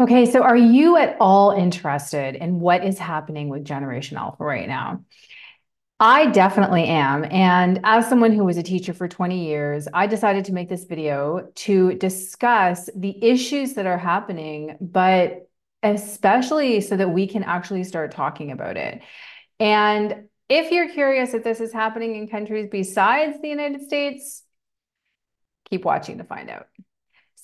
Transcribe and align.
Okay, 0.00 0.26
so 0.26 0.42
are 0.42 0.56
you 0.56 0.96
at 0.96 1.16
all 1.18 1.50
interested 1.50 2.36
in 2.36 2.60
what 2.60 2.84
is 2.84 2.98
happening 2.98 3.48
with 3.48 3.64
Generation 3.64 4.16
Alpha 4.16 4.44
right 4.44 4.68
now? 4.68 5.04
I 5.98 6.26
definitely 6.26 6.84
am. 6.84 7.24
And 7.24 7.80
as 7.82 8.08
someone 8.08 8.30
who 8.30 8.44
was 8.44 8.56
a 8.56 8.62
teacher 8.62 8.92
for 8.92 9.08
20 9.08 9.46
years, 9.46 9.88
I 9.92 10.06
decided 10.06 10.44
to 10.44 10.52
make 10.52 10.68
this 10.68 10.84
video 10.84 11.48
to 11.56 11.94
discuss 11.94 12.88
the 12.94 13.24
issues 13.24 13.74
that 13.74 13.86
are 13.86 13.98
happening, 13.98 14.76
but 14.80 15.50
especially 15.82 16.80
so 16.80 16.96
that 16.96 17.10
we 17.10 17.26
can 17.26 17.42
actually 17.42 17.82
start 17.82 18.12
talking 18.12 18.52
about 18.52 18.76
it. 18.76 19.02
And 19.58 20.28
if 20.48 20.70
you're 20.70 20.90
curious 20.90 21.34
if 21.34 21.42
this 21.42 21.60
is 21.60 21.72
happening 21.72 22.14
in 22.14 22.28
countries 22.28 22.68
besides 22.70 23.40
the 23.42 23.48
United 23.48 23.82
States, 23.82 24.44
keep 25.68 25.84
watching 25.84 26.18
to 26.18 26.24
find 26.24 26.50
out. 26.50 26.68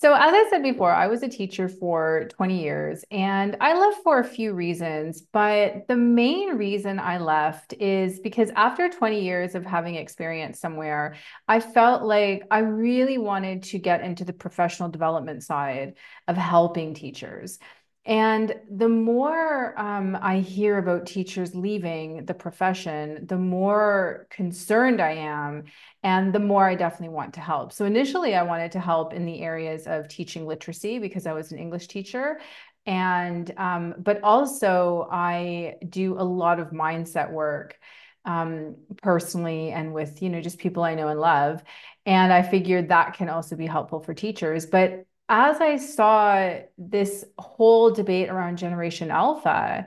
So, 0.05 0.13
as 0.13 0.35
I 0.35 0.47
said 0.51 0.63
before, 0.63 0.93
I 0.93 1.07
was 1.07 1.23
a 1.23 1.31
teacher 1.31 1.67
for 1.67 2.29
20 2.37 2.63
years 2.63 3.07
and 3.11 3.57
I 3.59 3.73
left 3.73 4.03
for 4.03 4.19
a 4.19 4.25
few 4.25 4.53
reasons. 4.53 5.23
But 5.23 5.89
the 5.89 5.97
main 5.97 6.59
reason 6.59 6.99
I 6.99 7.17
left 7.17 7.73
is 7.81 8.21
because 8.21 8.51
after 8.55 8.91
20 8.91 9.23
years 9.23 9.55
of 9.55 9.65
having 9.65 9.95
experience 9.95 10.61
somewhere, 10.61 11.15
I 11.49 11.61
felt 11.61 12.03
like 12.03 12.43
I 12.51 12.59
really 12.59 13.17
wanted 13.17 13.63
to 13.63 13.79
get 13.79 14.03
into 14.03 14.27
the 14.27 14.35
professional 14.35 14.91
development 14.91 15.43
side 15.43 15.95
of 16.29 16.37
helping 16.37 16.93
teachers. 16.93 17.59
And 18.07 18.55
the 18.71 18.89
more 18.89 19.79
um, 19.81 20.19
I 20.21 20.41
hear 20.41 20.77
about 20.77 21.07
teachers 21.07 21.55
leaving 21.55 22.27
the 22.27 22.35
profession, 22.35 23.27
the 23.27 23.39
more 23.39 24.27
concerned 24.29 25.01
I 25.01 25.13
am, 25.13 25.65
and 26.03 26.31
the 26.31 26.39
more 26.39 26.69
I 26.69 26.75
definitely 26.75 27.15
want 27.15 27.33
to 27.35 27.41
help. 27.41 27.73
So 27.73 27.87
initially, 27.87 28.35
I 28.35 28.43
wanted 28.43 28.73
to 28.73 28.81
help 28.81 29.15
in 29.15 29.25
the 29.25 29.41
areas 29.41 29.87
of 29.87 30.09
teaching 30.09 30.47
literacy 30.47 30.99
because 30.99 31.27
I 31.27 31.33
was 31.33 31.51
an 31.51 31.59
English 31.59 31.87
teacher. 31.89 32.41
And, 32.85 33.51
um, 33.57 33.95
but 33.97 34.23
also, 34.23 35.09
I 35.11 35.77
do 35.89 36.19
a 36.19 36.23
lot 36.23 36.61
of 36.61 36.73
mindset 36.73 37.31
work 37.31 37.79
um, 38.27 38.77
personally 39.03 39.71
and 39.71 39.95
with, 39.95 40.21
you 40.21 40.29
know, 40.29 40.43
just 40.43 40.59
people 40.59 40.83
I 40.83 40.95
know 40.95 41.09
and 41.09 41.21
love. 41.21 41.63
And 42.05 42.31
I 42.31 42.43
figured 42.43 42.91
that 42.91 43.15
can 43.15 43.31
also 43.31 43.57
be 43.57 43.67
helpful 43.67 44.01
for 44.01 44.13
teachers. 44.13 44.67
But 44.67 45.07
as 45.29 45.61
I 45.61 45.77
saw 45.77 46.59
this 46.77 47.25
whole 47.39 47.91
debate 47.91 48.29
around 48.29 48.59
Generation 48.59 49.11
Alpha, 49.11 49.87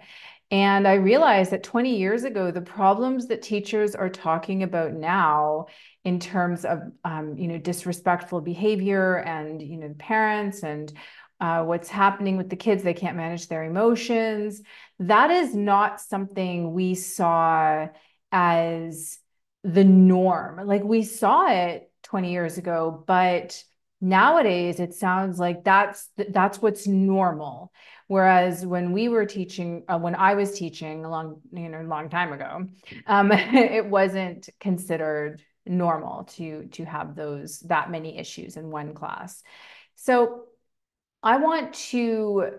and 0.50 0.88
I 0.88 0.94
realized 0.94 1.52
that 1.52 1.64
20 1.64 1.98
years 1.98 2.24
ago, 2.24 2.52
the 2.52 2.62
problems 2.62 3.28
that 3.28 3.42
teachers 3.42 3.96
are 3.96 4.10
talking 4.10 4.64
about 4.64 4.94
now 4.94 5.66
in 6.06 6.20
terms 6.20 6.64
of, 6.64 6.80
um, 7.04 7.38
you 7.38 7.50
know, 7.50 7.58
disrespectful 7.58 8.40
behavior 8.40 9.18
and, 9.18 9.62
you 9.62 9.78
know, 9.78 9.94
parents 10.00 10.64
and 10.64 10.94
uh, 11.42 11.64
what's 11.64 11.90
happening 11.90 12.38
with 12.38 12.50
the 12.50 12.56
kids, 12.56 12.82
they 12.82 12.94
can't 12.94 13.18
manage 13.18 13.48
their 13.48 13.66
emotions. 13.66 14.62
That 15.00 15.30
is 15.30 15.54
not 15.54 16.00
something 16.00 16.74
we 16.74 16.96
saw 16.96 17.90
as 18.32 19.20
the 19.64 19.84
norm. 19.84 20.66
Like 20.66 20.84
we 20.84 21.04
saw 21.04 21.52
it 21.52 21.92
20 22.04 22.32
years 22.32 22.58
ago, 22.58 23.04
but 23.06 23.62
nowadays 24.00 24.80
it 24.80 24.94
sounds 24.94 25.40
like 25.40 25.64
that's 25.64 26.10
that's 26.30 26.62
what's 26.62 26.88
normal. 26.88 27.72
Whereas 28.08 28.66
when 28.66 28.94
we 28.94 29.10
were 29.10 29.26
teaching 29.26 29.84
uh, 29.90 30.00
when 30.00 30.16
i 30.16 30.36
was 30.36 30.58
teaching 30.58 31.04
a 31.04 31.10
long 31.10 31.42
you 31.52 31.68
know 31.68 31.82
long 31.82 32.10
time 32.10 32.32
ago 32.32 32.66
um, 33.06 33.32
it 33.34 33.86
wasn't 33.86 34.50
considered 34.60 35.42
normal 35.66 36.24
to 36.24 36.68
to 36.68 36.86
have 36.86 37.16
those 37.16 37.60
that 37.62 37.92
many 37.92 38.18
issues 38.18 38.56
in 38.56 38.70
one 38.70 38.94
class. 38.94 39.44
So 39.96 40.44
i 41.24 41.38
want 41.38 41.74
to 41.74 42.50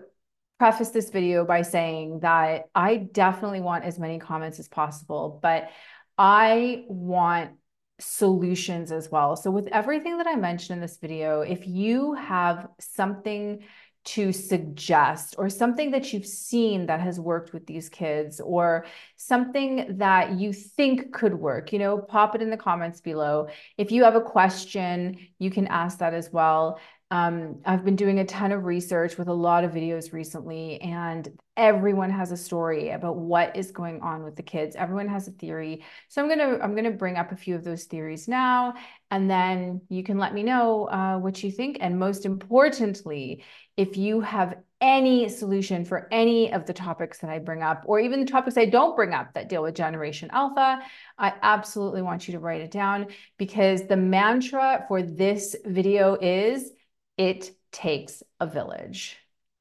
preface 0.59 0.89
this 0.89 1.09
video 1.09 1.45
by 1.45 1.61
saying 1.61 2.19
that 2.19 2.65
i 2.75 2.97
definitely 2.97 3.61
want 3.61 3.85
as 3.85 3.97
many 3.97 4.19
comments 4.19 4.59
as 4.59 4.67
possible 4.67 5.39
but 5.41 5.69
i 6.17 6.83
want 6.89 7.51
solutions 7.99 8.91
as 8.91 9.09
well. 9.11 9.35
So 9.35 9.51
with 9.51 9.67
everything 9.67 10.17
that 10.17 10.27
I 10.27 10.35
mentioned 10.35 10.77
in 10.77 10.81
this 10.81 10.97
video, 10.97 11.41
if 11.41 11.67
you 11.67 12.13
have 12.13 12.67
something 12.79 13.59
to 14.05 14.31
suggest 14.31 15.35
or 15.37 15.49
something 15.49 15.91
that 15.91 16.13
you've 16.13 16.25
seen 16.25 16.85
that 16.85 17.01
has 17.01 17.19
worked 17.19 17.53
with 17.53 17.67
these 17.67 17.89
kids 17.89 18.39
or 18.39 18.85
something 19.17 19.97
that 19.97 20.39
you 20.39 20.53
think 20.53 21.11
could 21.11 21.33
work, 21.33 21.73
you 21.73 21.79
know, 21.79 21.97
pop 21.97 22.33
it 22.33 22.41
in 22.41 22.49
the 22.49 22.57
comments 22.57 23.01
below. 23.01 23.47
If 23.77 23.91
you 23.91 24.05
have 24.05 24.15
a 24.15 24.21
question, 24.21 25.17
you 25.37 25.51
can 25.51 25.67
ask 25.67 25.99
that 25.99 26.13
as 26.13 26.31
well. 26.31 26.79
Um, 27.11 27.61
I've 27.65 27.83
been 27.83 27.95
doing 27.95 28.19
a 28.19 28.25
ton 28.25 28.51
of 28.51 28.65
research 28.65 29.17
with 29.17 29.29
a 29.29 29.33
lot 29.33 29.63
of 29.63 29.71
videos 29.71 30.13
recently, 30.13 30.79
and 30.79 31.27
everyone 31.57 32.11
has 32.11 32.31
a 32.31 32.37
story 32.37 32.91
about 32.91 33.15
what 33.15 33.55
is 33.55 33.71
going 33.71 34.01
on 34.01 34.23
with 34.23 34.35
the 34.35 34.43
kids. 34.43 34.75
Everyone 34.75 35.07
has 35.07 35.27
a 35.27 35.31
theory. 35.31 35.83
So 36.07 36.21
I'm 36.21 36.29
gonna 36.29 36.59
I'm 36.61 36.75
gonna 36.75 36.91
bring 36.91 37.17
up 37.17 37.31
a 37.31 37.35
few 37.35 37.55
of 37.55 37.63
those 37.63 37.85
theories 37.85 38.27
now, 38.27 38.75
and 39.09 39.27
then 39.27 39.81
you 39.89 40.03
can 40.03 40.19
let 40.19 40.35
me 40.35 40.43
know 40.43 40.87
uh, 40.89 41.17
what 41.17 41.41
you 41.41 41.51
think. 41.51 41.79
And 41.81 41.97
most 41.97 42.27
importantly, 42.27 43.43
if 43.75 43.97
you 43.97 44.21
have 44.21 44.59
any 44.79 45.29
solution 45.29 45.85
for 45.85 46.07
any 46.11 46.53
of 46.53 46.67
the 46.67 46.73
topics 46.73 47.17
that 47.19 47.31
I 47.31 47.39
bring 47.39 47.63
up, 47.63 47.81
or 47.87 47.99
even 47.99 48.19
the 48.19 48.31
topics 48.31 48.55
I 48.55 48.65
don't 48.65 48.95
bring 48.95 49.15
up 49.15 49.33
that 49.33 49.49
deal 49.49 49.63
with 49.63 49.73
Generation 49.73 50.29
Alpha, 50.31 50.79
I 51.17 51.33
absolutely 51.41 52.03
want 52.03 52.27
you 52.27 52.33
to 52.33 52.39
write 52.39 52.61
it 52.61 52.69
down 52.69 53.07
because 53.39 53.87
the 53.87 53.97
mantra 53.97 54.85
for 54.87 55.01
this 55.01 55.55
video 55.65 56.15
is 56.21 56.71
it 57.19 57.51
takes 57.73 58.23
a 58.39 58.47
village. 58.47 59.17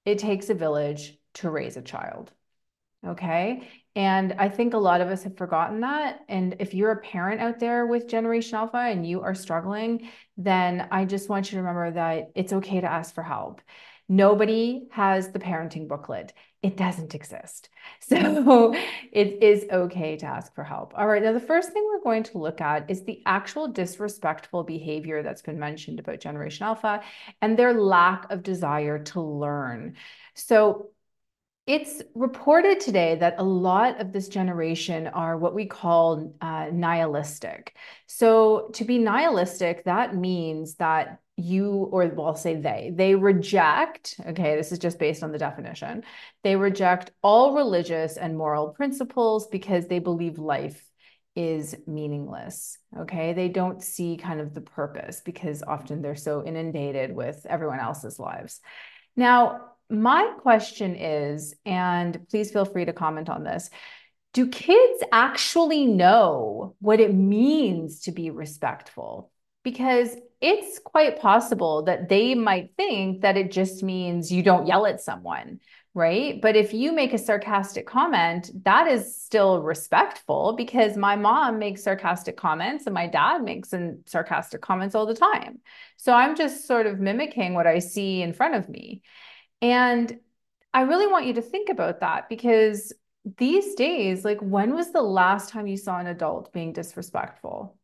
It 0.07 0.19
takes 0.19 0.49
a 0.49 0.55
village 0.55 1.19
to 1.35 1.51
raise 1.51 1.77
a 1.77 1.83
child. 1.83 2.33
Okay. 3.07 3.69
And 3.97 4.35
I 4.39 4.49
think 4.49 4.75
a 4.75 4.79
lot 4.79 5.01
of 5.01 5.09
us 5.09 5.25
have 5.25 5.37
forgotten 5.37 5.81
that. 5.81 6.21
And 6.29 6.55
if 6.61 6.73
you're 6.73 6.93
a 6.93 7.01
parent 7.01 7.41
out 7.41 7.59
there 7.59 7.85
with 7.87 8.09
Generation 8.09 8.55
Alpha 8.55 8.77
and 8.77 9.05
you 9.05 9.23
are 9.23 9.35
struggling, 9.35 10.09
then 10.37 10.87
I 10.93 11.05
just 11.05 11.29
want 11.29 11.47
you 11.47 11.57
to 11.57 11.63
remember 11.63 11.91
that 11.91 12.31
it's 12.37 12.53
okay 12.53 12.81
to 12.81 12.91
ask 12.91 13.13
for 13.13 13.25
help. 13.25 13.61
Nobody 14.09 14.87
has 14.93 15.33
the 15.33 15.41
parenting 15.41 15.89
booklet. 15.89 16.33
It 16.63 16.77
doesn't 16.77 17.15
exist. 17.15 17.69
So 18.01 18.75
it 19.13 19.43
is 19.43 19.67
okay 19.71 20.17
to 20.17 20.27
ask 20.27 20.55
for 20.55 20.65
help. 20.65 20.93
All 20.97 21.07
right. 21.07 21.23
Now, 21.23 21.33
the 21.33 21.41
first 21.41 21.73
thing 21.73 21.85
we're 21.85 22.03
going 22.03 22.23
to 22.25 22.39
look 22.39 22.61
at 22.61 22.91
is 22.91 23.05
the 23.05 23.23
actual 23.27 23.69
disrespectful 23.69 24.63
behavior 24.63 25.23
that's 25.23 25.43
been 25.43 25.59
mentioned 25.59 25.99
about 25.99 26.21
Generation 26.21 26.65
Alpha 26.65 27.03
and 27.43 27.59
their 27.59 27.75
lack 27.75 28.31
of 28.31 28.43
desire 28.43 28.99
to 29.05 29.21
learn. 29.21 29.97
So 30.35 30.91
it's 31.69 32.03
reported 32.15 32.81
today 32.81 33.17
that 33.17 33.35
a 33.37 33.45
lot 33.45 34.01
of 34.01 34.11
this 34.11 34.29
generation 34.29 35.07
are 35.07 35.37
what 35.37 35.55
we 35.55 35.67
call 35.67 36.35
uh, 36.41 36.69
nihilistic. 36.73 37.77
So, 38.07 38.71
to 38.73 38.85
be 38.87 38.97
nihilistic, 38.97 39.85
that 39.85 40.17
means 40.17 40.77
that 40.77 41.21
you, 41.37 41.71
or 41.93 42.07
well, 42.07 42.29
I'll 42.29 42.35
say 42.35 42.57
they, 42.57 42.91
they 42.95 43.15
reject, 43.15 44.19
okay, 44.27 44.57
this 44.57 44.73
is 44.73 44.79
just 44.79 44.99
based 44.99 45.23
on 45.23 45.31
the 45.31 45.39
definition, 45.39 46.05
they 46.43 46.57
reject 46.57 47.11
all 47.23 47.55
religious 47.55 48.17
and 48.17 48.37
moral 48.37 48.71
principles 48.71 49.47
because 49.47 49.87
they 49.87 49.99
believe 49.99 50.39
life 50.39 50.83
is 51.37 51.77
meaningless. 51.87 52.79
Okay. 52.99 53.35
They 53.35 53.49
don't 53.49 53.81
see 53.81 54.17
kind 54.17 54.41
of 54.41 54.55
the 54.55 54.63
purpose 54.63 55.21
because 55.25 55.63
often 55.63 56.03
they're 56.03 56.17
so 56.17 56.45
inundated 56.45 57.15
with 57.15 57.47
everyone 57.49 57.79
else's 57.79 58.19
lives. 58.19 58.61
Now, 59.15 59.73
my 59.91 60.33
question 60.39 60.97
is, 60.97 61.55
and 61.65 62.27
please 62.29 62.51
feel 62.51 62.65
free 62.65 62.85
to 62.85 62.93
comment 62.93 63.29
on 63.29 63.45
this 63.45 63.71
do 64.35 64.47
kids 64.47 65.03
actually 65.11 65.87
know 65.87 66.77
what 66.81 67.01
it 67.01 67.15
means 67.15 68.03
to 68.03 68.13
be 68.13 68.31
respectful? 68.31 69.31
Because 69.65 70.15
it's 70.41 70.79
quite 70.79 71.21
possible 71.21 71.83
that 71.85 72.09
they 72.09 72.35
might 72.35 72.71
think 72.77 73.23
that 73.23 73.37
it 73.37 73.51
just 73.51 73.83
means 73.83 74.31
you 74.31 74.43
don't 74.43 74.67
yell 74.67 74.87
at 74.87 75.01
someone, 75.01 75.61
right? 75.95 76.41
But 76.41 76.55
if 76.55 76.73
you 76.73 76.93
make 76.93 77.13
a 77.13 77.19
sarcastic 77.19 77.87
comment, 77.87 78.51
that 78.65 78.87
is 78.87 79.21
still 79.21 79.63
respectful 79.63 80.55
because 80.57 80.97
my 80.97 81.17
mom 81.17 81.59
makes 81.59 81.83
sarcastic 81.83 82.37
comments 82.37 82.87
and 82.87 82.95
my 82.95 83.09
dad 83.09 83.43
makes 83.43 83.75
sarcastic 84.07 84.61
comments 84.61 84.95
all 84.95 85.07
the 85.07 85.15
time. 85.15 85.59
So 85.97 86.13
I'm 86.13 86.37
just 86.37 86.67
sort 86.67 86.87
of 86.87 87.01
mimicking 87.01 87.55
what 87.55 87.67
I 87.67 87.81
see 87.81 88.23
in 88.23 88.33
front 88.33 88.55
of 88.55 88.69
me. 88.69 89.03
And 89.61 90.19
I 90.73 90.83
really 90.83 91.07
want 91.07 91.27
you 91.27 91.35
to 91.35 91.43
think 91.43 91.69
about 91.69 92.01
that 92.01 92.29
because 92.29 92.93
these 93.37 93.75
days, 93.75 94.25
like, 94.25 94.39
when 94.41 94.75
was 94.75 94.93
the 94.93 95.03
last 95.03 95.51
time 95.51 95.67
you 95.67 95.77
saw 95.77 95.99
an 95.99 96.07
adult 96.07 96.53
being 96.53 96.73
disrespectful? 96.73 97.77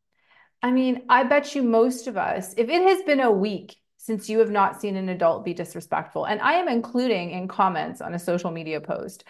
I 0.63 0.71
mean, 0.71 1.03
I 1.09 1.25
bet 1.25 1.55
you 1.55 1.63
most 1.63 2.07
of 2.07 2.17
us, 2.17 2.55
if 2.57 2.69
it 2.69 2.83
has 2.83 3.03
been 3.03 3.21
a 3.21 3.31
week 3.31 3.77
since 3.97 4.29
you 4.29 4.39
have 4.39 4.51
not 4.51 4.81
seen 4.81 4.97
an 4.97 5.09
adult 5.09 5.45
be 5.45 5.55
disrespectful, 5.55 6.25
and 6.25 6.41
I 6.41 6.55
am 6.55 6.69
including 6.69 7.31
in 7.31 7.49
comments 7.49 8.01
on 8.01 8.15
a 8.15 8.19
social 8.19 8.51
media 8.51 8.81
post, 8.81 9.25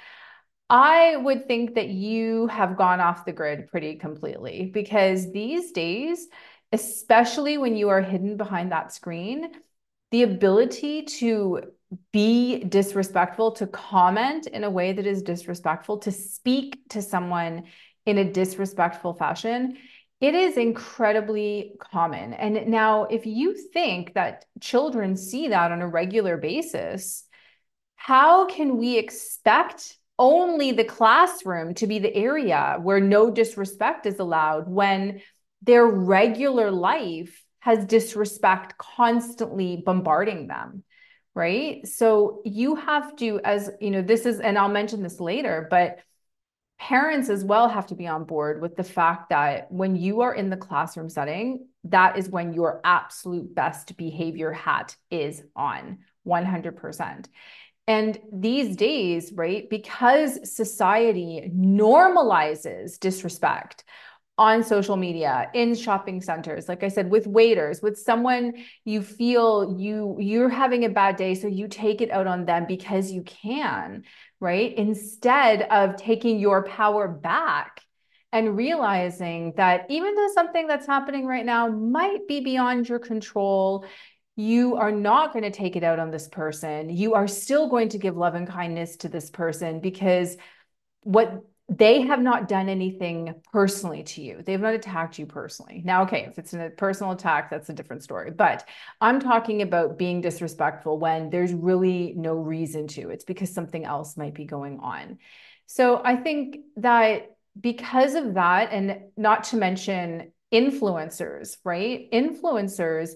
I 0.70 1.16
would 1.16 1.46
think 1.46 1.74
that 1.74 1.88
you 1.88 2.46
have 2.48 2.76
gone 2.76 3.00
off 3.00 3.24
the 3.24 3.32
grid 3.32 3.68
pretty 3.68 3.96
completely 3.96 4.70
because 4.72 5.32
these 5.32 5.72
days, 5.72 6.26
especially 6.72 7.58
when 7.58 7.76
you 7.76 7.88
are 7.90 8.00
hidden 8.00 8.36
behind 8.36 8.72
that 8.72 8.92
screen, 8.92 9.52
the 10.10 10.22
ability 10.22 11.02
to 11.04 11.73
be 12.12 12.64
disrespectful, 12.64 13.52
to 13.52 13.66
comment 13.66 14.46
in 14.46 14.64
a 14.64 14.70
way 14.70 14.92
that 14.92 15.06
is 15.06 15.22
disrespectful, 15.22 15.98
to 15.98 16.12
speak 16.12 16.78
to 16.90 17.02
someone 17.02 17.64
in 18.06 18.18
a 18.18 18.30
disrespectful 18.30 19.14
fashion, 19.14 19.76
it 20.20 20.34
is 20.34 20.56
incredibly 20.56 21.74
common. 21.78 22.32
And 22.32 22.68
now, 22.68 23.04
if 23.04 23.26
you 23.26 23.54
think 23.54 24.14
that 24.14 24.44
children 24.60 25.16
see 25.16 25.48
that 25.48 25.72
on 25.72 25.82
a 25.82 25.88
regular 25.88 26.36
basis, 26.36 27.24
how 27.96 28.46
can 28.46 28.76
we 28.76 28.98
expect 28.98 29.98
only 30.18 30.72
the 30.72 30.84
classroom 30.84 31.74
to 31.74 31.86
be 31.86 31.98
the 31.98 32.14
area 32.14 32.78
where 32.80 33.00
no 33.00 33.30
disrespect 33.30 34.06
is 34.06 34.18
allowed 34.18 34.68
when 34.68 35.20
their 35.62 35.86
regular 35.86 36.70
life 36.70 37.42
has 37.60 37.84
disrespect 37.86 38.78
constantly 38.78 39.82
bombarding 39.84 40.46
them? 40.46 40.84
Right. 41.34 41.86
So 41.86 42.42
you 42.44 42.76
have 42.76 43.16
to, 43.16 43.40
as 43.42 43.70
you 43.80 43.90
know, 43.90 44.02
this 44.02 44.24
is, 44.24 44.38
and 44.38 44.56
I'll 44.56 44.68
mention 44.68 45.02
this 45.02 45.18
later, 45.18 45.66
but 45.68 45.98
parents 46.78 47.28
as 47.28 47.44
well 47.44 47.68
have 47.68 47.86
to 47.88 47.96
be 47.96 48.06
on 48.06 48.24
board 48.24 48.60
with 48.60 48.76
the 48.76 48.84
fact 48.84 49.30
that 49.30 49.70
when 49.72 49.96
you 49.96 50.20
are 50.20 50.32
in 50.34 50.48
the 50.48 50.56
classroom 50.56 51.08
setting, 51.08 51.66
that 51.84 52.18
is 52.18 52.28
when 52.28 52.52
your 52.52 52.80
absolute 52.84 53.52
best 53.52 53.96
behavior 53.96 54.52
hat 54.52 54.96
is 55.10 55.42
on 55.56 55.98
100%. 56.24 57.28
And 57.86 58.18
these 58.32 58.76
days, 58.76 59.32
right, 59.34 59.68
because 59.68 60.54
society 60.54 61.50
normalizes 61.54 62.98
disrespect, 62.98 63.84
on 64.36 64.64
social 64.64 64.96
media 64.96 65.48
in 65.54 65.76
shopping 65.76 66.20
centers 66.20 66.68
like 66.68 66.82
i 66.82 66.88
said 66.88 67.08
with 67.08 67.24
waiters 67.26 67.80
with 67.82 67.96
someone 67.96 68.52
you 68.84 69.00
feel 69.00 69.76
you 69.78 70.16
you're 70.18 70.48
having 70.48 70.84
a 70.84 70.88
bad 70.88 71.14
day 71.14 71.34
so 71.36 71.46
you 71.46 71.68
take 71.68 72.00
it 72.00 72.10
out 72.10 72.26
on 72.26 72.44
them 72.44 72.66
because 72.66 73.12
you 73.12 73.22
can 73.22 74.02
right? 74.44 74.76
Instead 74.76 75.62
of 75.62 75.96
taking 75.96 76.38
your 76.38 76.64
power 76.64 77.08
back 77.08 77.80
and 78.30 78.56
realizing 78.56 79.54
that 79.56 79.86
even 79.88 80.14
though 80.14 80.28
something 80.34 80.66
that's 80.66 80.86
happening 80.86 81.24
right 81.24 81.46
now 81.46 81.68
might 81.68 82.28
be 82.28 82.40
beyond 82.40 82.88
your 82.88 82.98
control 82.98 83.86
you 84.36 84.74
are 84.74 84.90
not 84.90 85.32
going 85.32 85.44
to 85.44 85.50
take 85.52 85.76
it 85.76 85.84
out 85.84 86.00
on 86.00 86.10
this 86.10 86.26
person. 86.26 86.90
You 86.90 87.14
are 87.14 87.28
still 87.28 87.68
going 87.68 87.90
to 87.90 87.98
give 87.98 88.16
love 88.16 88.34
and 88.34 88.48
kindness 88.48 88.96
to 88.96 89.08
this 89.08 89.30
person 89.30 89.78
because 89.78 90.36
what 91.02 91.44
they 91.68 92.02
have 92.02 92.20
not 92.20 92.46
done 92.46 92.68
anything 92.68 93.34
personally 93.50 94.02
to 94.02 94.22
you. 94.22 94.42
They've 94.44 94.60
not 94.60 94.74
attacked 94.74 95.18
you 95.18 95.24
personally. 95.24 95.80
Now, 95.84 96.02
okay, 96.02 96.26
if 96.28 96.38
it's 96.38 96.52
a 96.52 96.70
personal 96.76 97.12
attack, 97.12 97.48
that's 97.48 97.70
a 97.70 97.72
different 97.72 98.02
story. 98.02 98.30
But 98.30 98.68
I'm 99.00 99.18
talking 99.18 99.62
about 99.62 99.96
being 99.96 100.20
disrespectful 100.20 100.98
when 100.98 101.30
there's 101.30 101.54
really 101.54 102.12
no 102.16 102.34
reason 102.34 102.86
to. 102.88 103.08
It's 103.08 103.24
because 103.24 103.52
something 103.52 103.84
else 103.84 104.16
might 104.16 104.34
be 104.34 104.44
going 104.44 104.78
on. 104.80 105.18
So 105.66 106.02
I 106.04 106.16
think 106.16 106.58
that 106.76 107.36
because 107.58 108.14
of 108.14 108.34
that, 108.34 108.70
and 108.70 108.98
not 109.16 109.44
to 109.44 109.56
mention 109.56 110.32
influencers, 110.52 111.56
right? 111.64 112.10
Influencers 112.12 113.12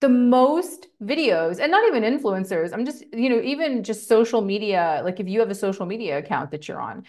the 0.00 0.08
most 0.08 0.86
videos 1.02 1.60
and 1.60 1.70
not 1.70 1.86
even 1.86 2.02
influencers 2.02 2.72
i'm 2.72 2.86
just 2.86 3.04
you 3.12 3.28
know 3.28 3.38
even 3.42 3.84
just 3.84 4.08
social 4.08 4.40
media 4.40 5.02
like 5.04 5.20
if 5.20 5.28
you 5.28 5.40
have 5.40 5.50
a 5.50 5.54
social 5.54 5.84
media 5.84 6.16
account 6.16 6.50
that 6.50 6.66
you're 6.66 6.80
on 6.80 7.04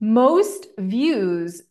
most 0.00 0.66
views 0.78 1.62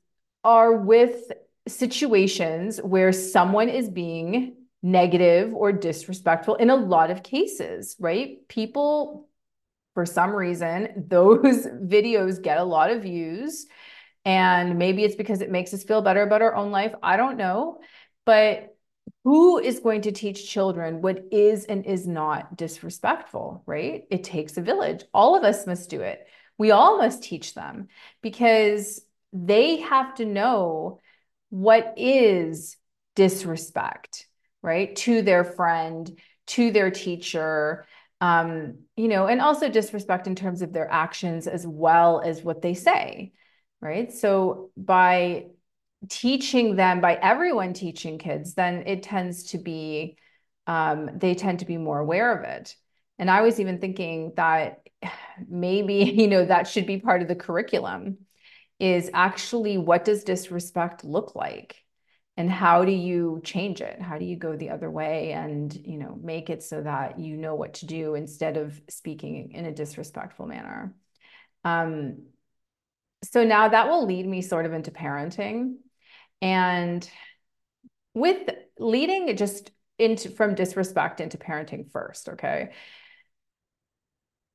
are 0.43 0.73
with 0.73 1.31
situations 1.67 2.79
where 2.79 3.11
someone 3.11 3.69
is 3.69 3.89
being 3.89 4.55
negative 4.81 5.53
or 5.53 5.71
disrespectful 5.71 6.55
in 6.55 6.69
a 6.69 6.75
lot 6.75 7.11
of 7.11 7.23
cases, 7.23 7.95
right? 7.99 8.47
People, 8.47 9.27
for 9.93 10.05
some 10.05 10.31
reason, 10.31 11.05
those 11.07 11.65
videos 11.65 12.41
get 12.41 12.57
a 12.57 12.63
lot 12.63 12.91
of 12.91 13.03
views. 13.03 13.67
And 14.25 14.77
maybe 14.77 15.03
it's 15.03 15.15
because 15.15 15.41
it 15.41 15.51
makes 15.51 15.73
us 15.73 15.83
feel 15.83 16.01
better 16.01 16.21
about 16.21 16.41
our 16.41 16.55
own 16.55 16.71
life. 16.71 16.93
I 17.01 17.17
don't 17.17 17.37
know. 17.37 17.79
But 18.25 18.75
who 19.23 19.57
is 19.57 19.79
going 19.79 20.01
to 20.01 20.11
teach 20.11 20.49
children 20.49 21.01
what 21.01 21.23
is 21.31 21.65
and 21.65 21.85
is 21.85 22.07
not 22.07 22.55
disrespectful, 22.55 23.63
right? 23.65 24.03
It 24.11 24.23
takes 24.23 24.57
a 24.57 24.61
village. 24.61 25.03
All 25.13 25.35
of 25.35 25.43
us 25.43 25.65
must 25.65 25.89
do 25.89 26.01
it. 26.01 26.27
We 26.59 26.69
all 26.69 26.99
must 26.99 27.23
teach 27.23 27.55
them 27.55 27.87
because 28.21 29.01
they 29.33 29.77
have 29.77 30.13
to 30.15 30.25
know 30.25 30.99
what 31.49 31.95
is 31.97 32.77
disrespect, 33.15 34.27
right? 34.61 34.95
To 34.97 35.23
their 35.23 35.43
friend, 35.43 36.19
to 36.47 36.71
their 36.71 36.91
teacher, 36.91 37.85
um, 38.21 38.79
you 38.97 39.07
know, 39.07 39.27
and 39.27 39.41
also 39.41 39.69
disrespect 39.69 40.27
in 40.27 40.35
terms 40.35 40.61
of 40.61 40.73
their 40.73 40.91
actions 40.91 41.47
as 41.47 41.65
well 41.65 42.21
as 42.21 42.43
what 42.43 42.61
they 42.61 42.73
say, 42.73 43.31
right? 43.81 44.11
So 44.11 44.71
by 44.75 45.45
teaching 46.09 46.75
them, 46.75 47.01
by 47.01 47.15
everyone 47.15 47.73
teaching 47.73 48.17
kids, 48.17 48.53
then 48.53 48.83
it 48.85 49.03
tends 49.03 49.51
to 49.51 49.57
be, 49.57 50.17
um, 50.67 51.09
they 51.15 51.35
tend 51.35 51.59
to 51.59 51.65
be 51.65 51.77
more 51.77 51.99
aware 51.99 52.37
of 52.37 52.43
it. 52.43 52.75
And 53.17 53.29
I 53.29 53.41
was 53.41 53.59
even 53.59 53.79
thinking 53.79 54.33
that 54.35 54.79
maybe, 55.47 55.95
you 56.17 56.27
know, 56.27 56.45
that 56.45 56.67
should 56.67 56.85
be 56.85 56.99
part 56.99 57.21
of 57.21 57.27
the 57.27 57.35
curriculum 57.35 58.17
is 58.79 59.09
actually 59.13 59.77
what 59.77 60.05
does 60.05 60.23
disrespect 60.23 61.03
look 61.03 61.35
like? 61.35 61.83
And 62.37 62.49
how 62.49 62.85
do 62.85 62.91
you 62.93 63.41
change 63.43 63.81
it? 63.81 64.01
How 64.01 64.17
do 64.17 64.23
you 64.23 64.37
go 64.37 64.55
the 64.55 64.69
other 64.69 64.89
way 64.89 65.33
and, 65.33 65.73
you 65.85 65.97
know, 65.97 66.17
make 66.21 66.49
it 66.49 66.63
so 66.63 66.81
that 66.81 67.19
you 67.19 67.35
know 67.35 67.55
what 67.55 67.73
to 67.75 67.85
do 67.85 68.15
instead 68.15 68.55
of 68.55 68.79
speaking 68.89 69.51
in 69.51 69.65
a 69.65 69.73
disrespectful 69.73 70.45
manner? 70.45 70.95
Um, 71.65 72.27
so 73.25 73.43
now 73.43 73.67
that 73.67 73.89
will 73.89 74.05
lead 74.05 74.25
me 74.25 74.41
sort 74.41 74.65
of 74.65 74.71
into 74.71 74.91
parenting. 74.91 75.75
And 76.41 77.09
with 78.13 78.49
leading 78.77 79.35
just 79.35 79.71
into 79.97 80.29
from 80.29 80.55
disrespect 80.55 81.19
into 81.19 81.37
parenting 81.37 81.91
first, 81.91 82.29
okay? 82.29 82.71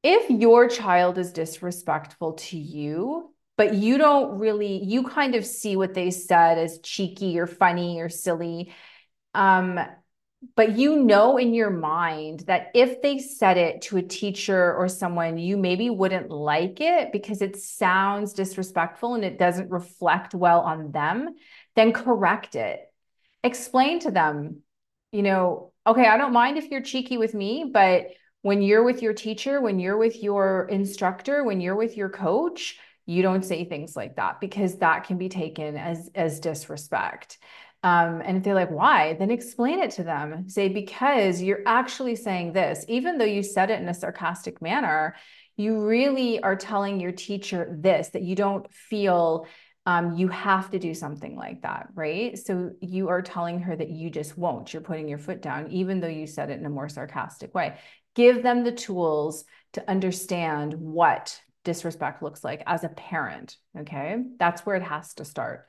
If 0.04 0.28
your 0.28 0.68
child 0.68 1.16
is 1.16 1.32
disrespectful 1.32 2.34
to 2.34 2.58
you, 2.58 3.32
but 3.56 3.74
you 3.74 3.96
don't 3.96 4.38
really, 4.38 4.84
you 4.84 5.04
kind 5.04 5.34
of 5.34 5.46
see 5.46 5.76
what 5.76 5.94
they 5.94 6.10
said 6.10 6.58
as 6.58 6.78
cheeky 6.80 7.38
or 7.38 7.46
funny 7.46 8.00
or 8.00 8.10
silly. 8.10 8.72
Um, 9.32 9.80
but 10.56 10.76
you 10.76 11.02
know 11.02 11.38
in 11.38 11.54
your 11.54 11.70
mind 11.70 12.40
that 12.40 12.70
if 12.74 13.00
they 13.00 13.18
said 13.18 13.56
it 13.56 13.80
to 13.82 13.96
a 13.96 14.02
teacher 14.02 14.74
or 14.74 14.88
someone, 14.88 15.38
you 15.38 15.56
maybe 15.56 15.88
wouldn't 15.88 16.30
like 16.30 16.82
it 16.82 17.10
because 17.10 17.40
it 17.40 17.56
sounds 17.56 18.34
disrespectful 18.34 19.14
and 19.14 19.24
it 19.24 19.38
doesn't 19.38 19.70
reflect 19.70 20.34
well 20.34 20.60
on 20.60 20.92
them, 20.92 21.34
then 21.76 21.92
correct 21.92 22.56
it. 22.56 22.80
Explain 23.42 24.00
to 24.00 24.10
them, 24.10 24.60
you 25.12 25.22
know, 25.22 25.72
okay, 25.86 26.06
I 26.06 26.18
don't 26.18 26.34
mind 26.34 26.58
if 26.58 26.70
you're 26.70 26.82
cheeky 26.82 27.16
with 27.16 27.32
me, 27.32 27.70
but 27.72 28.08
when 28.44 28.60
you're 28.60 28.84
with 28.84 29.00
your 29.00 29.14
teacher, 29.14 29.58
when 29.62 29.80
you're 29.80 29.96
with 29.96 30.22
your 30.22 30.68
instructor, 30.68 31.44
when 31.44 31.62
you're 31.62 31.74
with 31.74 31.96
your 31.96 32.10
coach, 32.10 32.78
you 33.06 33.22
don't 33.22 33.42
say 33.42 33.64
things 33.64 33.96
like 33.96 34.16
that 34.16 34.38
because 34.38 34.76
that 34.76 35.04
can 35.04 35.16
be 35.16 35.30
taken 35.30 35.78
as 35.78 36.10
as 36.14 36.40
disrespect. 36.40 37.38
Um, 37.82 38.20
and 38.22 38.36
if 38.36 38.42
they're 38.42 38.54
like, 38.54 38.70
why? 38.70 39.14
Then 39.14 39.30
explain 39.30 39.78
it 39.78 39.92
to 39.92 40.04
them. 40.04 40.50
Say, 40.50 40.68
because 40.68 41.40
you're 41.40 41.62
actually 41.64 42.16
saying 42.16 42.52
this, 42.52 42.84
even 42.86 43.16
though 43.16 43.24
you 43.24 43.42
said 43.42 43.70
it 43.70 43.80
in 43.80 43.88
a 43.88 43.94
sarcastic 43.94 44.60
manner, 44.60 45.16
you 45.56 45.86
really 45.86 46.42
are 46.42 46.56
telling 46.56 47.00
your 47.00 47.12
teacher 47.12 47.74
this, 47.80 48.10
that 48.10 48.22
you 48.22 48.36
don't 48.36 48.70
feel 48.70 49.46
um, 49.86 50.16
you 50.16 50.28
have 50.28 50.70
to 50.70 50.78
do 50.78 50.94
something 50.94 51.36
like 51.36 51.60
that, 51.60 51.88
right? 51.94 52.38
So 52.38 52.70
you 52.80 53.08
are 53.08 53.20
telling 53.20 53.60
her 53.60 53.76
that 53.76 53.90
you 53.90 54.08
just 54.08 54.36
won't. 54.38 54.72
You're 54.72 54.80
putting 54.80 55.08
your 55.08 55.18
foot 55.18 55.42
down, 55.42 55.70
even 55.70 56.00
though 56.00 56.08
you 56.08 56.26
said 56.26 56.48
it 56.48 56.58
in 56.58 56.64
a 56.64 56.70
more 56.70 56.88
sarcastic 56.88 57.54
way 57.54 57.76
give 58.14 58.42
them 58.42 58.64
the 58.64 58.72
tools 58.72 59.44
to 59.74 59.90
understand 59.90 60.74
what 60.74 61.40
disrespect 61.64 62.22
looks 62.22 62.44
like 62.44 62.62
as 62.66 62.84
a 62.84 62.88
parent. 62.88 63.56
Okay. 63.78 64.22
That's 64.38 64.64
where 64.64 64.76
it 64.76 64.82
has 64.82 65.14
to 65.14 65.24
start. 65.24 65.66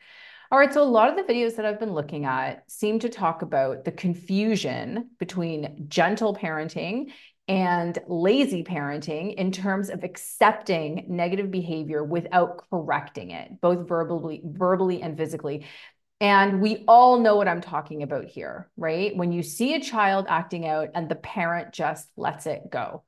All 0.51 0.59
right. 0.59 0.73
So, 0.73 0.83
a 0.83 0.85
lot 0.85 1.09
of 1.09 1.15
the 1.15 1.33
videos 1.33 1.55
that 1.55 1.65
I've 1.65 1.79
been 1.79 1.93
looking 1.93 2.25
at 2.25 2.69
seem 2.69 2.99
to 2.99 3.09
talk 3.09 3.41
about 3.41 3.83
the 3.83 3.91
confusion 3.91 5.09
between 5.17 5.85
gentle 5.87 6.35
parenting 6.35 7.11
and 7.47 7.97
lazy 8.07 8.63
parenting 8.63 9.35
in 9.35 9.51
terms 9.51 9.89
of 9.89 10.03
accepting 10.03 11.05
negative 11.07 11.51
behavior 11.51 12.03
without 12.03 12.63
correcting 12.69 13.31
it, 13.31 13.61
both 13.61 13.87
verbally, 13.87 14.41
verbally 14.43 15.01
and 15.01 15.17
physically. 15.17 15.65
And 16.21 16.61
we 16.61 16.85
all 16.87 17.19
know 17.19 17.35
what 17.35 17.47
I'm 17.47 17.61
talking 17.61 18.01
about 18.01 18.25
here, 18.25 18.69
right? 18.77 19.15
When 19.15 19.31
you 19.31 19.43
see 19.43 19.75
a 19.75 19.81
child 19.81 20.25
acting 20.29 20.65
out 20.67 20.89
and 20.95 21.09
the 21.09 21.15
parent 21.15 21.73
just 21.73 22.07
lets 22.15 22.45
it 22.45 22.69
go. 22.69 23.03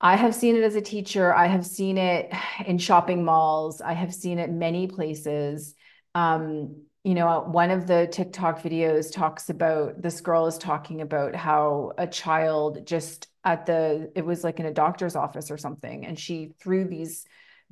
I 0.00 0.16
have 0.16 0.34
seen 0.34 0.56
it 0.56 0.64
as 0.64 0.74
a 0.74 0.80
teacher. 0.80 1.32
I 1.32 1.46
have 1.46 1.64
seen 1.64 1.98
it 1.98 2.32
in 2.66 2.78
shopping 2.78 3.24
malls. 3.24 3.80
I 3.80 3.92
have 3.92 4.12
seen 4.12 4.38
it 4.38 4.50
many 4.50 4.86
places. 4.86 5.74
Um, 6.14 6.82
you 7.04 7.14
know, 7.14 7.44
one 7.46 7.70
of 7.70 7.86
the 7.86 8.08
TikTok 8.10 8.62
videos 8.62 9.12
talks 9.12 9.50
about 9.50 10.00
this 10.00 10.20
girl 10.20 10.46
is 10.46 10.58
talking 10.58 11.02
about 11.02 11.34
how 11.34 11.92
a 11.98 12.06
child 12.06 12.86
just 12.86 13.28
at 13.44 13.66
the, 13.66 14.10
it 14.14 14.24
was 14.24 14.42
like 14.42 14.60
in 14.60 14.66
a 14.66 14.72
doctor's 14.72 15.16
office 15.16 15.50
or 15.50 15.58
something, 15.58 16.06
and 16.06 16.18
she 16.18 16.52
threw 16.60 16.84
these 16.84 17.24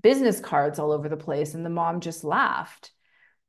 business 0.02 0.40
cards 0.40 0.78
all 0.78 0.92
over 0.92 1.08
the 1.08 1.16
place, 1.16 1.54
and 1.54 1.64
the 1.64 1.70
mom 1.70 2.00
just 2.00 2.24
laughed. 2.24 2.92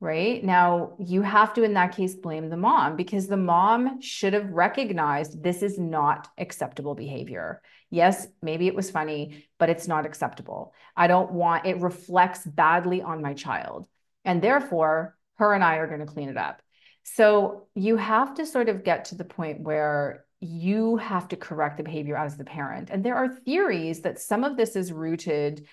Right 0.01 0.43
now, 0.43 0.93
you 0.98 1.22
have 1.22 1.53
to, 1.53 1.63
in 1.63 1.75
that 1.75 1.96
case, 1.96 2.15
blame 2.15 2.50
the 2.50 2.58
mom 2.58 2.96
because 2.96 3.27
the 3.27 3.38
mom 3.38 4.01
should 4.01 4.34
have 4.34 4.50
recognized 4.50 5.43
this 5.43 5.62
is 5.62 5.77
not 5.77 6.27
acceptable 6.39 6.96
behavior. 6.96 7.62
Yes, 7.91 8.25
maybe 8.41 8.65
it 8.65 8.74
was 8.74 8.89
funny, 8.89 9.46
but 9.60 9.70
it's 9.70 9.88
not 9.88 10.08
acceptable. 10.08 10.74
I 10.98 11.05
don't 11.05 11.31
want 11.34 11.67
it 11.67 11.81
reflects 11.81 12.43
badly 12.43 13.03
on 13.03 13.22
my 13.22 13.36
child. 13.36 13.88
And 14.25 14.41
therefore, 14.41 15.15
her 15.36 15.53
and 15.53 15.63
I 15.63 15.75
are 15.75 15.88
going 15.88 16.00
to 16.00 16.08
clean 16.08 16.29
it 16.29 16.38
up. 16.38 16.63
So 17.03 17.67
you 17.75 17.96
have 17.98 18.34
to 18.36 18.46
sort 18.48 18.70
of 18.70 18.84
get 18.84 19.05
to 19.05 19.15
the 19.15 19.24
point 19.24 19.62
where 19.62 20.25
you 20.39 20.98
have 20.98 21.27
to 21.27 21.36
correct 21.36 21.77
the 21.77 21.84
behavior 21.84 22.17
as 22.17 22.38
the 22.38 22.43
parent. 22.43 22.89
And 22.89 23.05
there 23.05 23.17
are 23.17 23.29
theories 23.29 24.01
that 24.01 24.20
some 24.20 24.43
of 24.43 24.58
this 24.58 24.75
is 24.75 24.91
rooted, 24.91 25.67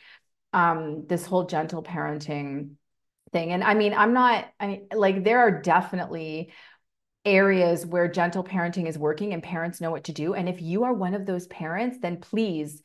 um, 0.53 1.07
this 1.07 1.25
whole 1.25 1.45
gentle 1.45 1.83
parenting 1.83 2.73
thing. 3.33 3.53
And 3.53 3.63
I 3.65 3.75
mean, 3.75 3.95
I'm 3.95 4.13
not, 4.13 4.47
I 4.59 4.67
mean, 4.67 4.87
like, 4.95 5.25
there 5.25 5.41
are 5.41 5.63
definitely 5.63 6.53
areas 7.25 7.85
where 7.85 8.09
gentle 8.09 8.45
parenting 8.45 8.87
is 8.89 8.99
working 8.99 9.33
and 9.33 9.43
parents 9.43 9.81
know 9.81 9.91
what 9.91 10.05
to 10.05 10.13
do. 10.13 10.35
And 10.35 10.49
if 10.49 10.63
you 10.63 10.85
are 10.85 10.93
one 10.93 11.15
of 11.15 11.27
those 11.27 11.47
parents, 11.47 11.99
then 12.01 12.19
please 12.19 12.83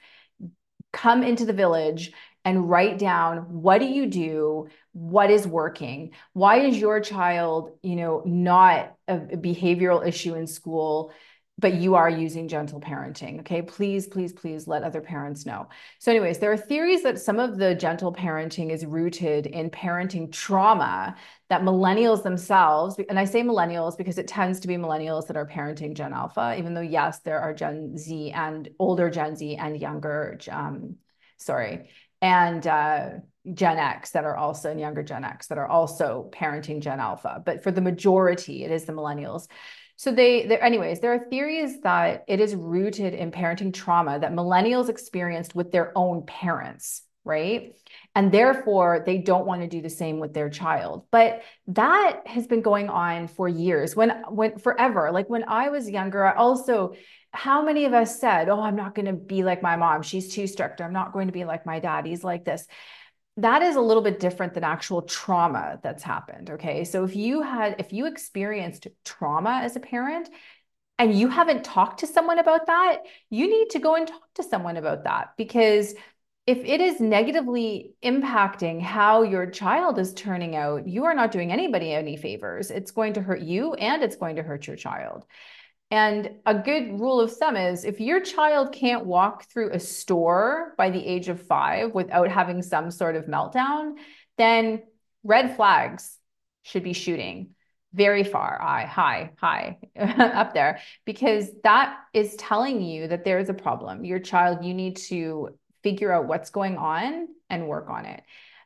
come 0.92 1.24
into 1.24 1.46
the 1.46 1.54
village 1.54 2.12
and 2.46 2.70
write 2.70 3.00
down 3.00 3.62
what 3.62 3.80
do 3.80 3.86
you 3.86 4.06
do 4.06 4.68
what 4.92 5.32
is 5.32 5.48
working 5.48 6.12
why 6.34 6.60
is 6.60 6.78
your 6.78 7.00
child 7.00 7.72
you 7.82 7.96
know 7.96 8.22
not 8.26 8.96
a 9.08 9.18
behavioral 9.18 10.06
issue 10.06 10.36
in 10.36 10.46
school 10.46 11.12
but 11.60 11.76
you 11.76 11.94
are 11.96 12.10
using 12.10 12.48
gentle 12.48 12.82
parenting. 12.82 13.40
Okay. 13.42 13.62
Please, 13.62 14.08
please, 14.08 14.34
please 14.34 14.68
let 14.68 14.84
other 14.84 15.02
parents 15.02 15.46
know. 15.46 15.68
So, 16.00 16.12
anyways, 16.12 16.40
there 16.40 16.52
are 16.52 16.58
theories 16.58 17.04
that 17.04 17.20
some 17.20 17.40
of 17.40 17.58
the 17.58 17.76
gentle 17.76 18.12
parenting 18.12 18.72
is 18.72 18.86
rooted 18.86 19.46
in 19.46 19.70
parenting 19.70 20.32
trauma 20.32 21.16
that 21.50 21.62
millennials 21.62 22.24
themselves, 22.24 23.00
and 23.08 23.20
I 23.20 23.26
say 23.26 23.44
millennials 23.44 23.98
because 23.98 24.18
it 24.18 24.28
tends 24.28 24.60
to 24.62 24.68
be 24.68 24.76
millennials 24.76 25.28
that 25.28 25.38
are 25.38 25.46
parenting 25.46 25.94
Gen 25.94 26.12
Alpha, 26.12 26.56
even 26.58 26.74
though, 26.74 26.82
yes, 26.82 27.20
there 27.20 27.40
are 27.40 27.54
Gen 27.54 27.98
Z 27.98 28.32
and 28.32 28.70
older 28.80 29.12
Gen 29.12 29.36
Z 29.36 29.56
and 29.56 29.80
younger, 29.80 30.40
um, 30.52 30.96
sorry, 31.38 31.90
and 32.22 32.66
uh, 32.66 33.10
Gen 33.54 33.78
X 33.78 34.12
that 34.12 34.24
are 34.24 34.36
also, 34.36 34.72
and 34.72 34.80
younger 34.80 35.04
Gen 35.04 35.24
X 35.24 35.48
that 35.48 35.60
are 35.60 35.68
also 35.68 36.32
parenting 36.34 36.80
Gen 36.80 37.00
Alpha. 37.00 37.44
But 37.46 37.62
for 37.62 37.72
the 37.72 37.82
majority, 37.82 38.64
it 38.64 38.72
is 38.72 38.86
the 38.86 38.94
millennials. 38.94 39.48
So 39.96 40.12
they, 40.12 40.44
anyways, 40.46 41.00
there 41.00 41.14
are 41.14 41.30
theories 41.30 41.82
that 41.82 42.24
it 42.28 42.40
is 42.40 42.56
rooted 42.56 43.14
in 43.14 43.32
parenting 43.32 43.74
trauma 43.74 44.20
that 44.20 44.34
millennials 44.34 44.90
experienced 44.90 45.56
with 45.56 45.72
their 45.72 45.92
own 45.96 46.26
parents, 46.26 47.04
right? 47.24 47.76
And 48.16 48.32
therefore, 48.32 49.04
they 49.06 49.20
don't 49.20 49.46
want 49.46 49.62
to 49.62 49.68
do 49.68 49.82
the 49.82 49.90
same 49.90 50.20
with 50.20 50.34
their 50.34 50.50
child. 50.50 51.06
But 51.12 51.44
that 51.68 52.28
has 52.28 52.48
been 52.48 52.62
going 52.62 52.90
on 52.90 53.28
for 53.28 53.48
years. 53.48 53.96
When, 53.96 54.10
when 54.30 54.58
forever, 54.58 55.12
like 55.12 55.30
when 55.30 55.46
I 55.48 55.70
was 55.70 55.90
younger, 55.90 56.26
I 56.26 56.36
also 56.36 56.96
how 57.36 57.64
many 57.64 57.86
of 57.86 57.94
us 57.94 58.20
said, 58.20 58.48
Oh, 58.48 58.62
I'm 58.62 58.76
not 58.76 58.94
going 58.94 59.08
to 59.08 59.14
be 59.14 59.44
like 59.44 59.64
my 59.64 59.76
mom. 59.76 60.04
She's 60.04 60.34
too 60.34 60.46
strict. 60.46 60.82
I'm 60.82 60.94
not 60.94 61.14
going 61.14 61.28
to 61.28 61.34
be 61.34 61.46
like 61.46 61.66
my 61.66 61.80
dad. 61.80 62.06
He's 62.06 62.24
like 62.24 62.46
this 62.46 62.68
that 63.38 63.62
is 63.64 63.76
a 63.76 63.82
little 63.82 64.04
bit 64.04 64.20
different 64.20 64.54
than 64.54 64.64
actual 64.64 65.02
trauma 65.02 65.80
that's 65.82 66.04
happened. 66.04 66.52
Okay. 66.52 66.84
So 66.84 67.04
if 67.04 67.16
you 67.16 67.42
had, 67.42 67.76
if 67.80 67.92
you 67.92 68.06
experienced 68.06 68.88
trauma 69.04 69.62
as 69.64 69.76
a 69.76 69.80
parent 69.80 70.30
and 71.00 71.18
you 71.18 71.28
haven't 71.28 71.64
talked 71.64 72.02
to 72.02 72.08
someone 72.08 72.38
about 72.38 72.68
that, 72.68 73.00
you 73.30 73.50
need 73.50 73.72
to 73.72 73.80
go 73.80 73.96
and 73.96 74.08
talk 74.08 74.34
to 74.36 74.44
someone 74.44 74.78
about 74.78 75.06
that 75.06 75.34
because 75.38 75.96
if 76.46 76.58
it 76.60 76.82
is 76.82 77.00
negatively 77.00 77.94
impacting 78.04 78.82
how 78.82 79.24
your 79.24 79.50
child 79.50 79.98
is 79.98 80.14
turning 80.14 80.56
out, 80.56 80.88
you 80.88 81.06
are 81.06 81.14
not 81.14 81.32
doing 81.32 81.52
anybody 81.52 81.94
any 81.94 82.18
favors. 82.18 82.70
It's 82.70 82.92
going 82.92 83.14
to 83.14 83.22
hurt 83.22 83.42
you 83.42 83.74
and 83.76 84.04
it's 84.04 84.18
going 84.18 84.36
to 84.36 84.44
hurt 84.44 84.68
your 84.68 84.76
child. 84.76 85.26
And 85.94 86.32
a 86.48 86.56
good 86.56 87.00
rule 87.00 87.20
of 87.20 87.32
thumb 87.38 87.56
is 87.56 87.86
if 87.86 88.00
your 88.00 88.20
child 88.20 88.72
can't 88.72 89.06
walk 89.06 89.44
through 89.44 89.70
a 89.70 89.80
store 89.80 90.74
by 90.76 90.90
the 90.90 91.06
age 91.06 91.30
of 91.30 91.40
five 91.40 91.94
without 91.94 92.32
having 92.32 92.64
some 92.64 92.90
sort 92.90 93.16
of 93.16 93.28
meltdown, 93.28 93.98
then 94.40 94.82
red 95.24 95.56
flags 95.56 96.18
should 96.64 96.82
be 96.82 96.94
shooting 96.94 97.52
very 97.94 98.24
far, 98.24 98.58
high, 98.60 98.86
high, 98.92 99.34
high 99.38 99.78
up 100.00 100.56
there, 100.56 100.80
because 101.06 101.52
that 101.64 101.96
is 102.12 102.36
telling 102.38 102.82
you 102.82 103.10
that 103.10 103.24
there 103.24 103.38
is 103.38 103.50
a 103.50 103.54
problem. 103.54 104.04
Your 104.04 104.18
child, 104.18 104.66
you 104.66 104.74
need 104.74 104.96
to 104.96 105.50
figure 105.84 106.12
out 106.12 106.26
what's 106.26 106.50
going 106.50 106.78
on 106.78 107.28
and 107.52 107.68
work 107.68 107.92
on 107.92 108.08
it. 108.08 108.24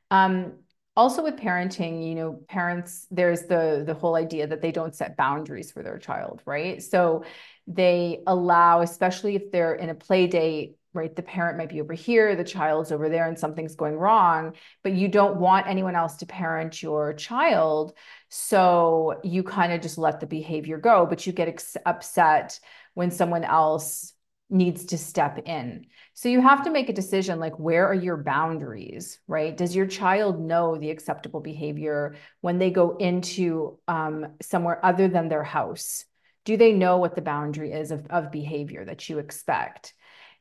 Um, 0.10 0.60
also 0.98 1.24
with 1.24 1.36
parenting 1.38 2.06
you 2.06 2.16
know 2.16 2.34
parents 2.50 3.08
there's 3.12 3.44
the 3.44 3.84
the 3.86 3.94
whole 3.94 4.16
idea 4.16 4.48
that 4.48 4.62
they 4.62 4.72
don't 4.72 4.96
set 4.96 5.16
boundaries 5.16 5.72
for 5.72 5.84
their 5.84 6.00
child 6.00 6.42
right? 6.46 6.84
So 6.84 7.24
they 7.68 8.24
allow 8.28 8.82
especially 8.82 9.36
if 9.36 9.52
they're 9.52 9.76
in 9.76 9.90
a 9.90 9.96
play 9.96 10.28
date 10.28 10.76
right 10.94 11.16
the 11.16 11.22
parent 11.22 11.58
might 11.58 11.70
be 11.70 11.80
over 11.80 11.94
here 11.94 12.36
the 12.36 12.44
child's 12.44 12.92
over 12.92 13.10
there 13.10 13.28
and 13.28 13.38
something's 13.38 13.76
going 13.76 13.96
wrong 13.96 14.54
but 14.84 14.94
you 14.94 15.08
don't 15.08 15.38
want 15.38 15.68
anyone 15.68 15.96
else 15.96 16.18
to 16.18 16.26
parent 16.26 16.82
your 16.82 17.14
child. 17.14 17.94
So 18.30 19.20
you 19.24 19.44
kind 19.44 19.72
of 19.72 19.82
just 19.82 19.98
let 19.98 20.20
the 20.20 20.28
behavior 20.28 20.80
go 20.80 21.06
but 21.06 21.28
you 21.28 21.32
get 21.32 21.48
ex- 21.48 21.78
upset 21.86 22.60
when 22.96 23.12
someone 23.12 23.44
else 23.44 24.14
needs 24.50 24.86
to 24.86 24.98
step 24.98 25.40
in. 25.46 25.86
So 26.14 26.30
you 26.30 26.42
have 26.42 26.64
to 26.64 26.72
make 26.72 26.90
a 26.90 26.94
decision 26.94 27.40
like, 27.40 27.58
where 27.60 27.88
are 27.88 27.94
your 27.94 28.18
boundaries, 28.18 29.20
right? 29.28 29.56
Does 29.56 29.76
your 29.76 29.86
child 29.86 30.40
know 30.40 30.78
the 30.78 30.90
acceptable 30.90 31.42
behavior 31.42 32.16
when 32.42 32.58
they 32.58 32.72
go 32.72 32.96
into 32.98 33.78
um, 33.88 34.28
somewhere 34.42 34.84
other 34.86 35.08
than 35.08 35.28
their 35.28 35.44
house? 35.44 36.06
Do 36.46 36.56
they 36.56 36.72
know 36.72 36.98
what 36.98 37.16
the 37.16 37.22
boundary 37.22 37.74
is 37.74 37.92
of, 37.92 38.08
of 38.10 38.32
behavior 38.32 38.86
that 38.86 39.10
you 39.10 39.20
expect? 39.20 39.94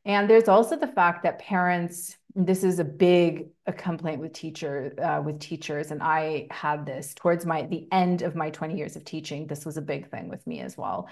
And 0.05 0.31
there's 0.31 0.49
also 0.49 0.77
the 0.77 0.87
fact 0.87 1.25
that 1.25 1.41
parents, 1.41 2.17
this 2.37 2.63
is 2.63 2.79
a 2.79 2.85
big 2.85 3.49
a 3.67 3.73
complaint 3.73 4.21
with 4.21 4.33
teacher 4.33 4.95
uh, 5.03 5.21
with 5.21 5.41
teachers, 5.41 5.91
and 5.91 6.01
I 6.01 6.47
had 6.53 6.87
this 6.87 7.13
towards 7.13 7.45
my 7.45 7.63
the 7.63 7.89
end 7.91 8.23
of 8.23 8.37
my 8.37 8.51
20 8.51 8.77
years 8.77 8.95
of 8.95 9.05
teaching. 9.05 9.49
This 9.49 9.67
was 9.67 9.77
a 9.77 9.83
big 9.83 10.09
thing 10.09 10.29
with 10.29 10.47
me 10.47 10.61
as 10.61 10.79
well. 10.79 11.09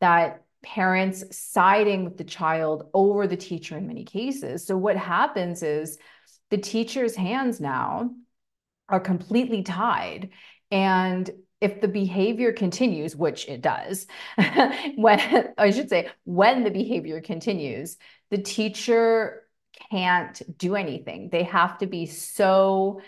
That 0.00 0.44
parents 0.62 1.24
siding 1.36 2.04
with 2.04 2.16
the 2.16 2.24
child 2.24 2.90
over 2.92 3.26
the 3.26 3.36
teacher 3.36 3.76
in 3.76 3.86
many 3.86 4.04
cases. 4.04 4.66
So 4.66 4.76
what 4.76 4.96
happens 4.96 5.62
is 5.62 5.98
the 6.50 6.58
teacher's 6.58 7.14
hands 7.14 7.60
now 7.60 8.10
are 8.88 9.00
completely 9.00 9.62
tied. 9.62 10.30
And 10.70 11.30
if 11.60 11.80
the 11.80 11.88
behavior 11.88 12.52
continues, 12.52 13.16
which 13.16 13.48
it 13.48 13.60
does, 13.60 14.06
when 14.96 15.52
I 15.58 15.70
should 15.70 15.88
say, 15.88 16.08
when 16.24 16.64
the 16.64 16.70
behavior 16.70 17.20
continues, 17.20 17.96
the 18.30 18.38
teacher 18.38 19.42
can't 19.90 20.40
do 20.58 20.74
anything. 20.74 21.28
They 21.30 21.44
have 21.44 21.78
to 21.78 21.86
be 21.86 22.06
so 22.06 23.00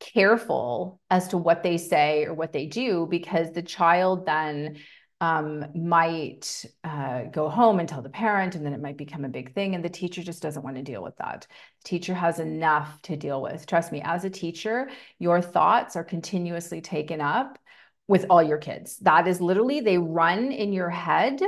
careful 0.00 1.00
as 1.10 1.28
to 1.28 1.38
what 1.38 1.62
they 1.62 1.76
say 1.76 2.24
or 2.24 2.34
what 2.34 2.52
they 2.52 2.66
do 2.66 3.06
because 3.10 3.52
the 3.52 3.62
child 3.62 4.26
then 4.26 4.78
um, 5.20 5.66
might 5.74 6.64
uh, 6.84 7.24
go 7.24 7.48
home 7.48 7.80
and 7.80 7.88
tell 7.88 8.02
the 8.02 8.08
parent, 8.08 8.54
and 8.54 8.64
then 8.64 8.72
it 8.72 8.80
might 8.80 8.96
become 8.96 9.24
a 9.24 9.28
big 9.28 9.54
thing. 9.54 9.74
And 9.74 9.84
the 9.84 9.88
teacher 9.88 10.22
just 10.22 10.42
doesn't 10.42 10.62
want 10.62 10.76
to 10.76 10.82
deal 10.82 11.02
with 11.02 11.16
that. 11.16 11.46
The 11.82 11.88
teacher 11.88 12.14
has 12.14 12.38
enough 12.38 13.02
to 13.02 13.16
deal 13.16 13.42
with. 13.42 13.66
Trust 13.66 13.90
me, 13.90 14.00
as 14.02 14.24
a 14.24 14.30
teacher, 14.30 14.88
your 15.18 15.40
thoughts 15.40 15.96
are 15.96 16.04
continuously 16.04 16.80
taken 16.80 17.20
up 17.20 17.58
with 18.06 18.26
all 18.30 18.42
your 18.42 18.58
kids. 18.58 18.96
That 18.98 19.26
is 19.26 19.40
literally, 19.40 19.80
they 19.80 19.98
run 19.98 20.52
in 20.52 20.72
your 20.72 20.90
head 20.90 21.40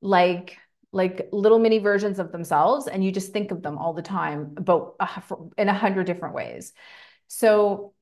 like 0.00 0.56
like 0.92 1.28
little 1.32 1.58
mini 1.58 1.78
versions 1.78 2.18
of 2.18 2.32
themselves 2.32 2.86
and 2.86 3.04
you 3.04 3.12
just 3.12 3.32
think 3.32 3.50
of 3.50 3.62
them 3.62 3.76
all 3.76 3.92
the 3.92 4.02
time 4.02 4.54
but 4.54 4.94
in 5.58 5.68
a 5.68 5.74
hundred 5.74 6.06
different 6.06 6.34
ways 6.34 6.72
so 7.26 7.92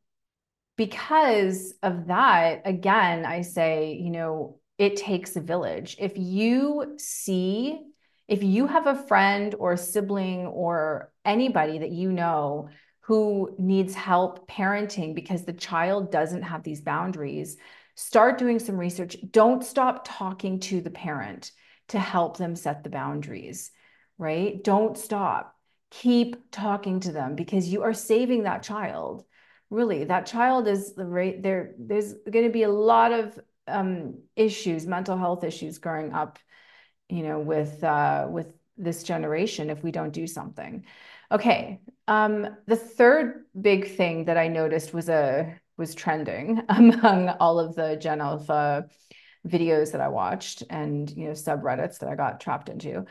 because 0.76 1.73
of 1.82 2.08
that 2.08 2.62
again 2.66 3.25
i 3.25 3.40
say 3.40 3.94
you 3.94 4.11
know 4.11 4.61
it 4.78 4.97
takes 4.97 5.37
a 5.37 5.40
village. 5.40 5.97
If 5.99 6.12
you 6.16 6.95
see, 6.99 7.81
if 8.26 8.43
you 8.43 8.66
have 8.66 8.87
a 8.87 9.07
friend 9.07 9.54
or 9.59 9.73
a 9.73 9.78
sibling 9.78 10.47
or 10.47 11.12
anybody 11.25 11.78
that 11.78 11.93
you 11.93 12.11
know 12.11 12.69
who 13.00 13.54
needs 13.59 13.95
help 13.95 14.49
parenting 14.49 15.14
because 15.14 15.45
the 15.45 15.52
child 15.52 16.11
doesn't 16.11 16.43
have 16.43 16.62
these 16.62 16.81
boundaries, 16.81 17.57
start 17.95 18.38
doing 18.38 18.59
some 18.59 18.76
research. 18.76 19.16
Don't 19.31 19.64
stop 19.64 20.07
talking 20.07 20.59
to 20.61 20.81
the 20.81 20.90
parent 20.90 21.52
to 21.88 21.99
help 21.99 22.38
them 22.38 22.57
set 22.57 22.83
the 22.83 22.90
boundaries, 22.90 23.71
right? 24.19 24.64
Don't 24.64 24.97
stop. 24.97 25.54
Keep 25.90 26.50
talking 26.50 27.00
to 27.00 27.12
them 27.12 27.37
because 27.37 27.69
you 27.69 27.83
are 27.83 27.95
saving 27.95 28.45
that 28.45 28.62
child 28.62 29.25
really 29.71 30.04
that 30.04 30.26
child 30.26 30.69
is 30.69 30.95
the 30.95 31.04
right 31.04 31.43
there 31.43 31.75
there's 31.78 32.12
going 32.31 32.45
to 32.45 32.52
be 32.52 32.62
a 32.62 32.69
lot 32.69 33.12
of 33.12 33.38
um, 33.66 34.18
issues 34.37 34.87
mental 34.87 35.16
health 35.16 35.44
issues 35.44 35.78
growing 35.78 36.12
up 36.12 36.38
you 37.09 37.23
know 37.23 37.38
with 37.38 37.83
uh, 37.85 38.26
with 38.30 38.52
this 38.76 39.02
generation 39.02 39.71
if 39.71 39.83
we 39.83 39.92
don't 39.92 40.12
do 40.12 40.26
something. 40.26 40.85
Okay 41.30 41.80
um, 42.06 42.56
the 42.66 42.76
third 42.76 43.44
big 43.61 43.88
thing 43.88 44.25
that 44.26 44.37
i 44.37 44.49
noticed 44.49 44.92
was 44.92 45.09
a 45.09 45.59
was 45.76 45.94
trending 45.94 46.62
among 46.68 47.28
all 47.28 47.59
of 47.59 47.75
the 47.75 47.97
gen 47.97 48.21
alpha 48.21 48.87
videos 49.47 49.92
that 49.92 50.00
i 50.00 50.09
watched 50.09 50.62
and 50.71 51.11
you 51.11 51.26
know 51.26 51.33
subreddits 51.33 51.99
that 51.99 52.09
i 52.09 52.14
got 52.14 52.40
trapped 52.40 52.68
into 52.68 53.04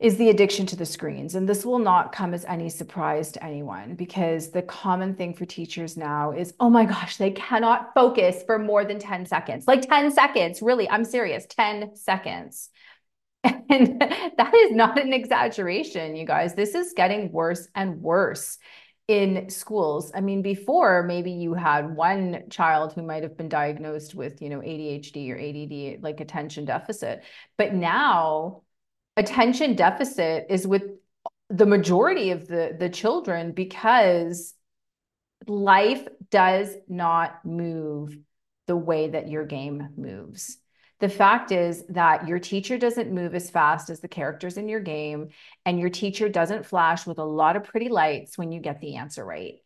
is 0.00 0.16
the 0.16 0.28
addiction 0.28 0.66
to 0.66 0.76
the 0.76 0.84
screens. 0.84 1.34
And 1.34 1.48
this 1.48 1.64
will 1.64 1.78
not 1.78 2.12
come 2.12 2.34
as 2.34 2.44
any 2.44 2.68
surprise 2.68 3.30
to 3.32 3.44
anyone 3.44 3.94
because 3.94 4.50
the 4.50 4.62
common 4.62 5.14
thing 5.14 5.34
for 5.34 5.46
teachers 5.46 5.96
now 5.96 6.32
is, 6.32 6.52
oh 6.58 6.68
my 6.68 6.84
gosh, 6.84 7.16
they 7.16 7.30
cannot 7.30 7.94
focus 7.94 8.42
for 8.44 8.58
more 8.58 8.84
than 8.84 8.98
10 8.98 9.26
seconds. 9.26 9.68
Like 9.68 9.88
10 9.88 10.10
seconds, 10.12 10.60
really, 10.60 10.88
I'm 10.90 11.04
serious, 11.04 11.46
10 11.48 11.96
seconds. 11.96 12.70
And 13.70 14.00
that 14.00 14.54
is 14.54 14.72
not 14.72 15.00
an 15.00 15.12
exaggeration, 15.12 16.16
you 16.16 16.26
guys. 16.26 16.54
This 16.54 16.74
is 16.74 16.92
getting 16.94 17.32
worse 17.32 17.66
and 17.74 18.00
worse 18.00 18.58
in 19.06 19.50
schools. 19.50 20.12
I 20.14 20.20
mean, 20.20 20.42
before 20.42 21.02
maybe 21.02 21.32
you 21.32 21.54
had 21.54 21.94
one 21.94 22.44
child 22.50 22.92
who 22.92 23.02
might 23.02 23.22
have 23.22 23.36
been 23.36 23.48
diagnosed 23.48 24.14
with, 24.14 24.40
you 24.40 24.48
know, 24.48 24.60
ADHD 24.60 25.30
or 25.30 25.38
ADD, 25.38 26.02
like 26.02 26.20
attention 26.20 26.64
deficit. 26.64 27.22
But 27.58 27.74
now 27.74 28.62
attention 29.16 29.74
deficit 29.74 30.46
is 30.50 30.66
with 30.66 30.84
the 31.50 31.66
majority 31.66 32.30
of 32.30 32.46
the 32.48 32.76
the 32.78 32.88
children 32.88 33.52
because 33.52 34.54
life 35.46 36.06
does 36.30 36.74
not 36.88 37.44
move 37.44 38.16
the 38.66 38.76
way 38.76 39.08
that 39.08 39.28
your 39.28 39.44
game 39.44 39.90
moves. 39.96 40.56
The 41.00 41.08
fact 41.08 41.52
is 41.52 41.84
that 41.88 42.28
your 42.28 42.38
teacher 42.38 42.78
doesn't 42.78 43.12
move 43.12 43.34
as 43.34 43.50
fast 43.50 43.90
as 43.90 44.00
the 44.00 44.08
characters 44.08 44.56
in 44.56 44.68
your 44.68 44.80
game, 44.80 45.30
and 45.66 45.78
your 45.78 45.90
teacher 45.90 46.28
doesn't 46.28 46.66
flash 46.66 47.06
with 47.06 47.18
a 47.18 47.24
lot 47.24 47.56
of 47.56 47.64
pretty 47.64 47.88
lights 47.88 48.38
when 48.38 48.52
you 48.52 48.60
get 48.60 48.80
the 48.80 48.96
answer 48.96 49.24
right. 49.24 49.56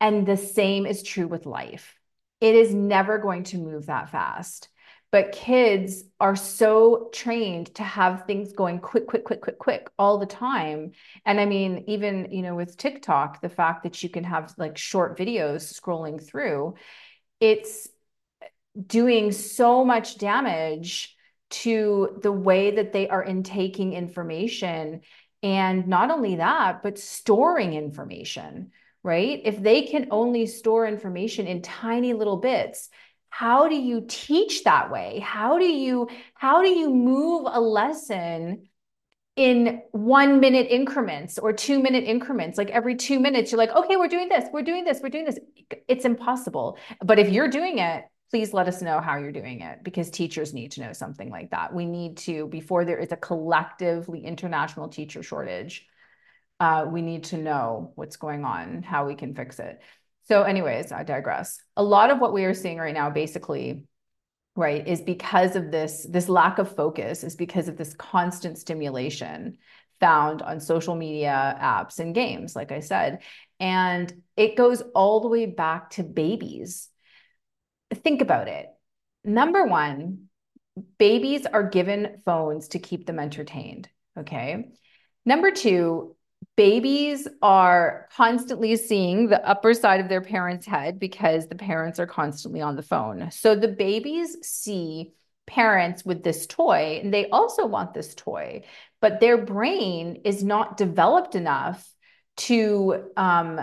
And 0.00 0.26
the 0.26 0.36
same 0.36 0.84
is 0.86 1.02
true 1.02 1.28
with 1.28 1.46
life. 1.46 1.94
It 2.40 2.54
is 2.54 2.74
never 2.74 3.18
going 3.18 3.44
to 3.44 3.58
move 3.58 3.86
that 3.86 4.10
fast 4.10 4.68
but 5.14 5.30
kids 5.30 6.02
are 6.18 6.34
so 6.34 7.08
trained 7.12 7.72
to 7.76 7.84
have 7.84 8.24
things 8.26 8.52
going 8.52 8.80
quick 8.80 9.06
quick 9.06 9.24
quick 9.24 9.40
quick 9.40 9.60
quick 9.60 9.88
all 9.96 10.18
the 10.18 10.26
time. 10.26 10.90
And 11.24 11.38
i 11.38 11.46
mean 11.46 11.84
even 11.86 12.32
you 12.32 12.42
know 12.42 12.56
with 12.56 12.76
tiktok 12.76 13.40
the 13.40 13.48
fact 13.48 13.84
that 13.84 14.02
you 14.02 14.08
can 14.08 14.24
have 14.24 14.52
like 14.58 14.76
short 14.76 15.16
videos 15.16 15.72
scrolling 15.72 16.20
through 16.20 16.74
it's 17.38 17.86
doing 18.88 19.30
so 19.30 19.84
much 19.84 20.18
damage 20.18 21.14
to 21.50 22.18
the 22.20 22.32
way 22.32 22.72
that 22.72 22.92
they 22.92 23.08
are 23.08 23.22
intaking 23.22 23.92
information. 23.92 25.02
And 25.44 25.86
not 25.86 26.10
only 26.10 26.36
that 26.36 26.82
but 26.82 26.98
storing 26.98 27.74
information 27.74 28.72
right? 29.04 29.42
If 29.44 29.62
they 29.62 29.82
can 29.82 30.08
only 30.10 30.46
store 30.46 30.86
information 30.86 31.46
in 31.46 31.60
tiny 31.60 32.14
little 32.14 32.38
bits 32.38 32.88
how 33.36 33.68
do 33.68 33.74
you 33.74 34.04
teach 34.06 34.62
that 34.62 34.92
way? 34.92 35.18
How 35.18 35.58
do 35.58 35.64
you 35.64 36.08
how 36.34 36.62
do 36.62 36.68
you 36.68 36.88
move 36.94 37.48
a 37.50 37.60
lesson 37.60 38.68
in 39.34 39.82
one 39.90 40.38
minute 40.38 40.68
increments 40.70 41.36
or 41.40 41.52
two 41.52 41.82
minute 41.82 42.04
increments? 42.04 42.56
Like 42.56 42.70
every 42.70 42.94
two 42.94 43.18
minutes 43.18 43.50
you're 43.50 43.58
like 43.58 43.74
okay 43.74 43.96
we're 43.96 44.06
doing 44.06 44.28
this 44.28 44.44
we're 44.52 44.62
doing 44.62 44.84
this 44.84 45.00
we're 45.02 45.08
doing 45.08 45.24
this. 45.24 45.40
It's 45.88 46.04
impossible. 46.04 46.78
But 47.04 47.18
if 47.18 47.28
you're 47.28 47.48
doing 47.48 47.78
it 47.80 48.04
please 48.30 48.52
let 48.52 48.68
us 48.68 48.80
know 48.80 49.00
how 49.00 49.16
you're 49.16 49.32
doing 49.32 49.62
it 49.62 49.82
because 49.82 50.10
teachers 50.10 50.54
need 50.54 50.70
to 50.72 50.82
know 50.82 50.92
something 50.92 51.28
like 51.28 51.50
that. 51.50 51.74
We 51.74 51.86
need 51.86 52.18
to 52.18 52.46
before 52.46 52.84
there 52.84 52.98
is 52.98 53.10
a 53.10 53.16
collectively 53.16 54.24
international 54.24 54.90
teacher 54.90 55.24
shortage 55.24 55.88
uh, 56.60 56.86
we 56.88 57.02
need 57.02 57.24
to 57.24 57.36
know 57.36 57.92
what's 57.96 58.16
going 58.16 58.44
on 58.44 58.84
how 58.84 59.08
we 59.08 59.16
can 59.16 59.34
fix 59.34 59.58
it 59.58 59.80
so, 60.26 60.42
anyways, 60.42 60.90
I 60.90 61.02
digress. 61.02 61.58
A 61.76 61.82
lot 61.82 62.10
of 62.10 62.18
what 62.18 62.32
we 62.32 62.44
are 62.44 62.54
seeing 62.54 62.78
right 62.78 62.94
now, 62.94 63.10
basically, 63.10 63.84
right, 64.56 64.86
is 64.86 65.02
because 65.02 65.54
of 65.54 65.70
this 65.70 66.06
this 66.08 66.28
lack 66.28 66.58
of 66.58 66.74
focus, 66.74 67.24
is 67.24 67.36
because 67.36 67.68
of 67.68 67.76
this 67.76 67.94
constant 67.94 68.58
stimulation 68.58 69.58
found 70.00 70.42
on 70.42 70.60
social 70.60 70.94
media 70.94 71.56
apps 71.60 71.98
and 71.98 72.14
games, 72.14 72.56
like 72.56 72.72
I 72.72 72.80
said. 72.80 73.22
And 73.60 74.12
it 74.36 74.56
goes 74.56 74.82
all 74.94 75.20
the 75.20 75.28
way 75.28 75.46
back 75.46 75.90
to 75.90 76.02
babies. 76.02 76.88
Think 77.92 78.20
about 78.20 78.48
it. 78.48 78.66
Number 79.24 79.66
one, 79.66 80.28
babies 80.98 81.46
are 81.46 81.68
given 81.68 82.22
phones 82.24 82.68
to 82.68 82.78
keep 82.78 83.06
them 83.06 83.18
entertained. 83.18 83.88
Okay. 84.18 84.72
Number 85.24 85.50
two, 85.50 86.13
babies 86.56 87.26
are 87.42 88.08
constantly 88.16 88.76
seeing 88.76 89.28
the 89.28 89.46
upper 89.46 89.74
side 89.74 90.00
of 90.00 90.08
their 90.08 90.20
parents' 90.20 90.66
head 90.66 90.98
because 90.98 91.48
the 91.48 91.56
parents 91.56 91.98
are 91.98 92.06
constantly 92.06 92.60
on 92.60 92.76
the 92.76 92.82
phone. 92.82 93.30
So 93.30 93.54
the 93.54 93.68
babies 93.68 94.36
see 94.42 95.12
parents 95.46 96.04
with 96.04 96.22
this 96.22 96.46
toy 96.46 97.00
and 97.02 97.12
they 97.12 97.28
also 97.28 97.66
want 97.66 97.92
this 97.92 98.14
toy, 98.14 98.62
but 99.00 99.20
their 99.20 99.38
brain 99.38 100.22
is 100.24 100.42
not 100.44 100.76
developed 100.76 101.34
enough 101.34 101.86
to 102.36 103.10
um, 103.16 103.60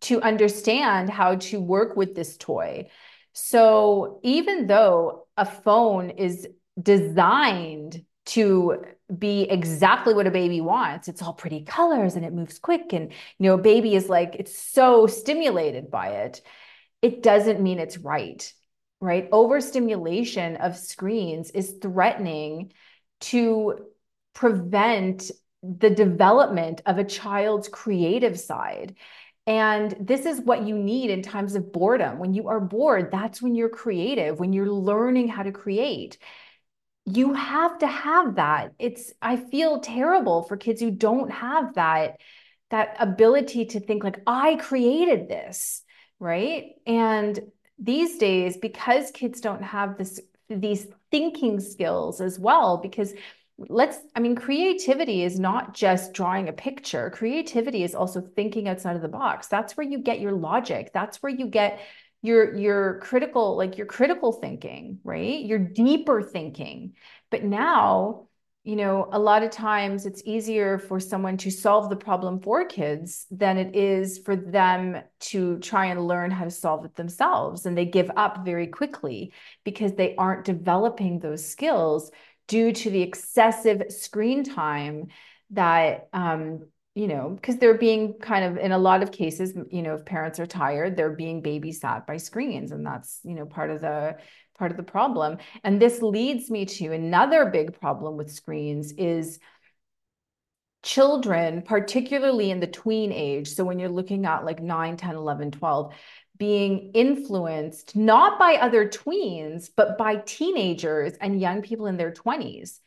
to 0.00 0.20
understand 0.22 1.10
how 1.10 1.36
to 1.36 1.60
work 1.60 1.96
with 1.96 2.14
this 2.14 2.36
toy. 2.36 2.88
So 3.34 4.20
even 4.22 4.66
though 4.66 5.26
a 5.36 5.44
phone 5.44 6.10
is 6.10 6.48
designed 6.80 8.04
to 8.24 8.84
be 9.16 9.42
exactly 9.42 10.14
what 10.14 10.26
a 10.26 10.30
baby 10.30 10.60
wants. 10.60 11.08
It's 11.08 11.22
all 11.22 11.32
pretty 11.32 11.64
colors 11.64 12.14
and 12.14 12.24
it 12.24 12.32
moves 12.32 12.58
quick. 12.58 12.92
And, 12.92 13.10
you 13.10 13.48
know, 13.48 13.54
a 13.54 13.58
baby 13.58 13.94
is 13.94 14.08
like, 14.08 14.36
it's 14.38 14.56
so 14.56 15.06
stimulated 15.06 15.90
by 15.90 16.08
it. 16.08 16.40
It 17.02 17.22
doesn't 17.22 17.60
mean 17.60 17.78
it's 17.78 17.98
right, 17.98 18.52
right? 19.00 19.28
Overstimulation 19.32 20.56
of 20.56 20.76
screens 20.76 21.50
is 21.50 21.78
threatening 21.82 22.72
to 23.22 23.86
prevent 24.34 25.30
the 25.62 25.90
development 25.90 26.80
of 26.86 26.98
a 26.98 27.04
child's 27.04 27.68
creative 27.68 28.38
side. 28.38 28.96
And 29.46 29.94
this 30.00 30.24
is 30.26 30.40
what 30.40 30.64
you 30.64 30.78
need 30.78 31.10
in 31.10 31.22
times 31.22 31.56
of 31.56 31.72
boredom. 31.72 32.18
When 32.18 32.32
you 32.32 32.48
are 32.48 32.60
bored, 32.60 33.10
that's 33.10 33.42
when 33.42 33.56
you're 33.56 33.68
creative, 33.68 34.38
when 34.38 34.52
you're 34.52 34.70
learning 34.70 35.28
how 35.28 35.42
to 35.42 35.50
create 35.50 36.18
you 37.04 37.34
have 37.34 37.78
to 37.78 37.86
have 37.86 38.36
that. 38.36 38.72
It's 38.78 39.12
i 39.20 39.36
feel 39.36 39.80
terrible 39.80 40.42
for 40.42 40.56
kids 40.56 40.80
who 40.80 40.90
don't 40.90 41.30
have 41.30 41.74
that 41.74 42.18
that 42.70 42.96
ability 42.98 43.66
to 43.66 43.80
think 43.80 44.02
like 44.02 44.20
i 44.26 44.56
created 44.56 45.28
this 45.28 45.82
right? 46.22 46.76
And 46.86 47.38
these 47.78 48.16
days 48.16 48.56
because 48.56 49.10
kids 49.10 49.40
don't 49.40 49.62
have 49.62 49.98
this 49.98 50.20
these 50.48 50.86
thinking 51.10 51.58
skills 51.58 52.20
as 52.20 52.38
well 52.38 52.76
because 52.76 53.12
let's 53.58 53.98
i 54.14 54.20
mean 54.20 54.34
creativity 54.36 55.22
is 55.22 55.40
not 55.40 55.74
just 55.74 56.12
drawing 56.12 56.48
a 56.48 56.52
picture. 56.52 57.10
Creativity 57.10 57.82
is 57.82 57.94
also 57.94 58.20
thinking 58.20 58.68
outside 58.68 58.94
of 58.94 59.02
the 59.02 59.08
box. 59.08 59.48
That's 59.48 59.76
where 59.76 59.86
you 59.86 59.98
get 59.98 60.20
your 60.20 60.32
logic. 60.32 60.92
That's 60.94 61.20
where 61.22 61.32
you 61.32 61.46
get 61.46 61.80
your 62.22 62.56
your 62.56 62.98
critical 63.00 63.56
like 63.56 63.76
your 63.76 63.86
critical 63.86 64.32
thinking 64.32 65.00
right? 65.04 65.44
Your 65.44 65.58
deeper 65.58 66.22
thinking. 66.22 66.94
But 67.30 67.44
now 67.44 68.28
you 68.64 68.76
know 68.76 69.08
a 69.10 69.18
lot 69.18 69.42
of 69.42 69.50
times 69.50 70.06
it's 70.06 70.22
easier 70.24 70.78
for 70.78 71.00
someone 71.00 71.36
to 71.38 71.50
solve 71.50 71.90
the 71.90 71.96
problem 71.96 72.40
for 72.40 72.64
kids 72.64 73.26
than 73.30 73.58
it 73.58 73.74
is 73.74 74.18
for 74.18 74.36
them 74.36 75.02
to 75.18 75.58
try 75.58 75.86
and 75.86 76.06
learn 76.06 76.30
how 76.30 76.44
to 76.44 76.50
solve 76.50 76.84
it 76.84 76.94
themselves. 76.94 77.66
And 77.66 77.76
they 77.76 77.86
give 77.86 78.10
up 78.16 78.44
very 78.44 78.68
quickly 78.68 79.32
because 79.64 79.94
they 79.94 80.14
aren't 80.14 80.44
developing 80.44 81.18
those 81.18 81.46
skills 81.46 82.12
due 82.46 82.72
to 82.72 82.90
the 82.90 83.02
excessive 83.02 83.84
screen 83.88 84.44
time 84.44 85.08
that 85.50 86.08
um, 86.12 86.66
you 86.94 87.08
know, 87.08 87.30
because 87.30 87.56
they're 87.56 87.78
being 87.78 88.14
kind 88.20 88.44
of, 88.44 88.62
in 88.62 88.72
a 88.72 88.78
lot 88.78 89.02
of 89.02 89.12
cases, 89.12 89.54
you 89.70 89.82
know, 89.82 89.94
if 89.94 90.04
parents 90.04 90.38
are 90.38 90.46
tired, 90.46 90.96
they're 90.96 91.16
being 91.16 91.42
babysat 91.42 92.06
by 92.06 92.18
screens. 92.18 92.70
And 92.70 92.84
that's, 92.84 93.20
you 93.24 93.34
know, 93.34 93.46
part 93.46 93.70
of 93.70 93.80
the, 93.80 94.16
part 94.58 94.70
of 94.70 94.76
the 94.76 94.82
problem. 94.82 95.38
And 95.64 95.80
this 95.80 96.02
leads 96.02 96.50
me 96.50 96.66
to 96.66 96.92
another 96.92 97.46
big 97.46 97.80
problem 97.80 98.16
with 98.16 98.30
screens 98.30 98.92
is 98.92 99.38
children, 100.82 101.62
particularly 101.62 102.50
in 102.50 102.60
the 102.60 102.66
tween 102.66 103.10
age. 103.10 103.48
So 103.48 103.64
when 103.64 103.78
you're 103.78 103.88
looking 103.88 104.26
at 104.26 104.44
like 104.44 104.60
9, 104.60 104.96
10, 104.96 105.14
11, 105.14 105.52
12, 105.52 105.94
being 106.36 106.90
influenced 106.92 107.96
not 107.96 108.38
by 108.38 108.54
other 108.56 108.88
tweens, 108.88 109.70
but 109.74 109.96
by 109.96 110.16
teenagers 110.16 111.14
and 111.20 111.40
young 111.40 111.62
people 111.62 111.86
in 111.86 111.96
their 111.96 112.12
20s. 112.12 112.80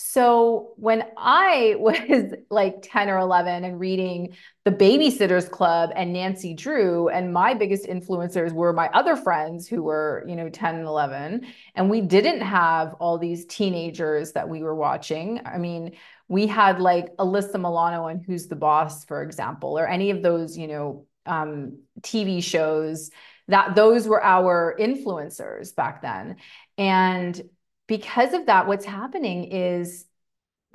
So 0.00 0.74
when 0.76 1.02
I 1.16 1.74
was 1.78 2.32
like 2.50 2.82
10 2.82 3.08
or 3.08 3.18
11 3.18 3.64
and 3.64 3.80
reading 3.80 4.36
The 4.64 4.70
Babysitters 4.70 5.50
Club 5.50 5.90
and 5.96 6.12
Nancy 6.12 6.54
Drew, 6.54 7.08
and 7.08 7.32
my 7.32 7.52
biggest 7.54 7.84
influencers 7.84 8.52
were 8.52 8.72
my 8.72 8.88
other 8.94 9.16
friends 9.16 9.66
who 9.66 9.82
were, 9.82 10.24
you 10.28 10.36
know, 10.36 10.50
10 10.50 10.76
and 10.76 10.86
11, 10.86 11.46
and 11.74 11.90
we 11.90 12.00
didn't 12.00 12.42
have 12.42 12.94
all 13.00 13.18
these 13.18 13.44
teenagers 13.46 14.32
that 14.32 14.48
we 14.48 14.62
were 14.62 14.76
watching. 14.76 15.40
I 15.44 15.58
mean, 15.58 15.96
we 16.28 16.46
had 16.46 16.78
like 16.78 17.16
Alyssa 17.16 17.56
Milano 17.56 18.06
and 18.06 18.24
Who's 18.24 18.46
the 18.46 18.54
Boss, 18.54 19.04
for 19.04 19.22
example, 19.24 19.76
or 19.76 19.88
any 19.88 20.10
of 20.10 20.22
those, 20.22 20.56
you 20.56 20.68
know, 20.68 21.06
um, 21.26 21.80
TV 22.02 22.40
shows 22.40 23.10
that 23.48 23.74
those 23.74 24.06
were 24.06 24.22
our 24.22 24.76
influencers 24.78 25.74
back 25.74 26.02
then. 26.02 26.36
And 26.76 27.42
because 27.88 28.34
of 28.34 28.46
that, 28.46 28.68
what's 28.68 28.84
happening 28.84 29.44
is 29.50 30.04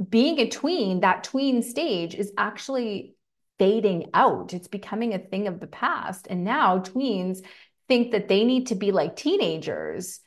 being 0.10 0.40
a 0.40 0.50
tween, 0.50 1.00
that 1.02 1.24
tween 1.24 1.62
stage 1.62 2.16
is 2.16 2.34
actually 2.38 3.16
fading 3.60 4.10
out. 4.14 4.54
It's 4.54 4.68
becoming 4.68 5.14
a 5.14 5.20
thing 5.20 5.48
of 5.48 5.60
the 5.60 5.68
past. 5.68 6.28
And 6.30 6.44
now 6.44 6.80
tweens 6.80 7.46
think 7.88 8.12
that 8.12 8.28
they 8.28 8.44
need 8.44 8.68
to 8.68 8.76
be 8.76 8.92
like 8.92 9.16
teenagers. 9.16 10.20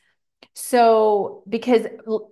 So, 0.53 1.43
because 1.47 1.85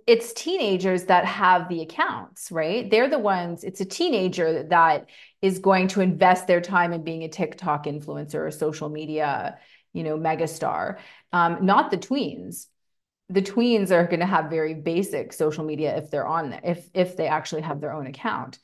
it's 0.06 0.32
teenagers 0.32 1.04
that 1.04 1.26
have 1.26 1.68
the 1.68 1.82
accounts, 1.82 2.50
right? 2.50 2.90
They're 2.90 3.10
the 3.10 3.18
ones, 3.18 3.62
it's 3.62 3.80
a 3.80 3.84
teenager 3.84 4.64
that 4.64 5.06
is 5.42 5.58
going 5.58 5.88
to 5.88 6.00
invest 6.00 6.46
their 6.46 6.60
time 6.60 6.92
in 6.92 7.04
being 7.04 7.24
a 7.24 7.28
TikTok 7.28 7.84
influencer 7.84 8.46
or 8.46 8.50
social 8.50 8.88
media, 8.88 9.58
you 9.92 10.02
know, 10.02 10.16
megastar, 10.16 10.98
um, 11.32 11.66
not 11.66 11.90
the 11.90 11.98
tweens 11.98 12.66
the 13.28 13.42
tweens 13.42 13.90
are 13.90 14.06
going 14.06 14.20
to 14.20 14.26
have 14.26 14.50
very 14.50 14.74
basic 14.74 15.32
social 15.32 15.64
media 15.64 15.96
if 15.96 16.10
they're 16.10 16.26
on 16.26 16.58
if 16.62 16.88
if 16.94 17.16
they 17.16 17.26
actually 17.26 17.62
have 17.62 17.80
their 17.80 17.92
own 17.92 18.06
account. 18.06 18.58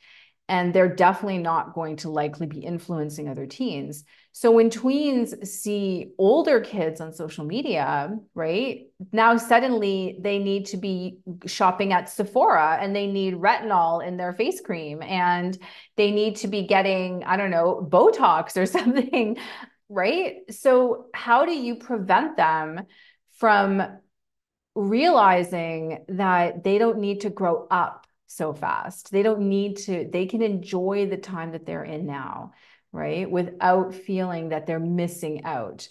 And 0.48 0.74
they're 0.74 0.94
definitely 0.94 1.38
not 1.38 1.72
going 1.72 1.96
to 1.98 2.10
likely 2.10 2.46
be 2.46 2.58
influencing 2.58 3.28
other 3.28 3.46
teens. 3.46 4.04
So 4.32 4.50
when 4.50 4.70
tweens 4.70 5.46
see 5.46 6.12
older 6.18 6.60
kids 6.60 7.00
on 7.00 7.14
social 7.14 7.44
media 7.44 8.16
right 8.34 8.86
now 9.12 9.36
suddenly 9.36 10.18
they 10.20 10.38
need 10.38 10.66
to 10.66 10.76
be 10.76 11.18
shopping 11.46 11.92
at 11.92 12.08
sephora 12.08 12.78
and 12.80 12.94
they 12.94 13.06
need 13.06 13.34
retinol 13.34 14.06
in 14.06 14.16
their 14.16 14.32
face 14.32 14.60
cream 14.60 15.02
and 15.02 15.58
they 15.96 16.10
need 16.10 16.36
to 16.36 16.48
be 16.48 16.62
getting 16.66 17.24
i 17.24 17.36
don't 17.36 17.50
know 17.50 17.86
botox 17.90 18.56
or 18.56 18.64
something 18.78 19.36
right? 19.92 20.36
So 20.50 21.06
how 21.14 21.44
do 21.44 21.52
you 21.52 21.76
prevent 21.76 22.36
them 22.36 22.80
from 23.36 23.82
realizing 24.74 26.04
that 26.08 26.64
they 26.64 26.78
don't 26.78 26.98
need 26.98 27.22
to 27.22 27.30
grow 27.30 27.66
up 27.70 28.06
so 28.26 28.54
fast. 28.54 29.10
They 29.10 29.22
don't 29.22 29.48
need 29.48 29.76
to, 29.78 30.08
they 30.10 30.26
can 30.26 30.42
enjoy 30.42 31.06
the 31.08 31.18
time 31.18 31.52
that 31.52 31.66
they're 31.66 31.84
in 31.84 32.06
now, 32.06 32.52
right? 32.92 33.30
Without 33.30 33.94
feeling 33.94 34.50
that 34.50 34.66
they're 34.66 34.80
missing 34.80 35.44
out. 35.44 35.88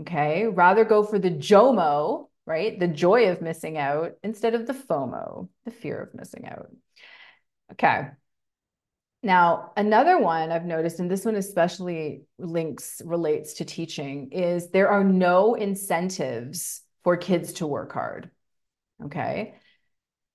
Okay. 0.00 0.46
Rather 0.46 0.84
go 0.84 1.02
for 1.02 1.18
the 1.18 1.30
JOMO, 1.30 2.28
right? 2.46 2.78
The 2.78 2.88
joy 2.88 3.30
of 3.30 3.40
missing 3.40 3.78
out 3.78 4.12
instead 4.22 4.54
of 4.54 4.66
the 4.66 4.74
FOMO, 4.74 5.48
the 5.64 5.70
fear 5.70 6.00
of 6.02 6.14
missing 6.14 6.46
out. 6.46 6.70
Okay. 7.72 8.08
Now, 9.22 9.72
another 9.76 10.18
one 10.18 10.52
I've 10.52 10.66
noticed, 10.66 11.00
and 11.00 11.10
this 11.10 11.24
one 11.24 11.34
especially 11.34 12.22
links, 12.38 13.02
relates 13.04 13.54
to 13.54 13.64
teaching, 13.64 14.30
is 14.30 14.70
there 14.70 14.88
are 14.88 15.02
no 15.02 15.54
incentives 15.54 16.82
for 17.06 17.16
kids 17.16 17.52
to 17.52 17.68
work 17.68 17.92
hard. 17.92 18.32
Okay. 19.04 19.54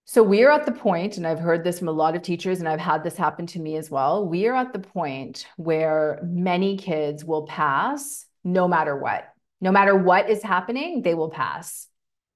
So 0.05 0.23
we 0.23 0.43
are 0.43 0.51
at 0.51 0.65
the 0.65 0.71
point, 0.71 1.17
and 1.17 1.27
I've 1.27 1.37
heard 1.37 1.65
this 1.65 1.79
from 1.79 1.89
a 1.89 1.91
lot 1.91 2.15
of 2.15 2.21
teachers, 2.21 2.59
and 2.61 2.69
I've 2.69 2.79
had 2.79 3.03
this 3.03 3.17
happen 3.17 3.45
to 3.47 3.59
me 3.59 3.75
as 3.75 3.91
well. 3.91 4.25
We 4.25 4.47
are 4.47 4.55
at 4.55 4.71
the 4.71 4.79
point 4.79 5.45
where 5.57 6.21
many 6.23 6.77
kids 6.77 7.25
will 7.25 7.45
pass 7.45 8.25
no 8.45 8.69
matter 8.69 8.95
what. 8.95 9.25
No 9.59 9.69
matter 9.73 9.97
what 9.97 10.29
is 10.29 10.41
happening, 10.41 11.01
they 11.01 11.13
will 11.13 11.29
pass. 11.29 11.89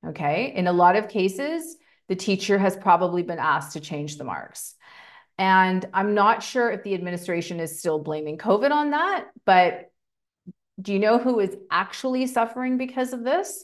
Okay. 0.05 0.51
In 0.53 0.67
a 0.67 0.73
lot 0.73 0.97
of 0.97 1.07
cases, 1.07 1.77
the 2.09 2.17
teacher 2.17 2.57
has 2.57 2.75
probably 2.75 3.23
been 3.23 3.39
asked 3.39 3.71
to 3.71 3.79
change 3.79 4.17
the 4.17 4.25
marks. 4.25 4.75
And 5.37 5.87
I'm 5.93 6.13
not 6.13 6.43
sure 6.43 6.69
if 6.71 6.83
the 6.83 6.93
administration 6.93 7.61
is 7.61 7.79
still 7.79 7.99
blaming 7.99 8.37
COVID 8.37 8.71
on 8.71 8.91
that, 8.91 9.27
but 9.45 9.93
do 10.81 10.91
you 10.91 10.99
know 10.99 11.19
who 11.19 11.39
is 11.39 11.55
actually 11.71 12.27
suffering 12.27 12.77
because 12.77 13.13
of 13.13 13.23
this? 13.23 13.63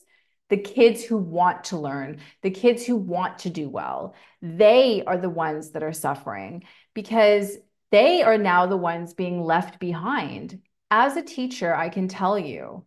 The 0.51 0.57
kids 0.57 1.01
who 1.01 1.15
want 1.17 1.63
to 1.63 1.77
learn, 1.77 2.19
the 2.41 2.51
kids 2.51 2.85
who 2.85 2.97
want 2.97 3.39
to 3.39 3.49
do 3.49 3.69
well, 3.69 4.13
they 4.41 5.01
are 5.07 5.17
the 5.17 5.29
ones 5.29 5.71
that 5.71 5.81
are 5.81 5.93
suffering 5.93 6.65
because 6.93 7.57
they 7.89 8.21
are 8.21 8.37
now 8.37 8.65
the 8.67 8.75
ones 8.75 9.13
being 9.13 9.41
left 9.41 9.79
behind. 9.79 10.61
As 10.91 11.15
a 11.15 11.23
teacher, 11.23 11.73
I 11.73 11.87
can 11.87 12.09
tell 12.09 12.37
you 12.37 12.83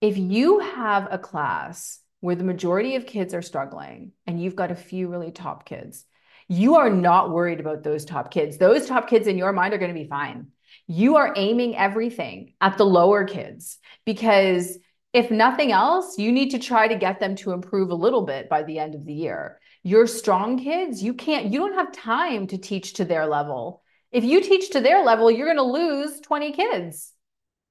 if 0.00 0.16
you 0.16 0.60
have 0.60 1.06
a 1.10 1.18
class 1.18 2.00
where 2.20 2.34
the 2.34 2.44
majority 2.44 2.96
of 2.96 3.04
kids 3.04 3.34
are 3.34 3.42
struggling 3.42 4.12
and 4.26 4.42
you've 4.42 4.56
got 4.56 4.70
a 4.70 4.74
few 4.76 5.08
really 5.08 5.32
top 5.32 5.66
kids, 5.66 6.06
you 6.48 6.76
are 6.76 6.90
not 6.90 7.30
worried 7.30 7.60
about 7.60 7.82
those 7.82 8.06
top 8.06 8.30
kids. 8.30 8.56
Those 8.56 8.86
top 8.86 9.06
kids 9.06 9.26
in 9.26 9.36
your 9.36 9.52
mind 9.52 9.74
are 9.74 9.78
going 9.78 9.94
to 9.94 10.00
be 10.00 10.08
fine. 10.08 10.48
You 10.86 11.16
are 11.16 11.34
aiming 11.36 11.76
everything 11.76 12.54
at 12.58 12.78
the 12.78 12.86
lower 12.86 13.24
kids 13.24 13.76
because 14.06 14.78
if 15.12 15.30
nothing 15.30 15.72
else, 15.72 16.18
you 16.18 16.32
need 16.32 16.50
to 16.50 16.58
try 16.58 16.88
to 16.88 16.96
get 16.96 17.20
them 17.20 17.36
to 17.36 17.52
improve 17.52 17.90
a 17.90 17.94
little 17.94 18.22
bit 18.22 18.48
by 18.48 18.62
the 18.62 18.78
end 18.78 18.94
of 18.94 19.04
the 19.04 19.12
year. 19.12 19.60
Your 19.82 20.06
strong 20.06 20.58
kids, 20.58 21.02
you 21.02 21.12
can't, 21.12 21.52
you 21.52 21.58
don't 21.58 21.74
have 21.74 21.92
time 21.92 22.46
to 22.48 22.58
teach 22.58 22.94
to 22.94 23.04
their 23.04 23.26
level. 23.26 23.82
If 24.10 24.24
you 24.24 24.40
teach 24.40 24.70
to 24.70 24.80
their 24.80 25.04
level, 25.04 25.30
you're 25.30 25.46
going 25.46 25.56
to 25.56 25.62
lose 25.62 26.20
20 26.20 26.52
kids. 26.52 27.12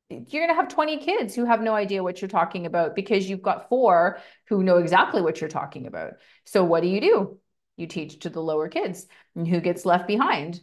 You're 0.10 0.46
going 0.46 0.50
to 0.50 0.62
have 0.62 0.68
20 0.68 0.98
kids 0.98 1.34
who 1.34 1.46
have 1.46 1.62
no 1.62 1.74
idea 1.74 2.04
what 2.04 2.22
you're 2.22 2.28
talking 2.28 2.66
about 2.66 2.96
because 2.96 3.30
you've 3.30 3.42
got 3.42 3.70
four 3.70 4.20
who 4.50 4.62
know 4.62 4.78
exactly 4.78 5.22
what 5.22 5.40
you're 5.40 5.50
talking 5.50 5.88
about. 5.88 6.14
So, 6.46 6.64
what 6.66 6.84
do 6.84 6.90
you 6.90 7.00
do? 7.00 7.40
You 7.78 7.88
teach 7.88 8.20
to 8.20 8.30
the 8.30 8.42
lower 8.42 8.68
kids. 8.68 9.08
And 9.36 9.48
who 9.48 9.62
gets 9.62 9.86
left 9.86 10.08
behind? 10.08 10.60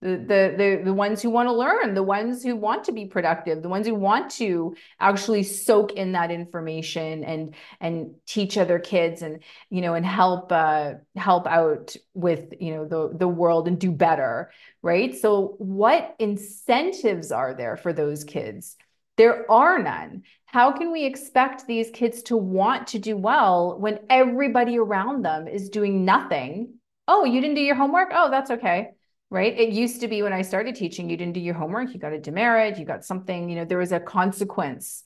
The, 0.00 0.54
the 0.56 0.82
the 0.84 0.92
ones 0.94 1.20
who 1.20 1.30
want 1.30 1.48
to 1.48 1.52
learn 1.52 1.94
the 1.94 2.02
ones 2.04 2.44
who 2.44 2.54
want 2.54 2.84
to 2.84 2.92
be 2.92 3.06
productive 3.06 3.62
the 3.62 3.68
ones 3.68 3.84
who 3.84 3.96
want 3.96 4.30
to 4.30 4.76
actually 5.00 5.42
soak 5.42 5.92
in 5.94 6.12
that 6.12 6.30
information 6.30 7.24
and 7.24 7.56
and 7.80 8.14
teach 8.24 8.56
other 8.56 8.78
kids 8.78 9.22
and 9.22 9.42
you 9.70 9.80
know 9.80 9.94
and 9.94 10.06
help 10.06 10.52
uh 10.52 10.92
help 11.16 11.48
out 11.48 11.96
with 12.14 12.54
you 12.60 12.74
know 12.74 12.86
the 12.86 13.16
the 13.18 13.26
world 13.26 13.66
and 13.66 13.80
do 13.80 13.90
better 13.90 14.50
right? 14.82 15.16
So 15.16 15.54
what 15.58 16.14
incentives 16.18 17.32
are 17.32 17.54
there 17.54 17.76
for 17.76 17.92
those 17.92 18.24
kids? 18.24 18.76
There 19.16 19.50
are 19.50 19.82
none. 19.82 20.22
How 20.46 20.72
can 20.72 20.92
we 20.92 21.04
expect 21.04 21.66
these 21.66 21.90
kids 21.90 22.22
to 22.24 22.36
want 22.36 22.88
to 22.88 22.98
do 22.98 23.16
well 23.16 23.78
when 23.78 23.98
everybody 24.08 24.78
around 24.78 25.24
them 25.24 25.48
is 25.48 25.68
doing 25.68 26.04
nothing? 26.04 26.74
Oh 27.06 27.24
you 27.24 27.40
didn't 27.40 27.56
do 27.56 27.62
your 27.62 27.74
homework? 27.74 28.10
Oh 28.12 28.30
that's 28.30 28.50
okay 28.52 28.90
right? 29.30 29.58
It 29.58 29.70
used 29.70 30.00
to 30.00 30.08
be 30.08 30.22
when 30.22 30.32
I 30.32 30.42
started 30.42 30.74
teaching, 30.74 31.10
you 31.10 31.16
didn't 31.16 31.34
do 31.34 31.40
your 31.40 31.54
homework, 31.54 31.92
you 31.92 32.00
got 32.00 32.12
a 32.12 32.18
demerit, 32.18 32.78
you 32.78 32.84
got 32.84 33.04
something, 33.04 33.48
you 33.48 33.56
know, 33.56 33.64
there 33.64 33.78
was 33.78 33.92
a 33.92 34.00
consequence. 34.00 35.04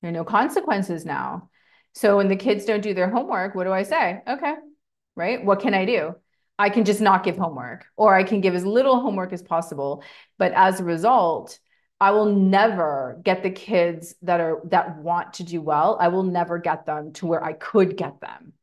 There 0.00 0.10
are 0.10 0.12
no 0.12 0.24
consequences 0.24 1.04
now. 1.04 1.48
So 1.94 2.16
when 2.16 2.28
the 2.28 2.36
kids 2.36 2.64
don't 2.64 2.80
do 2.80 2.94
their 2.94 3.08
homework, 3.08 3.54
what 3.54 3.64
do 3.64 3.72
I 3.72 3.84
say? 3.84 4.20
Okay, 4.26 4.54
right? 5.14 5.44
What 5.44 5.60
can 5.60 5.74
I 5.74 5.84
do? 5.84 6.14
I 6.58 6.70
can 6.70 6.84
just 6.84 7.00
not 7.00 7.24
give 7.24 7.36
homework, 7.36 7.86
or 7.96 8.14
I 8.14 8.24
can 8.24 8.40
give 8.40 8.54
as 8.54 8.64
little 8.64 9.00
homework 9.00 9.32
as 9.32 9.42
possible. 9.42 10.02
But 10.38 10.52
as 10.52 10.80
a 10.80 10.84
result, 10.84 11.58
I 12.00 12.10
will 12.10 12.26
never 12.26 13.20
get 13.22 13.42
the 13.42 13.50
kids 13.50 14.14
that 14.22 14.40
are 14.40 14.60
that 14.66 14.98
want 14.98 15.34
to 15.34 15.44
do 15.44 15.60
well. 15.60 15.96
I 16.00 16.08
will 16.08 16.24
never 16.24 16.58
get 16.58 16.84
them 16.84 17.12
to 17.14 17.26
where 17.26 17.42
I 17.42 17.52
could 17.52 17.96
get 17.96 18.20
them 18.20 18.54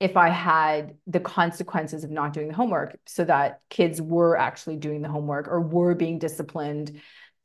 if 0.00 0.16
I 0.16 0.30
had 0.30 0.96
the 1.06 1.20
consequences 1.20 2.02
of 2.04 2.10
not 2.10 2.32
doing 2.32 2.48
the 2.48 2.54
homework 2.54 2.98
so 3.06 3.24
that 3.24 3.60
kids 3.68 4.00
were 4.00 4.36
actually 4.36 4.76
doing 4.76 5.02
the 5.02 5.08
homework 5.08 5.46
or 5.46 5.60
were 5.60 5.94
being 5.94 6.18
disciplined 6.18 7.00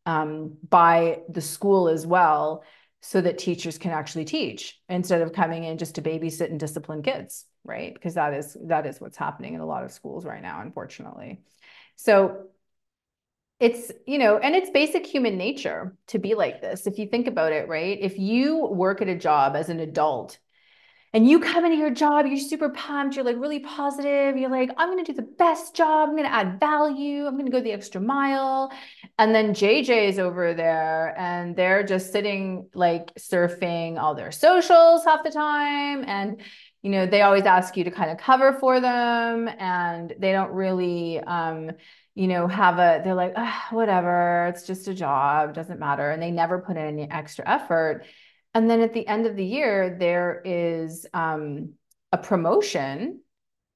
um, 0.06 0.58
by 0.68 1.20
the 1.30 1.42
school 1.42 1.90
as 1.90 2.08
well 2.08 2.64
so 3.02 3.22
that 3.22 3.38
teachers 3.38 3.78
can 3.78 3.92
actually 3.92 4.26
teach 4.26 4.80
instead 4.90 5.22
of 5.22 5.34
coming 5.34 5.64
in 5.64 5.78
just 5.78 5.96
to 5.96 6.02
babysit 6.02 6.50
and 6.50 6.60
discipline 6.60 7.04
kids 7.04 7.46
right? 7.66 7.94
Because 7.94 8.14
that 8.14 8.34
is 8.34 8.56
that 8.66 8.86
is 8.86 9.02
what's 9.02 9.18
happening 9.18 9.56
in 9.56 9.60
a 9.62 9.66
lot 9.66 9.84
of 9.84 9.92
schools 9.92 10.26
right 10.26 10.42
now 10.42 10.62
unfortunately. 10.62 11.42
So 11.96 12.46
it's 13.60 13.92
you 14.06 14.18
know 14.18 14.38
and 14.38 14.56
it's 14.56 14.70
basic 14.70 15.06
human 15.06 15.38
nature 15.38 15.96
to 16.08 16.20
be 16.20 16.36
like 16.36 16.62
this 16.62 16.88
if 16.88 17.00
you 17.00 17.08
think 17.08 17.28
about 17.28 17.52
it 17.52 17.68
right? 17.68 17.98
If 18.00 18.18
you 18.20 18.66
work 18.68 19.02
at 19.02 19.10
a 19.10 19.16
job 19.16 19.56
as 19.56 19.70
an 19.70 19.80
adult 19.80 20.38
and 21.16 21.30
you 21.30 21.40
come 21.40 21.64
into 21.64 21.78
your 21.78 21.92
job, 21.92 22.26
you're 22.26 22.38
super 22.38 22.68
pumped, 22.68 23.16
you're 23.16 23.24
like 23.24 23.38
really 23.40 23.60
positive, 23.60 24.36
you're 24.36 24.50
like, 24.50 24.70
I'm 24.76 24.90
gonna 24.90 25.06
do 25.06 25.14
the 25.14 25.22
best 25.22 25.74
job, 25.74 26.10
I'm 26.10 26.16
gonna 26.18 26.28
add 26.28 26.60
value, 26.60 27.26
I'm 27.26 27.38
gonna 27.38 27.52
go 27.52 27.62
the 27.62 27.72
extra 27.72 28.02
mile. 28.02 28.70
And 29.18 29.34
then 29.34 29.54
JJ 29.54 30.10
is 30.10 30.20
over 30.20 30.54
there 30.54 31.18
and 31.18 31.56
they're 31.56 31.84
just 31.84 32.12
sitting 32.12 32.68
like 32.74 33.16
surfing 33.16 33.98
all 33.98 34.14
their 34.14 34.34
socials 34.34 35.06
half 35.06 35.24
the 35.24 35.32
time. 35.32 36.04
And 36.06 36.42
you 36.82 36.92
know, 36.92 37.06
they 37.06 37.22
always 37.22 37.46
ask 37.46 37.78
you 37.78 37.86
to 37.86 37.92
kind 37.92 38.12
of 38.12 38.18
cover 38.18 38.52
for 38.52 38.82
them 38.82 39.48
and 39.48 40.14
they 40.20 40.34
don't 40.34 40.52
really, 40.52 41.22
um, 41.22 41.72
you 42.14 42.28
know, 42.28 42.46
have 42.48 42.78
a, 42.78 43.02
they're 43.06 43.16
like, 43.16 43.34
ah, 43.38 43.68
whatever, 43.72 44.48
it's 44.54 44.68
just 44.68 44.90
a 44.90 44.94
job, 44.94 45.54
doesn't 45.54 45.80
matter. 45.80 46.12
And 46.12 46.22
they 46.22 46.32
never 46.32 46.60
put 46.60 46.76
in 46.76 46.86
any 46.86 47.10
extra 47.10 47.48
effort. 47.48 48.06
And 48.56 48.70
then 48.70 48.80
at 48.80 48.94
the 48.94 49.06
end 49.06 49.28
of 49.28 49.36
the 49.36 49.46
year, 49.46 49.98
there 50.00 50.42
is 50.46 51.06
um, 51.14 51.74
a 52.12 52.18
promotion 52.18 53.20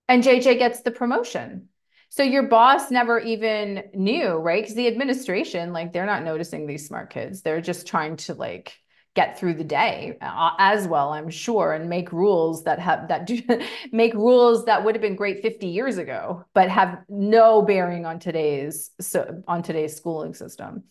and 0.07 0.23
JJ 0.23 0.57
gets 0.57 0.81
the 0.81 0.91
promotion. 0.91 1.67
So 2.09 2.23
your 2.23 2.43
boss 2.43 2.89
never 2.89 3.19
even 3.19 3.83
knew, 3.93 4.29
right? 4.29 4.63
Because 4.63 4.75
the 4.75 4.87
administration, 4.87 5.73
like, 5.73 5.93
they're 5.93 6.07
not 6.07 6.23
noticing 6.23 6.65
these 6.65 6.87
smart 6.87 7.11
kids. 7.11 7.41
They're 7.43 7.61
just 7.61 7.85
trying 7.85 8.15
to 8.17 8.33
like 8.33 8.73
get 9.15 9.37
through 9.37 9.55
the 9.55 9.63
day 9.63 10.17
uh, 10.21 10.51
as 10.57 10.87
well, 10.87 11.09
I'm 11.09 11.29
sure, 11.29 11.73
and 11.73 11.89
make 11.89 12.11
rules 12.11 12.63
that 12.63 12.79
have 12.79 13.09
that 13.09 13.27
do 13.27 13.41
make 13.91 14.13
rules 14.13 14.65
that 14.65 14.83
would 14.83 14.95
have 14.95 15.01
been 15.01 15.15
great 15.15 15.41
50 15.41 15.67
years 15.67 15.97
ago, 15.97 16.45
but 16.53 16.69
have 16.69 16.99
no 17.09 17.61
bearing 17.61 18.05
on 18.05 18.19
today's 18.19 18.91
so 19.01 19.43
on 19.47 19.61
today's 19.61 19.95
schooling 19.95 20.33
system. 20.33 20.83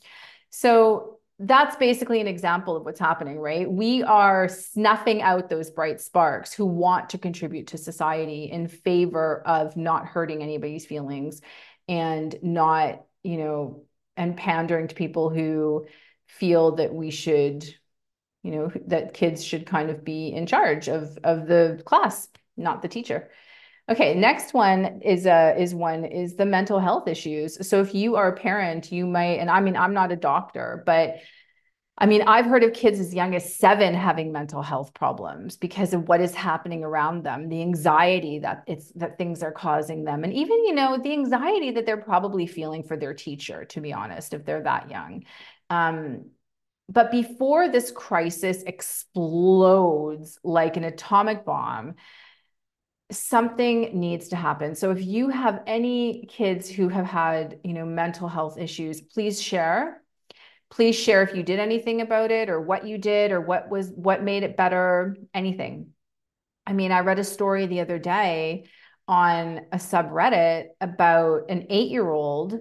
So 0.51 1.18
that's 1.41 1.77
basically 1.77 2.21
an 2.21 2.27
example 2.27 2.77
of 2.77 2.85
what's 2.85 2.99
happening, 2.99 3.39
right? 3.39 3.71
We 3.71 4.03
are 4.03 4.49
snuffing 4.49 5.23
out 5.23 5.49
those 5.49 5.71
bright 5.71 6.01
sparks 6.01 6.53
who 6.53 6.67
want 6.67 7.11
to 7.11 7.19
contribute 7.19 7.69
to 7.69 7.79
society 7.79 8.45
in 8.45 8.67
favor 8.67 9.43
of 9.47 9.77
not 9.77 10.07
hurting 10.07 10.43
anybody's 10.43 10.85
feelings 10.85 11.41
and 11.87 12.37
not, 12.43 13.05
you 13.23 13.37
know, 13.39 13.85
and 14.17 14.37
pandering 14.37 14.89
to 14.89 14.97
people 14.97 15.31
who 15.31 15.87
feel 16.27 16.77
that 16.77 16.93
we 16.93 17.11
should, 17.11 17.65
you 18.43 18.51
know, 18.51 18.73
that 18.87 19.15
kids 19.15 19.45
should 19.45 19.65
kind 19.65 19.91
of 19.91 20.05
be 20.05 20.29
in 20.29 20.45
charge 20.45 20.89
of 20.89 21.19
of 21.23 21.47
the 21.47 21.81
class, 21.85 22.29
not 22.57 22.83
the 22.83 22.89
teacher. 22.89 23.31
Okay, 23.89 24.15
next 24.15 24.53
one 24.53 25.01
is 25.03 25.27
uh 25.27 25.55
is 25.59 25.75
one 25.75 26.05
is 26.05 26.37
the 26.37 26.45
mental 26.45 26.79
health 26.79 27.09
issues. 27.09 27.67
So 27.67 27.81
if 27.81 27.95
you 27.95 28.17
are 28.17 28.29
a 28.29 28.37
parent, 28.37 28.93
you 28.93 29.07
might, 29.07 29.39
and 29.39 29.51
I 29.51 29.61
mean, 29.61 29.77
I'm 29.77 29.95
not 29.95 30.13
a 30.13 30.17
doctor, 30.17 30.83
but 30.85 31.17
I 31.97 32.07
mean, 32.07 32.23
I've 32.23 32.45
heard 32.45 32.63
of 32.63 32.75
kids 32.75 33.01
as 33.01 33.13
young 33.13 33.35
as 33.35 33.57
seven 33.57 33.95
having 33.95 34.31
mental 34.31 34.63
health 34.63 34.95
problems 34.95 35.57
because 35.57 35.95
of 35.95 36.07
what 36.07 36.21
is 36.21 36.33
happening 36.35 36.85
around 36.85 37.25
them, 37.25 37.49
the 37.49 37.61
anxiety 37.63 38.39
that 38.41 38.63
it's 38.67 38.93
that 38.93 39.19
things 39.19 39.43
are 39.43 39.53
causing 39.53 40.05
them, 40.05 40.23
and 40.23 40.33
even 40.35 40.65
you 40.67 40.75
know 40.75 40.99
the 41.03 41.13
anxiety 41.13 41.71
that 41.73 41.87
they're 41.87 41.97
probably 41.97 42.47
feeling 42.47 42.85
for 42.85 42.97
their 42.97 43.15
teacher. 43.15 43.65
To 43.65 43.81
be 43.81 43.93
honest, 43.95 44.35
if 44.35 44.45
they're 44.45 44.63
that 44.63 44.91
young. 44.91 45.25
Um, 45.71 46.31
but 46.91 47.11
before 47.11 47.69
this 47.69 47.91
crisis 47.91 48.63
explodes 48.63 50.39
like 50.45 50.77
an 50.77 50.85
atomic 50.85 51.45
bomb, 51.45 51.97
something 53.11 53.99
needs 53.99 54.29
to 54.29 54.37
happen. 54.37 54.75
So 54.75 54.91
if 54.91 55.03
you 55.03 55.31
have 55.31 55.63
any 55.67 56.27
kids 56.27 56.69
who 56.69 56.89
have 56.89 57.07
had, 57.07 57.59
you 57.65 57.73
know, 57.73 57.87
mental 57.87 58.29
health 58.29 58.59
issues, 58.59 59.01
please 59.01 59.41
share. 59.41 60.03
Please 60.71 60.95
share 60.95 61.23
if 61.23 61.35
you 61.35 61.43
did 61.43 61.59
anything 61.59 62.03
about 62.03 62.31
it 62.31 62.51
or 62.51 62.61
what 62.61 62.87
you 62.87 62.99
did 62.99 63.33
or 63.33 63.41
what 63.41 63.71
was 63.71 63.91
what 63.95 64.23
made 64.23 64.43
it 64.43 64.57
better, 64.57 65.17
anything. 65.33 65.89
I 66.67 66.75
mean, 66.75 66.93
I 66.93 67.01
read 67.01 67.19
a 67.19 67.25
story 67.25 67.67
the 67.67 67.81
other 67.81 67.99
day 67.99 68.67
on 69.07 69.63
a 69.73 69.79
subreddit 69.79 70.67
about 70.83 71.45
an 71.49 71.69
8-year-old 71.71 72.61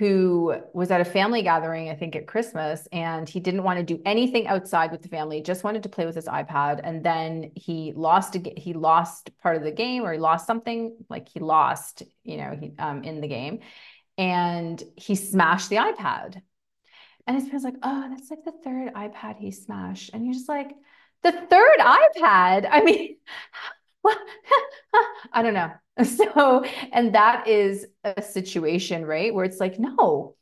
who 0.00 0.54
was 0.72 0.90
at 0.90 1.02
a 1.02 1.04
family 1.04 1.42
gathering, 1.42 1.90
I 1.90 1.94
think 1.94 2.16
at 2.16 2.26
Christmas, 2.26 2.88
and 2.90 3.28
he 3.28 3.38
didn't 3.38 3.64
want 3.64 3.78
to 3.78 3.84
do 3.84 4.00
anything 4.06 4.46
outside 4.46 4.90
with 4.92 5.02
the 5.02 5.08
family, 5.08 5.42
just 5.42 5.62
wanted 5.62 5.82
to 5.82 5.90
play 5.90 6.06
with 6.06 6.14
his 6.14 6.24
iPad. 6.24 6.80
And 6.82 7.04
then 7.04 7.52
he 7.54 7.92
lost 7.94 8.34
he 8.56 8.72
lost 8.72 9.30
part 9.42 9.56
of 9.56 9.62
the 9.62 9.70
game 9.70 10.02
or 10.02 10.14
he 10.14 10.18
lost 10.18 10.46
something 10.46 10.96
like 11.10 11.28
he 11.28 11.38
lost, 11.38 12.02
you 12.24 12.38
know, 12.38 12.56
he, 12.58 12.72
um, 12.78 13.04
in 13.04 13.20
the 13.20 13.28
game 13.28 13.60
and 14.16 14.82
he 14.96 15.16
smashed 15.16 15.68
the 15.68 15.76
iPad. 15.76 16.40
And 17.26 17.36
his 17.36 17.44
parents 17.44 17.64
like, 17.64 17.76
oh, 17.82 18.06
that's 18.08 18.30
like 18.30 18.44
the 18.44 18.54
third 18.64 18.94
iPad 18.94 19.36
he 19.36 19.50
smashed. 19.50 20.12
And 20.14 20.24
you're 20.24 20.32
just 20.32 20.48
like, 20.48 20.70
the 21.22 21.32
third 21.32 21.78
iPad? 21.78 22.66
I 22.70 22.82
mean, 22.82 23.16
what? 24.00 24.18
I 25.32 25.42
don't 25.42 25.52
know. 25.52 25.70
So, 26.04 26.64
and 26.92 27.14
that 27.14 27.46
is 27.46 27.86
a 28.04 28.22
situation, 28.22 29.04
right? 29.04 29.34
Where 29.34 29.44
it's 29.44 29.60
like, 29.60 29.78
no, 29.78 30.34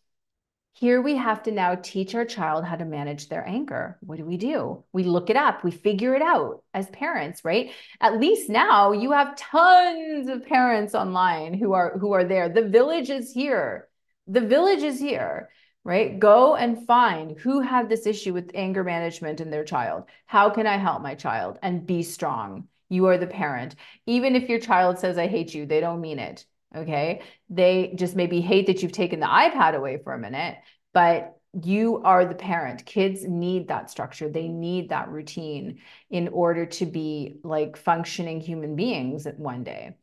here 0.74 1.02
we 1.02 1.16
have 1.16 1.42
to 1.44 1.50
now 1.52 1.74
teach 1.74 2.14
our 2.14 2.24
child 2.24 2.64
how 2.64 2.76
to 2.76 2.84
manage 2.84 3.28
their 3.28 3.46
anger. 3.46 3.98
What 4.00 4.18
do 4.18 4.24
we 4.24 4.36
do? 4.36 4.84
We 4.92 5.02
look 5.02 5.28
it 5.30 5.36
up, 5.36 5.64
we 5.64 5.72
figure 5.72 6.14
it 6.14 6.22
out 6.22 6.62
as 6.72 6.88
parents, 6.90 7.44
right? 7.44 7.72
At 8.00 8.20
least 8.20 8.48
now 8.48 8.92
you 8.92 9.12
have 9.12 9.36
tons 9.36 10.28
of 10.28 10.46
parents 10.46 10.94
online 10.94 11.54
who 11.54 11.72
are 11.72 11.98
who 11.98 12.12
are 12.12 12.24
there. 12.24 12.48
The 12.48 12.68
village 12.68 13.10
is 13.10 13.32
here. 13.32 13.88
The 14.28 14.40
village 14.42 14.82
is 14.84 15.00
here, 15.00 15.48
right? 15.84 16.18
Go 16.18 16.54
and 16.54 16.86
find 16.86 17.36
who 17.38 17.60
had 17.60 17.88
this 17.88 18.06
issue 18.06 18.32
with 18.32 18.52
anger 18.54 18.84
management 18.84 19.40
in 19.40 19.50
their 19.50 19.64
child. 19.64 20.04
How 20.26 20.50
can 20.50 20.66
I 20.66 20.76
help 20.76 21.02
my 21.02 21.16
child 21.16 21.58
and 21.62 21.86
be 21.86 22.02
strong? 22.04 22.68
You 22.88 23.06
are 23.06 23.18
the 23.18 23.26
parent. 23.26 23.74
Even 24.06 24.34
if 24.36 24.48
your 24.48 24.58
child 24.58 24.98
says, 24.98 25.18
I 25.18 25.26
hate 25.26 25.54
you, 25.54 25.66
they 25.66 25.80
don't 25.80 26.00
mean 26.00 26.18
it. 26.18 26.44
Okay. 26.76 27.22
They 27.48 27.92
just 27.94 28.16
maybe 28.16 28.40
hate 28.40 28.66
that 28.66 28.82
you've 28.82 28.92
taken 28.92 29.20
the 29.20 29.26
iPad 29.26 29.74
away 29.74 29.98
for 30.02 30.12
a 30.12 30.18
minute, 30.18 30.58
but 30.92 31.38
you 31.62 32.02
are 32.04 32.24
the 32.24 32.34
parent. 32.34 32.84
Kids 32.84 33.24
need 33.26 33.68
that 33.68 33.90
structure. 33.90 34.28
They 34.28 34.48
need 34.48 34.90
that 34.90 35.08
routine 35.08 35.80
in 36.10 36.28
order 36.28 36.66
to 36.66 36.86
be 36.86 37.38
like 37.42 37.76
functioning 37.76 38.40
human 38.40 38.76
beings 38.76 39.26
one 39.36 39.64
day. 39.64 39.96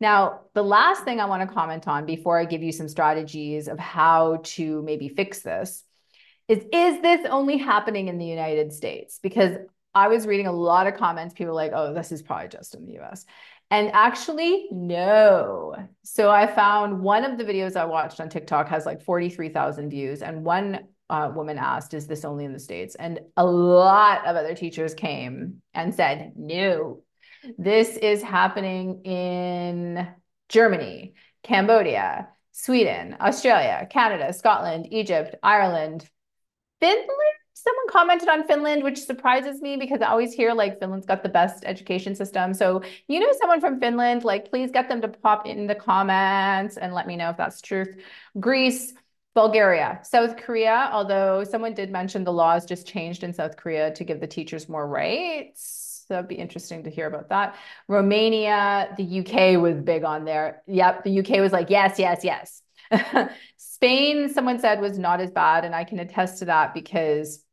Now, 0.00 0.42
the 0.54 0.62
last 0.62 1.04
thing 1.04 1.20
I 1.20 1.26
want 1.26 1.46
to 1.46 1.54
comment 1.54 1.88
on 1.88 2.06
before 2.06 2.38
I 2.38 2.44
give 2.44 2.62
you 2.62 2.72
some 2.72 2.88
strategies 2.88 3.68
of 3.68 3.78
how 3.78 4.40
to 4.44 4.82
maybe 4.82 5.08
fix 5.08 5.40
this 5.40 5.84
is 6.46 6.64
is 6.72 7.02
this 7.02 7.26
only 7.28 7.58
happening 7.58 8.08
in 8.08 8.18
the 8.18 8.24
United 8.24 8.72
States? 8.72 9.18
Because 9.22 9.56
I 9.94 10.08
was 10.08 10.26
reading 10.26 10.46
a 10.46 10.52
lot 10.52 10.86
of 10.86 10.94
comments. 10.94 11.34
People 11.34 11.54
like, 11.54 11.72
oh, 11.74 11.94
this 11.94 12.12
is 12.12 12.22
probably 12.22 12.48
just 12.48 12.74
in 12.74 12.86
the 12.86 12.98
US. 13.00 13.24
And 13.70 13.90
actually, 13.92 14.68
no. 14.70 15.74
So 16.02 16.30
I 16.30 16.46
found 16.46 17.00
one 17.00 17.24
of 17.24 17.36
the 17.36 17.44
videos 17.44 17.76
I 17.76 17.84
watched 17.84 18.20
on 18.20 18.28
TikTok 18.28 18.68
has 18.68 18.86
like 18.86 19.02
43,000 19.02 19.90
views. 19.90 20.22
And 20.22 20.44
one 20.44 20.86
uh, 21.10 21.30
woman 21.34 21.58
asked, 21.58 21.94
is 21.94 22.06
this 22.06 22.24
only 22.24 22.44
in 22.44 22.52
the 22.52 22.58
States? 22.58 22.94
And 22.94 23.20
a 23.36 23.44
lot 23.44 24.26
of 24.26 24.36
other 24.36 24.54
teachers 24.54 24.94
came 24.94 25.62
and 25.74 25.94
said, 25.94 26.32
no, 26.36 27.02
this 27.58 27.96
is 27.96 28.22
happening 28.22 29.02
in 29.04 30.08
Germany, 30.48 31.14
Cambodia, 31.42 32.28
Sweden, 32.52 33.16
Australia, 33.20 33.86
Canada, 33.90 34.32
Scotland, 34.32 34.88
Egypt, 34.90 35.34
Ireland, 35.42 36.08
Finland 36.80 37.08
someone 37.62 37.88
commented 37.90 38.28
on 38.28 38.46
Finland, 38.46 38.82
which 38.82 38.98
surprises 38.98 39.60
me 39.60 39.76
because 39.76 40.00
I 40.02 40.06
always 40.06 40.32
hear 40.32 40.52
like 40.52 40.78
Finland's 40.78 41.06
got 41.06 41.22
the 41.22 41.28
best 41.28 41.64
education 41.64 42.14
system. 42.14 42.54
So 42.54 42.82
you 43.08 43.20
know 43.20 43.32
someone 43.40 43.60
from 43.60 43.80
Finland, 43.80 44.24
like 44.24 44.50
please 44.50 44.70
get 44.70 44.88
them 44.88 45.00
to 45.02 45.08
pop 45.08 45.46
in 45.46 45.66
the 45.66 45.74
comments 45.74 46.76
and 46.76 46.94
let 46.94 47.06
me 47.06 47.16
know 47.16 47.30
if 47.30 47.36
that's 47.36 47.60
truth. 47.60 47.96
Greece, 48.38 48.94
Bulgaria, 49.34 50.00
South 50.02 50.36
Korea, 50.36 50.88
although 50.92 51.44
someone 51.44 51.74
did 51.74 51.90
mention 51.90 52.24
the 52.24 52.32
laws 52.32 52.64
just 52.64 52.86
changed 52.86 53.22
in 53.22 53.32
South 53.32 53.56
Korea 53.56 53.92
to 53.92 54.04
give 54.04 54.20
the 54.20 54.26
teachers 54.26 54.68
more 54.68 54.86
rights. 54.86 56.04
So 56.08 56.14
that'd 56.14 56.28
be 56.28 56.36
interesting 56.36 56.84
to 56.84 56.90
hear 56.90 57.06
about 57.06 57.28
that. 57.28 57.54
Romania, 57.86 58.94
the 58.96 59.20
UK 59.20 59.60
was 59.60 59.80
big 59.80 60.04
on 60.04 60.24
there. 60.24 60.62
Yep, 60.66 61.04
the 61.04 61.18
UK 61.20 61.40
was 61.40 61.52
like, 61.52 61.68
yes, 61.70 61.98
yes, 61.98 62.24
yes. 62.24 62.62
Spain, 63.58 64.28
someone 64.32 64.58
said, 64.58 64.80
was 64.80 64.98
not 64.98 65.20
as 65.20 65.30
bad. 65.30 65.64
And 65.64 65.74
I 65.74 65.84
can 65.84 65.98
attest 65.98 66.38
to 66.38 66.46
that 66.46 66.72
because 66.72 67.44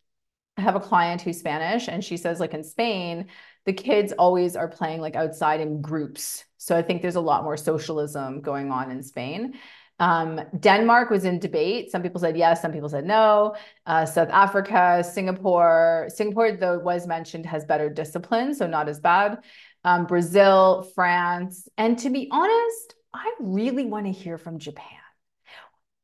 I 0.58 0.62
have 0.62 0.76
a 0.76 0.80
client 0.80 1.22
who's 1.22 1.40
Spanish 1.40 1.88
and 1.88 2.04
she 2.04 2.18
says 2.18 2.40
like 2.40 2.54
in 2.54 2.64
Spain, 2.64 3.28
the 3.66 3.74
kids 3.74 4.14
always 4.14 4.56
are 4.56 4.68
playing 4.68 5.02
like 5.02 5.16
outside 5.16 5.60
in 5.60 5.82
groups. 5.82 6.46
So 6.58 6.78
I 6.78 6.82
think 6.82 7.02
there's 7.02 7.16
a 7.16 7.22
lot 7.22 7.44
more 7.44 7.58
socialism 7.58 8.42
going 8.42 8.72
on 8.72 8.92
in 8.92 9.04
Spain. 9.04 9.56
Um, 10.00 10.42
Denmark 10.60 11.10
was 11.10 11.24
in 11.24 11.40
debate. 11.40 11.92
Some 11.92 12.02
people 12.02 12.20
said 12.20 12.38
yes, 12.38 12.62
some 12.62 12.72
people 12.72 12.90
said 12.90 13.06
no. 13.06 13.56
Uh, 13.86 14.06
South 14.06 14.30
Africa, 14.30 15.04
Singapore. 15.04 16.08
Singapore, 16.14 16.52
though, 16.52 16.80
was 16.80 17.08
mentioned, 17.08 17.46
has 17.46 17.64
better 17.66 17.90
discipline, 17.90 18.54
so 18.54 18.68
not 18.68 18.90
as 18.90 19.00
bad. 19.00 19.40
Um, 19.84 20.06
Brazil, 20.06 20.90
France. 20.96 21.70
And 21.78 21.98
to 22.00 22.10
be 22.10 22.28
honest, 22.32 22.96
I 23.14 23.32
really 23.40 23.86
want 23.86 24.06
to 24.08 24.12
hear 24.12 24.38
from 24.38 24.60
Japan. 24.60 25.00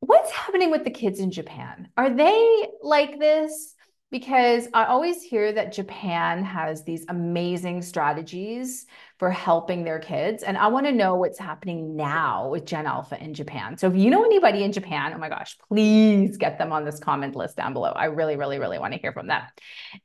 What's 0.00 0.30
happening 0.30 0.70
with 0.70 0.84
the 0.84 0.90
kids 0.90 1.20
in 1.20 1.30
Japan? 1.30 1.88
Are 1.96 2.10
they 2.10 2.68
like 2.82 3.18
this? 3.18 3.74
Because 4.12 4.68
I 4.74 4.84
always 4.84 5.22
hear 5.22 5.52
that 5.52 5.72
Japan 5.72 6.44
has 6.44 6.84
these 6.84 7.06
amazing 7.08 7.80
strategies 7.80 8.86
for 9.18 9.30
helping 9.30 9.84
their 9.84 9.98
kids. 9.98 10.42
And 10.42 10.58
I 10.58 10.66
want 10.66 10.84
to 10.84 10.92
know 10.92 11.16
what's 11.16 11.38
happening 11.38 11.96
now 11.96 12.50
with 12.50 12.66
Gen 12.66 12.86
Alpha 12.86 13.18
in 13.20 13.32
Japan. 13.32 13.78
So 13.78 13.88
if 13.88 13.96
you 13.96 14.10
know 14.10 14.22
anybody 14.22 14.64
in 14.64 14.70
Japan, 14.70 15.12
oh 15.14 15.18
my 15.18 15.30
gosh, 15.30 15.56
please 15.66 16.36
get 16.36 16.58
them 16.58 16.72
on 16.72 16.84
this 16.84 16.98
comment 16.98 17.34
list 17.34 17.56
down 17.56 17.72
below. 17.72 17.92
I 17.92 18.04
really, 18.04 18.36
really, 18.36 18.58
really 18.58 18.78
want 18.78 18.92
to 18.92 19.00
hear 19.00 19.12
from 19.12 19.28
them. 19.28 19.42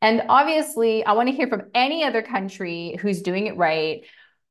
And 0.01 0.23
obviously, 0.29 1.05
I 1.05 1.11
want 1.11 1.27
to 1.27 1.35
hear 1.35 1.49
from 1.49 1.63
any 1.75 2.05
other 2.05 2.21
country 2.21 2.97
who's 3.01 3.21
doing 3.21 3.47
it 3.47 3.57
right 3.57 4.05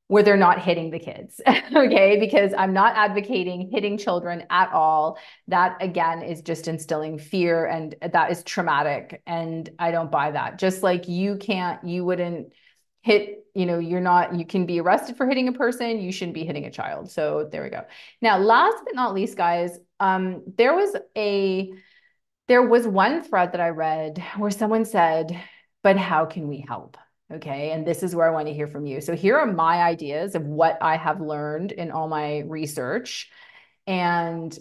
where 0.08 0.22
they're 0.22 0.36
not 0.36 0.60
hitting 0.60 0.90
the 0.90 0.98
kids. 0.98 1.40
okay. 1.74 2.18
Because 2.18 2.52
I'm 2.56 2.72
not 2.72 2.96
advocating 2.96 3.70
hitting 3.72 3.98
children 3.98 4.44
at 4.50 4.72
all. 4.72 5.18
That 5.48 5.76
again 5.80 6.22
is 6.22 6.42
just 6.42 6.68
instilling 6.68 7.18
fear 7.18 7.66
and 7.66 7.94
that 8.00 8.30
is 8.30 8.44
traumatic. 8.44 9.22
And 9.26 9.68
I 9.78 9.90
don't 9.90 10.10
buy 10.10 10.30
that. 10.30 10.58
Just 10.58 10.82
like 10.82 11.08
you 11.08 11.36
can't, 11.36 11.84
you 11.84 12.04
wouldn't 12.04 12.52
hit, 13.02 13.46
you 13.54 13.66
know, 13.66 13.78
you're 13.78 14.00
not, 14.00 14.34
you 14.34 14.46
can 14.46 14.66
be 14.66 14.80
arrested 14.80 15.16
for 15.16 15.26
hitting 15.26 15.48
a 15.48 15.52
person. 15.52 16.00
You 16.00 16.12
shouldn't 16.12 16.34
be 16.34 16.44
hitting 16.44 16.66
a 16.66 16.70
child. 16.70 17.10
So 17.10 17.48
there 17.50 17.62
we 17.62 17.70
go. 17.70 17.84
Now, 18.22 18.38
last 18.38 18.76
but 18.84 18.94
not 18.94 19.14
least, 19.14 19.36
guys, 19.36 19.78
um, 19.98 20.42
there 20.56 20.74
was 20.74 20.94
a, 21.16 21.72
there 22.48 22.62
was 22.62 22.86
one 22.86 23.22
thread 23.22 23.52
that 23.52 23.60
I 23.60 23.70
read 23.70 24.22
where 24.36 24.52
someone 24.52 24.84
said, 24.84 25.40
but 25.82 25.96
how 25.96 26.26
can 26.26 26.46
we 26.46 26.64
help? 26.66 26.96
Okay. 27.32 27.72
And 27.72 27.86
this 27.86 28.02
is 28.02 28.14
where 28.14 28.26
I 28.26 28.30
want 28.30 28.46
to 28.46 28.54
hear 28.54 28.68
from 28.68 28.86
you. 28.86 29.00
So 29.00 29.16
here 29.16 29.36
are 29.36 29.52
my 29.52 29.82
ideas 29.82 30.34
of 30.34 30.44
what 30.44 30.78
I 30.80 30.96
have 30.96 31.20
learned 31.20 31.72
in 31.72 31.90
all 31.90 32.08
my 32.08 32.40
research. 32.46 33.30
And, 33.86 34.56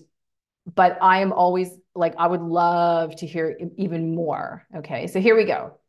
but 0.73 0.97
I 1.01 1.21
am 1.21 1.31
always 1.31 1.69
like, 1.93 2.15
I 2.17 2.25
would 2.25 2.41
love 2.41 3.15
to 3.17 3.27
hear 3.27 3.55
even 3.77 4.15
more. 4.15 4.65
Okay. 4.75 5.07
So 5.07 5.19
here 5.19 5.35
we 5.35 5.45
go. 5.45 5.79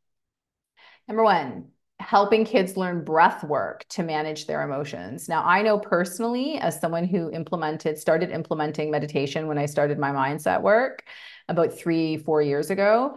Number 1.09 1.23
one, 1.23 1.69
helping 1.99 2.45
kids 2.45 2.77
learn 2.77 3.05
breath 3.05 3.43
work 3.43 3.87
to 3.89 4.03
manage 4.03 4.47
their 4.47 4.63
emotions. 4.63 5.31
Now, 5.31 5.45
I 5.45 5.63
know 5.63 5.79
personally, 5.79 6.59
as 6.59 6.79
someone 6.79 7.05
who 7.05 7.31
implemented, 7.31 7.99
started 7.99 8.31
implementing 8.31 8.91
meditation 8.91 9.47
when 9.47 9.57
I 9.57 9.65
started 9.65 9.99
my 9.99 10.11
mindset 10.11 10.61
work 10.61 11.05
about 11.49 11.73
three, 11.73 12.19
four 12.19 12.43
years 12.43 12.71
ago, 12.71 13.17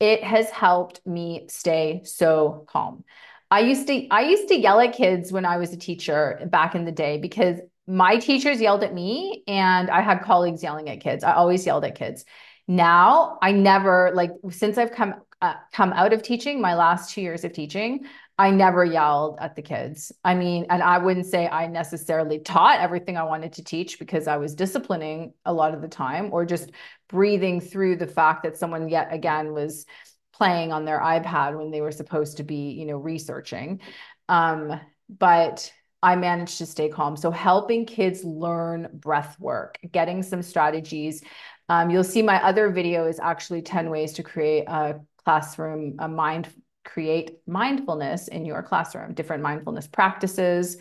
it 0.00 0.22
has 0.24 0.50
helped 0.50 1.00
me 1.06 1.46
stay 1.48 2.02
so 2.04 2.64
calm. 2.68 3.04
I 3.50 3.60
used 3.60 3.86
to 3.88 4.08
I 4.10 4.22
used 4.22 4.48
to 4.48 4.58
yell 4.58 4.80
at 4.80 4.94
kids 4.94 5.30
when 5.30 5.44
I 5.44 5.58
was 5.58 5.72
a 5.72 5.76
teacher 5.76 6.40
back 6.50 6.74
in 6.74 6.84
the 6.84 6.92
day 6.92 7.18
because 7.18 7.60
my 7.86 8.16
teachers 8.16 8.60
yelled 8.60 8.82
at 8.82 8.94
me 8.94 9.42
and 9.46 9.90
I 9.90 10.00
had 10.00 10.22
colleagues 10.22 10.62
yelling 10.62 10.88
at 10.88 11.00
kids. 11.00 11.22
I 11.22 11.34
always 11.34 11.66
yelled 11.66 11.84
at 11.84 11.94
kids. 11.94 12.24
Now, 12.66 13.38
I 13.42 13.52
never 13.52 14.12
like 14.14 14.30
since 14.50 14.78
I've 14.78 14.92
come 14.92 15.14
uh, 15.42 15.54
come 15.72 15.92
out 15.92 16.12
of 16.12 16.22
teaching, 16.22 16.60
my 16.60 16.74
last 16.74 17.12
2 17.14 17.20
years 17.20 17.44
of 17.44 17.52
teaching, 17.52 18.06
I 18.38 18.50
never 18.50 18.84
yelled 18.84 19.38
at 19.40 19.54
the 19.56 19.62
kids. 19.62 20.10
I 20.24 20.34
mean, 20.34 20.66
and 20.70 20.82
I 20.82 20.98
wouldn't 20.98 21.26
say 21.26 21.46
I 21.46 21.66
necessarily 21.66 22.38
taught 22.38 22.80
everything 22.80 23.16
I 23.16 23.24
wanted 23.24 23.52
to 23.54 23.64
teach 23.64 23.98
because 23.98 24.26
I 24.26 24.36
was 24.38 24.54
disciplining 24.54 25.34
a 25.44 25.52
lot 25.52 25.74
of 25.74 25.82
the 25.82 25.88
time 25.88 26.30
or 26.32 26.44
just 26.44 26.70
breathing 27.08 27.60
through 27.60 27.96
the 27.96 28.06
fact 28.06 28.42
that 28.44 28.56
someone 28.56 28.88
yet 28.88 29.08
again 29.12 29.52
was 29.52 29.84
playing 30.32 30.72
on 30.72 30.84
their 30.84 30.98
iPad 30.98 31.56
when 31.56 31.70
they 31.70 31.82
were 31.82 31.92
supposed 31.92 32.38
to 32.38 32.42
be, 32.42 32.70
you 32.72 32.86
know, 32.86 32.96
researching. 32.96 33.80
Um, 34.28 34.80
but 35.08 35.70
I 36.02 36.16
managed 36.16 36.58
to 36.58 36.66
stay 36.66 36.88
calm. 36.88 37.16
So 37.16 37.30
helping 37.30 37.86
kids 37.86 38.24
learn 38.24 38.88
breath 38.92 39.38
work, 39.38 39.78
getting 39.92 40.22
some 40.22 40.42
strategies. 40.42 41.22
Um, 41.68 41.90
you'll 41.90 42.02
see 42.02 42.22
my 42.22 42.42
other 42.42 42.70
video 42.70 43.06
is 43.06 43.20
actually 43.20 43.62
10 43.62 43.88
ways 43.90 44.14
to 44.14 44.22
create 44.22 44.64
a 44.66 45.00
classroom, 45.24 45.96
a 46.00 46.08
mind 46.08 46.48
create 46.84 47.38
mindfulness 47.46 48.28
in 48.28 48.44
your 48.44 48.62
classroom, 48.62 49.14
different 49.14 49.42
mindfulness 49.42 49.86
practices 49.86 50.76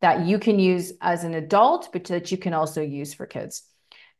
that 0.00 0.26
you 0.26 0.38
can 0.38 0.58
use 0.58 0.92
as 1.00 1.24
an 1.24 1.34
adult, 1.34 1.88
but 1.92 2.04
that 2.04 2.32
you 2.32 2.38
can 2.38 2.54
also 2.54 2.82
use 2.82 3.14
for 3.14 3.26
kids. 3.26 3.62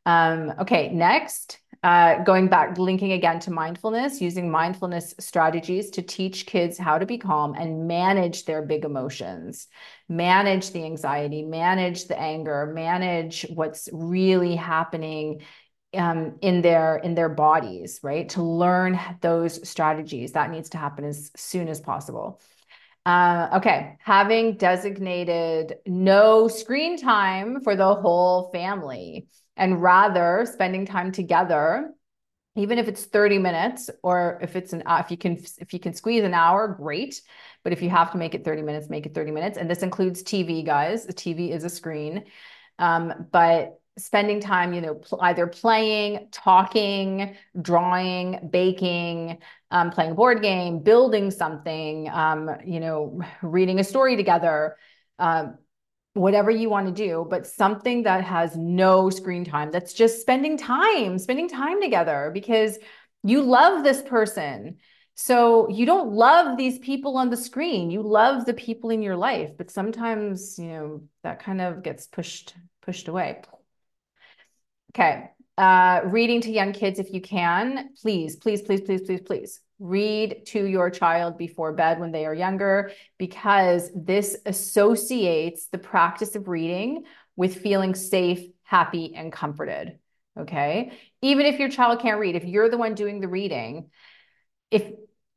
Um, 0.05 0.53
okay, 0.59 0.89
next, 0.89 1.59
uh, 1.81 2.23
going 2.23 2.47
back, 2.47 2.77
linking 2.77 3.11
again 3.11 3.39
to 3.41 3.51
mindfulness, 3.51 4.21
using 4.21 4.49
mindfulness 4.49 5.13
strategies 5.19 5.89
to 5.91 6.01
teach 6.01 6.45
kids 6.45 6.77
how 6.77 6.97
to 6.97 7.05
be 7.05 7.17
calm 7.17 7.55
and 7.55 7.87
manage 7.87 8.45
their 8.45 8.61
big 8.61 8.85
emotions, 8.85 9.67
manage 10.07 10.71
the 10.71 10.83
anxiety, 10.85 11.43
manage 11.43 12.05
the 12.07 12.19
anger, 12.19 12.71
manage 12.73 13.45
what's 13.53 13.89
really 13.91 14.55
happening 14.55 15.41
um, 15.93 16.37
in 16.41 16.61
their 16.61 16.97
in 16.97 17.15
their 17.15 17.29
bodies, 17.29 17.99
right? 18.03 18.27
To 18.29 18.43
learn 18.43 18.99
those 19.21 19.67
strategies, 19.67 20.31
that 20.33 20.51
needs 20.51 20.69
to 20.69 20.77
happen 20.77 21.05
as 21.05 21.31
soon 21.35 21.67
as 21.67 21.79
possible. 21.79 22.41
Uh, 23.05 23.49
okay, 23.55 23.97
having 23.99 24.55
designated 24.55 25.75
no 25.85 26.47
screen 26.47 26.97
time 26.97 27.59
for 27.61 27.75
the 27.75 27.95
whole 27.95 28.49
family, 28.51 29.27
and 29.57 29.81
rather 29.81 30.47
spending 30.51 30.85
time 30.85 31.11
together, 31.11 31.91
even 32.55 32.79
if 32.79 32.87
it's 32.87 33.05
thirty 33.05 33.37
minutes, 33.37 33.89
or 34.03 34.39
if 34.41 34.55
it's 34.55 34.73
an 34.73 34.83
uh, 34.85 35.01
if 35.03 35.11
you 35.11 35.17
can 35.17 35.37
if 35.59 35.73
you 35.73 35.79
can 35.79 35.93
squeeze 35.93 36.23
an 36.23 36.33
hour, 36.33 36.67
great. 36.67 37.21
But 37.63 37.73
if 37.73 37.81
you 37.81 37.89
have 37.89 38.11
to 38.13 38.17
make 38.17 38.35
it 38.35 38.45
thirty 38.45 38.61
minutes, 38.61 38.89
make 38.89 39.05
it 39.05 39.13
thirty 39.13 39.31
minutes. 39.31 39.57
And 39.57 39.69
this 39.69 39.83
includes 39.83 40.23
TV, 40.23 40.65
guys. 40.65 41.05
The 41.05 41.13
TV 41.13 41.51
is 41.51 41.63
a 41.65 41.69
screen, 41.69 42.23
um, 42.79 43.27
but 43.31 43.79
spending 43.97 44.39
time, 44.39 44.73
you 44.73 44.81
know, 44.81 44.95
pl- 44.95 45.19
either 45.21 45.45
playing, 45.47 46.27
talking, 46.31 47.35
drawing, 47.61 48.49
baking, 48.51 49.37
um, 49.71 49.91
playing 49.91 50.11
a 50.11 50.15
board 50.15 50.41
game, 50.41 50.79
building 50.79 51.29
something, 51.29 52.09
um, 52.09 52.49
you 52.65 52.79
know, 52.79 53.21
reading 53.41 53.79
a 53.79 53.83
story 53.83 54.15
together, 54.15 54.77
uh, 55.19 55.47
whatever 56.13 56.51
you 56.51 56.69
want 56.69 56.87
to 56.87 56.93
do, 56.93 57.25
but 57.29 57.45
something 57.45 58.03
that 58.03 58.23
has 58.23 58.55
no 58.55 59.09
screen 59.09 59.45
time. 59.45 59.71
That's 59.71 59.93
just 59.93 60.21
spending 60.21 60.57
time, 60.57 61.17
spending 61.19 61.49
time 61.49 61.81
together 61.81 62.31
because 62.33 62.77
you 63.23 63.41
love 63.41 63.83
this 63.83 64.01
person. 64.01 64.77
So 65.15 65.69
you 65.69 65.85
don't 65.85 66.11
love 66.11 66.57
these 66.57 66.79
people 66.79 67.17
on 67.17 67.29
the 67.29 67.37
screen. 67.37 67.91
You 67.91 68.01
love 68.01 68.45
the 68.45 68.53
people 68.53 68.89
in 68.89 69.03
your 69.03 69.15
life, 69.15 69.51
but 69.57 69.69
sometimes, 69.69 70.57
you 70.57 70.67
know, 70.67 71.03
that 71.23 71.43
kind 71.43 71.61
of 71.61 71.83
gets 71.83 72.07
pushed 72.07 72.55
pushed 72.81 73.07
away. 73.07 73.41
Okay. 74.95 75.29
Uh, 75.57 76.01
reading 76.05 76.41
to 76.41 76.51
young 76.51 76.71
kids 76.71 76.99
if 76.99 77.11
you 77.11 77.21
can. 77.21 77.89
Please, 78.01 78.35
please, 78.35 78.61
please, 78.61 78.81
please, 78.81 79.01
please, 79.01 79.21
please 79.21 79.59
read 79.79 80.45
to 80.45 80.63
your 80.65 80.89
child 80.89 81.37
before 81.37 81.73
bed 81.73 81.99
when 81.99 82.11
they 82.11 82.25
are 82.25 82.33
younger 82.33 82.91
because 83.17 83.91
this 83.95 84.37
associates 84.45 85.67
the 85.67 85.77
practice 85.77 86.35
of 86.35 86.47
reading 86.47 87.03
with 87.35 87.61
feeling 87.61 87.93
safe, 87.93 88.47
happy, 88.63 89.13
and 89.15 89.31
comforted. 89.31 89.97
Okay. 90.39 90.93
Even 91.21 91.45
if 91.45 91.59
your 91.59 91.69
child 91.69 91.99
can't 91.99 92.19
read, 92.19 92.35
if 92.35 92.45
you're 92.45 92.69
the 92.69 92.77
one 92.77 92.95
doing 92.95 93.19
the 93.19 93.27
reading, 93.27 93.89
if 94.71 94.83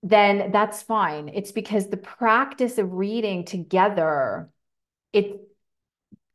then 0.03 0.53
that's 0.53 0.83
fine. 0.83 1.29
It's 1.29 1.53
because 1.53 1.88
the 1.88 1.97
practice 1.97 2.79
of 2.79 2.92
reading 2.92 3.45
together, 3.45 4.51
it 5.12 5.40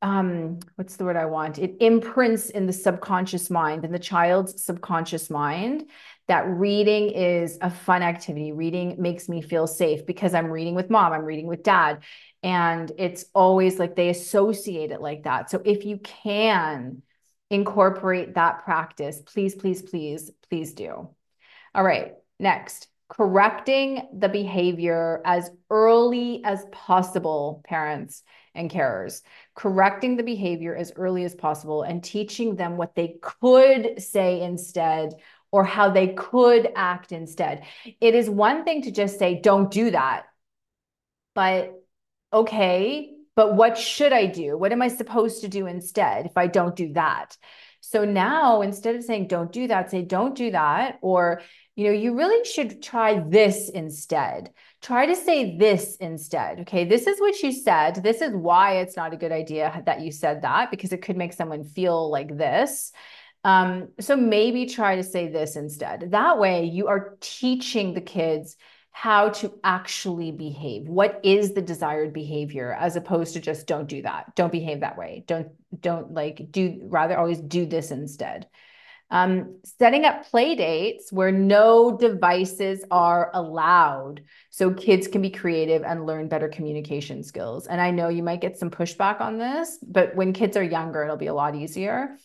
um 0.02 0.60
what's 0.76 0.96
the 0.96 1.06
word 1.06 1.16
i 1.16 1.26
want? 1.26 1.60
It 1.60 1.76
imprints 1.80 2.50
in 2.50 2.66
the 2.66 2.74
subconscious 2.74 3.50
mind 3.50 3.86
in 3.86 3.92
the 3.92 4.00
child's 4.00 4.64
subconscious 4.64 5.30
mind 5.30 5.86
that 6.28 6.48
reading 6.48 7.10
is 7.10 7.58
a 7.62 7.70
fun 7.70 8.02
activity. 8.02 8.52
Reading 8.52 8.96
makes 9.00 9.30
me 9.30 9.42
feel 9.42 9.68
safe 9.68 10.06
because 10.06 10.34
i'm 10.34 10.50
reading 10.50 10.76
with 10.76 10.90
mom 10.90 11.14
i'm 11.14 11.26
reading 11.26 11.48
with 11.48 11.64
dad 11.64 12.04
and 12.44 12.92
it's 12.98 13.26
always 13.36 13.78
like 13.78 13.96
they 13.96 14.10
associate 14.10 14.92
it 14.92 15.02
like 15.02 15.24
that. 15.24 15.52
So 15.52 15.62
if 15.64 15.86
you 15.86 15.98
can 15.98 17.04
incorporate 17.50 18.36
that 18.36 18.64
practice 18.64 19.22
please 19.22 19.56
please 19.56 19.82
please 19.82 20.32
please 20.50 20.74
do. 20.74 21.10
All 21.76 21.84
right 21.84 22.14
next. 22.40 22.88
Correcting 23.10 24.08
the 24.18 24.30
behavior 24.30 25.22
as 25.26 25.52
early 25.70 26.42
as 26.46 26.66
possible 26.72 27.62
parents 27.66 28.24
and 28.56 28.72
carers 28.72 29.22
correcting 29.62 30.18
the 30.18 30.24
behavior 30.24 30.76
as 30.76 30.92
early 30.96 31.24
as 31.24 31.36
possible 31.36 31.84
and 31.84 32.04
teaching 32.04 32.56
them 32.56 32.78
what 32.78 32.96
they 32.96 33.20
could 33.22 34.02
say 34.02 34.42
instead 34.42 35.14
or 35.52 35.64
how 35.64 35.88
they 35.88 36.08
could 36.08 36.68
act 36.76 37.12
instead. 37.12 37.64
It 38.00 38.16
is 38.16 38.28
one 38.28 38.64
thing 38.64 38.82
to 38.82 38.92
just 38.92 39.20
say, 39.20 39.40
don't 39.40 39.70
do 39.70 39.92
that. 39.92 40.24
But 41.36 41.80
okay, 42.34 43.14
but 43.36 43.54
what 43.56 43.78
should 43.78 44.12
I 44.12 44.26
do? 44.26 44.58
What 44.58 44.72
am 44.72 44.82
I 44.82 44.88
supposed 44.88 45.42
to 45.42 45.48
do 45.48 45.68
instead 45.68 46.26
if 46.26 46.38
I 46.38 46.48
don't 46.48 46.76
do 46.76 46.94
that? 46.94 47.38
So 47.82 48.04
now 48.04 48.64
instead 48.64 48.96
of 48.96 49.04
saying, 49.04 49.28
don't 49.28 49.52
do 49.52 49.68
that, 49.68 49.92
say, 49.92 50.02
don't 50.02 50.34
do 50.34 50.50
that. 50.50 50.98
Or, 51.04 51.44
you 51.76 51.86
know, 51.86 51.94
you 51.94 52.18
really 52.18 52.44
should 52.46 52.82
try 52.82 53.20
this 53.20 53.70
instead 53.70 54.52
try 54.82 55.06
to 55.06 55.16
say 55.16 55.58
this 55.58 55.96
instead. 55.98 56.62
Okay, 56.62 56.86
this 56.86 57.08
is 57.08 57.20
what 57.20 57.42
you 57.42 57.52
said. 57.52 58.02
This 58.04 58.22
is 58.22 58.34
why 58.34 58.78
it's 58.78 58.96
not 58.96 59.14
a 59.14 59.18
good 59.18 59.32
idea 59.32 59.82
that 59.86 60.02
you 60.02 60.12
said 60.12 60.42
that 60.42 60.72
because 60.72 60.92
it 60.92 61.02
could 61.02 61.18
make 61.18 61.34
someone 61.34 61.64
feel 61.64 62.10
like 62.10 62.36
this. 62.36 62.92
Um, 63.44 63.90
so 64.00 64.16
maybe 64.16 64.66
try 64.66 64.96
to 64.96 65.04
say 65.04 65.28
this 65.28 65.56
instead. 65.56 66.12
That 66.12 66.40
way, 66.40 66.66
you 66.66 66.88
are 66.88 67.18
teaching 67.22 67.94
the 67.94 68.02
kids 68.02 68.56
how 68.92 69.30
to 69.30 69.54
actually 69.64 70.32
behave. 70.32 70.88
What 70.88 71.22
is 71.24 71.54
the 71.54 71.62
desired 71.62 72.14
behavior 72.14 72.74
as 72.74 72.96
opposed 72.96 73.34
to 73.34 73.40
just 73.40 73.66
don't 73.66 73.88
do 73.88 74.02
that. 74.02 74.36
Don't 74.36 74.52
behave 74.52 74.82
that 74.82 74.98
way. 74.98 75.24
Don't 75.28 75.50
don't 75.80 76.14
like 76.14 76.52
do 76.52 76.82
rather 76.84 77.18
always 77.18 77.40
do 77.40 77.66
this 77.66 77.92
instead. 77.92 78.48
Um, 79.12 79.60
setting 79.66 80.06
up 80.06 80.26
play 80.26 80.56
dates 80.56 81.12
where 81.12 81.34
no 81.34 81.98
devices 81.98 82.86
are 82.90 83.30
allowed 83.34 84.24
so 84.50 84.74
kids 84.74 85.10
can 85.10 85.22
be 85.22 85.30
creative 85.30 85.84
and 85.84 86.06
learn 86.06 86.30
better 86.30 86.48
communication 86.48 87.22
skills. 87.22 87.68
And 87.68 87.82
I 87.82 87.92
know 87.92 88.08
you 88.08 88.24
might 88.24 88.40
get 88.40 88.58
some 88.58 88.70
pushback 88.70 89.20
on 89.20 89.38
this, 89.38 89.78
but 89.86 90.16
when 90.16 90.32
kids 90.32 90.56
are 90.56 90.64
younger, 90.64 91.04
it'll 91.04 91.18
be 91.18 91.28
a 91.28 91.34
lot 91.34 91.56
easier. 91.56 92.18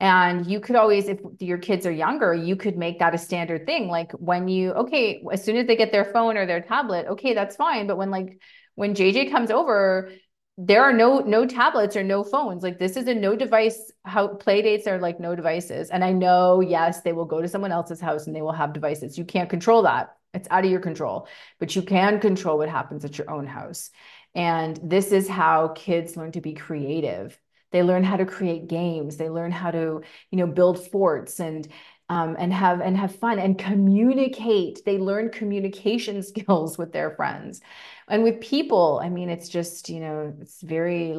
And 0.00 0.46
you 0.46 0.60
could 0.60 0.76
always, 0.76 1.08
if 1.08 1.18
your 1.40 1.58
kids 1.58 1.84
are 1.84 1.92
younger, 1.92 2.32
you 2.32 2.54
could 2.54 2.78
make 2.78 3.00
that 3.00 3.14
a 3.14 3.18
standard 3.18 3.66
thing. 3.66 3.88
Like 3.88 4.12
when 4.12 4.46
you, 4.46 4.70
okay, 4.72 5.20
as 5.32 5.42
soon 5.42 5.56
as 5.56 5.66
they 5.66 5.74
get 5.74 5.90
their 5.90 6.04
phone 6.04 6.36
or 6.36 6.46
their 6.46 6.60
tablet, 6.60 7.06
okay, 7.08 7.34
that's 7.34 7.56
fine. 7.56 7.88
But 7.88 7.98
when 7.98 8.10
like 8.10 8.40
when 8.76 8.94
JJ 8.94 9.32
comes 9.32 9.50
over, 9.50 10.12
there 10.60 10.82
are 10.82 10.92
no 10.92 11.20
no 11.20 11.46
tablets 11.46 11.94
or 11.94 12.02
no 12.02 12.24
phones. 12.24 12.64
Like 12.64 12.80
this 12.80 12.96
is 12.96 13.06
a 13.06 13.14
no 13.14 13.36
device 13.36 13.92
how 14.04 14.26
play 14.26 14.60
dates 14.60 14.88
are 14.88 14.98
like 14.98 15.20
no 15.20 15.36
devices. 15.36 15.88
And 15.88 16.02
i 16.04 16.12
know 16.12 16.60
yes 16.60 17.02
they 17.02 17.12
will 17.12 17.24
go 17.24 17.40
to 17.40 17.46
someone 17.46 17.70
else's 17.70 18.00
house 18.00 18.26
and 18.26 18.34
they 18.34 18.42
will 18.42 18.52
have 18.52 18.72
devices. 18.72 19.16
You 19.16 19.24
can't 19.24 19.48
control 19.48 19.82
that. 19.82 20.16
It's 20.34 20.48
out 20.50 20.64
of 20.64 20.70
your 20.70 20.80
control. 20.80 21.28
But 21.60 21.76
you 21.76 21.82
can 21.82 22.18
control 22.18 22.58
what 22.58 22.68
happens 22.68 23.04
at 23.04 23.16
your 23.16 23.30
own 23.30 23.46
house. 23.46 23.90
And 24.34 24.78
this 24.82 25.12
is 25.12 25.28
how 25.28 25.68
kids 25.68 26.16
learn 26.16 26.32
to 26.32 26.40
be 26.40 26.54
creative. 26.54 27.38
They 27.70 27.84
learn 27.84 28.02
how 28.02 28.16
to 28.16 28.26
create 28.26 28.66
games. 28.66 29.16
They 29.16 29.30
learn 29.30 29.52
how 29.52 29.70
to 29.70 30.02
you 30.32 30.38
know 30.38 30.48
build 30.48 30.90
forts 30.90 31.38
and 31.38 31.68
um, 32.08 32.36
and 32.38 32.52
have 32.52 32.80
and 32.80 32.96
have 32.96 33.14
fun 33.14 33.38
and 33.38 33.58
communicate. 33.58 34.84
They 34.84 34.98
learn 34.98 35.30
communication 35.30 36.22
skills 36.32 36.78
with 36.78 36.92
their 36.92 37.10
friends. 37.10 37.60
And 38.08 38.22
with 38.22 38.40
people 38.40 39.00
i 39.02 39.10
mean 39.10 39.28
it's 39.28 39.48
just 39.48 39.90
you 39.90 40.00
know 40.00 40.34
it's 40.40 40.62
very 40.62 41.14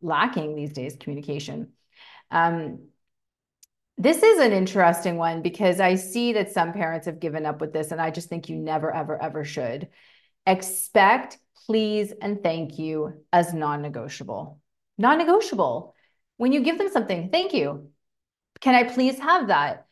lacking 0.00 0.54
these 0.54 0.72
days 0.72 0.96
communication. 0.98 1.72
Um, 2.30 2.88
this 3.98 4.22
is 4.22 4.40
an 4.40 4.52
interesting 4.52 5.16
one 5.16 5.42
because 5.42 5.80
i 5.80 5.94
see 5.94 6.32
that 6.34 6.52
some 6.52 6.72
parents 6.72 7.06
have 7.06 7.20
given 7.20 7.46
up 7.46 7.60
with 7.60 7.72
this 7.72 7.92
and 7.92 8.00
i 8.00 8.10
just 8.10 8.28
think 8.28 8.48
you 8.48 8.56
never 8.56 8.92
ever 8.94 9.20
ever 9.22 9.44
should. 9.44 9.88
Expect 10.46 11.38
please 11.66 12.12
and 12.20 12.42
thank 12.42 12.78
you 12.78 13.24
as 13.32 13.54
non-negotiable. 13.54 14.58
Non-negotiable. 14.98 15.94
When 16.36 16.52
you 16.52 16.62
give 16.62 16.76
them 16.78 16.90
something 16.90 17.30
thank 17.30 17.54
you. 17.54 17.88
Can 18.60 18.74
i 18.74 18.84
please 18.84 19.18
have 19.18 19.48
that 19.48 19.86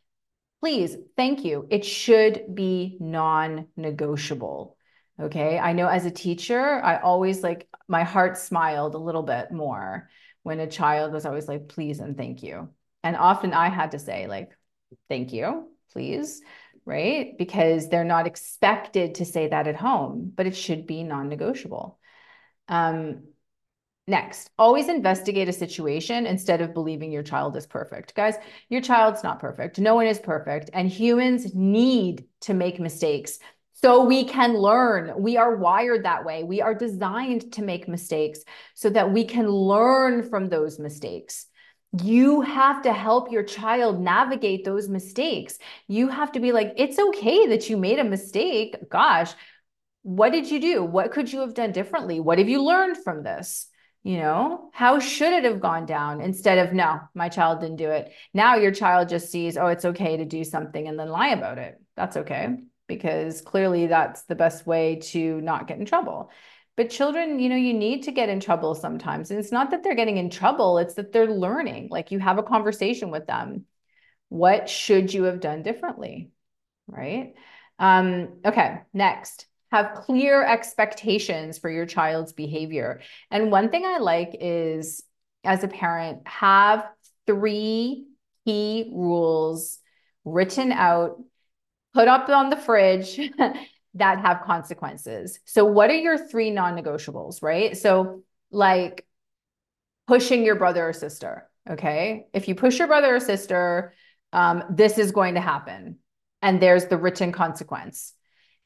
please 0.61 0.97
thank 1.17 1.45
you 1.45 1.67
it 1.71 1.85
should 1.85 2.55
be 2.55 2.97
non-negotiable 3.01 4.77
Okay. 5.21 5.59
I 5.59 5.75
know 5.75 5.87
as 5.87 6.07
a 6.07 6.11
teacher, 6.11 6.81
I 6.83 6.99
always 6.99 7.43
like 7.43 7.69
my 7.89 8.05
heart 8.05 8.39
smiled 8.39 8.95
a 8.95 8.99
little 8.99 9.23
bit 9.23 9.53
more 9.53 10.09
when 10.43 10.61
a 10.61 10.67
child 10.67 11.13
was 11.13 11.27
always 11.27 11.47
like, 11.47 11.69
please 11.69 12.01
and 12.01 12.17
thank 12.17 12.43
you. 12.43 12.71
And 13.03 13.17
often 13.17 13.53
I 13.53 13.69
had 13.69 13.91
to 13.91 13.99
say, 13.99 14.27
like, 14.27 14.57
thank 15.11 15.33
you, 15.33 15.69
please, 15.93 16.41
right? 16.87 17.37
Because 17.37 17.89
they're 17.89 18.05
not 18.05 18.27
expected 18.27 19.17
to 19.17 19.27
say 19.27 19.49
that 19.49 19.67
at 19.67 19.77
home, 19.77 20.33
but 20.35 20.47
it 20.47 20.57
should 20.57 20.87
be 20.87 21.03
non 21.03 21.29
negotiable. 21.29 21.99
Um, 22.69 23.25
Next, 24.07 24.51
always 24.59 24.89
investigate 24.89 25.49
a 25.49 25.53
situation 25.53 26.27
instead 26.27 26.61
of 26.61 26.75
believing 26.75 27.13
your 27.13 27.23
child 27.23 27.57
is 27.57 27.67
perfect. 27.67 28.15
Guys, 28.15 28.35
your 28.69 28.81
child's 28.81 29.23
not 29.23 29.39
perfect. 29.39 29.79
No 29.79 29.95
one 29.95 30.07
is 30.07 30.19
perfect. 30.19 30.71
And 30.73 30.89
humans 30.89 31.55
need 31.55 32.25
to 32.41 32.55
make 32.55 32.81
mistakes 32.81 33.39
so 33.73 34.05
we 34.05 34.25
can 34.25 34.55
learn. 34.55 35.23
We 35.23 35.37
are 35.37 35.57
wired 35.57 36.05
that 36.05 36.25
way. 36.25 36.43
We 36.43 36.61
are 36.61 36.75
designed 36.75 37.53
to 37.53 37.63
make 37.63 37.89
mistakes 37.89 38.41
so 38.75 38.91
that 38.91 39.13
we 39.13 39.25
can 39.25 39.49
learn 39.49 40.29
from 40.29 40.49
those 40.49 40.79
mistakes. 40.79 41.47
You 42.03 42.41
have 42.41 42.83
to 42.83 42.93
help 42.93 43.33
your 43.33 43.43
child 43.43 44.01
navigate 44.01 44.65
those 44.65 44.89
mistakes. 44.89 45.59
You 45.89 46.09
have 46.09 46.33
to 46.33 46.41
be 46.41 46.53
like, 46.53 46.75
it's 46.77 46.99
okay 46.99 47.47
that 47.47 47.71
you 47.71 47.77
made 47.77 47.99
a 47.99 48.05
mistake. 48.05 48.77
Gosh, 48.91 49.33
what 50.03 50.33
did 50.33 50.51
you 50.51 50.61
do? 50.61 50.85
What 50.85 51.13
could 51.13 51.33
you 51.33 51.41
have 51.41 51.55
done 51.55 51.73
differently? 51.73 52.21
What 52.21 52.39
have 52.39 52.49
you 52.49 52.63
learned 52.63 52.97
from 52.99 53.23
this? 53.23 53.70
You 54.03 54.17
know, 54.17 54.71
how 54.73 54.99
should 54.99 55.33
it 55.35 55.45
have 55.45 55.61
gone 55.61 55.85
down 55.85 56.23
instead 56.23 56.57
of, 56.57 56.73
no, 56.73 57.01
my 57.13 57.29
child 57.29 57.61
didn't 57.61 57.77
do 57.77 57.91
it. 57.91 58.13
Now 58.33 58.57
your 58.57 58.73
child 58.73 59.11
just 59.11 59.31
sees, 59.31 59.59
oh, 59.59 59.67
it's 59.67 59.85
okay 59.85 60.17
to 60.17 60.25
do 60.25 60.43
something 60.43 60.89
and 60.89 60.99
then 60.99 61.09
lie 61.09 61.29
about 61.29 61.59
it. 61.59 61.79
That's 61.97 62.17
okay 62.17 62.57
because 62.87 63.43
clearly 63.43 63.87
that's 63.87 64.23
the 64.23 64.35
best 64.35 64.67
way 64.67 64.97
to 64.97 65.41
not 65.43 65.69
get 65.69 65.79
in 65.79 65.85
trouble. 65.85 66.31
But 66.77 66.89
children, 66.89 67.39
you 67.41 67.51
know, 67.51 67.57
you 67.57 67.75
need 67.75 68.05
to 68.05 68.11
get 68.13 68.31
in 68.31 68.41
trouble 68.41 68.75
sometimes. 68.75 69.31
And 69.31 69.39
it's 69.39 69.53
not 69.53 69.71
that 69.71 69.83
they're 69.83 69.95
getting 69.95 70.17
in 70.17 70.31
trouble, 70.31 70.79
it's 70.79 70.95
that 70.95 71.13
they're 71.13 71.31
learning. 71.31 71.89
Like 71.91 72.11
you 72.11 72.19
have 72.21 72.39
a 72.39 72.43
conversation 72.43 73.11
with 73.11 73.27
them. 73.27 73.67
What 74.31 74.71
should 74.71 75.13
you 75.13 75.25
have 75.25 75.41
done 75.41 75.63
differently? 75.63 76.31
Right. 76.87 77.35
Um, 77.79 78.41
okay, 78.47 78.81
next. 78.95 79.47
Have 79.71 79.95
clear 79.95 80.45
expectations 80.45 81.59
for 81.59 81.71
your 81.71 81.87
child's 81.87 82.33
behavior. 82.33 83.01
And 83.31 83.53
one 83.53 83.71
thing 83.71 83.85
I 83.85 83.99
like 83.99 84.37
is, 84.41 85.03
as 85.45 85.63
a 85.65 85.69
parent, 85.69 86.27
have 86.27 86.87
three 87.27 88.07
key 88.45 88.91
rules 88.93 89.79
written 90.25 90.73
out 90.73 91.23
put 91.95 92.09
up 92.09 92.29
on 92.29 92.51
the 92.51 92.57
fridge 92.57 93.21
that 93.95 94.19
have 94.21 94.43
consequences. 94.43 95.41
So, 95.45 95.65
what 95.65 95.91
are 95.91 95.97
your 95.97 96.19
three 96.19 96.51
non 96.51 96.77
negotiables, 96.77 97.43
right? 97.43 97.77
So, 97.77 98.23
like 98.51 99.07
pushing 100.11 100.45
your 100.45 100.57
brother 100.57 100.89
or 100.89 100.93
sister. 100.93 101.49
Okay. 101.69 102.27
If 102.33 102.49
you 102.49 102.57
push 102.57 102.79
your 102.81 102.89
brother 102.89 103.15
or 103.15 103.21
sister, 103.21 103.95
um, 104.33 104.65
this 104.69 104.99
is 104.99 105.13
going 105.13 105.35
to 105.35 105.41
happen. 105.41 105.99
And 106.43 106.61
there's 106.61 106.87
the 106.87 106.97
written 106.97 107.31
consequence. 107.31 108.13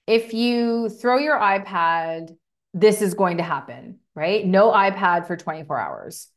If 0.06 0.34
you 0.34 0.88
throw 0.88 1.18
your 1.18 1.38
iPad, 1.38 2.36
this 2.72 3.00
is 3.00 3.14
going 3.14 3.38
to 3.38 3.42
happen, 3.42 4.00
right? 4.14 4.44
No 4.44 4.70
iPad 4.70 5.26
for 5.26 5.36
24 5.36 5.80
hours. 5.80 6.28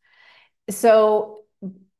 So 0.69 1.41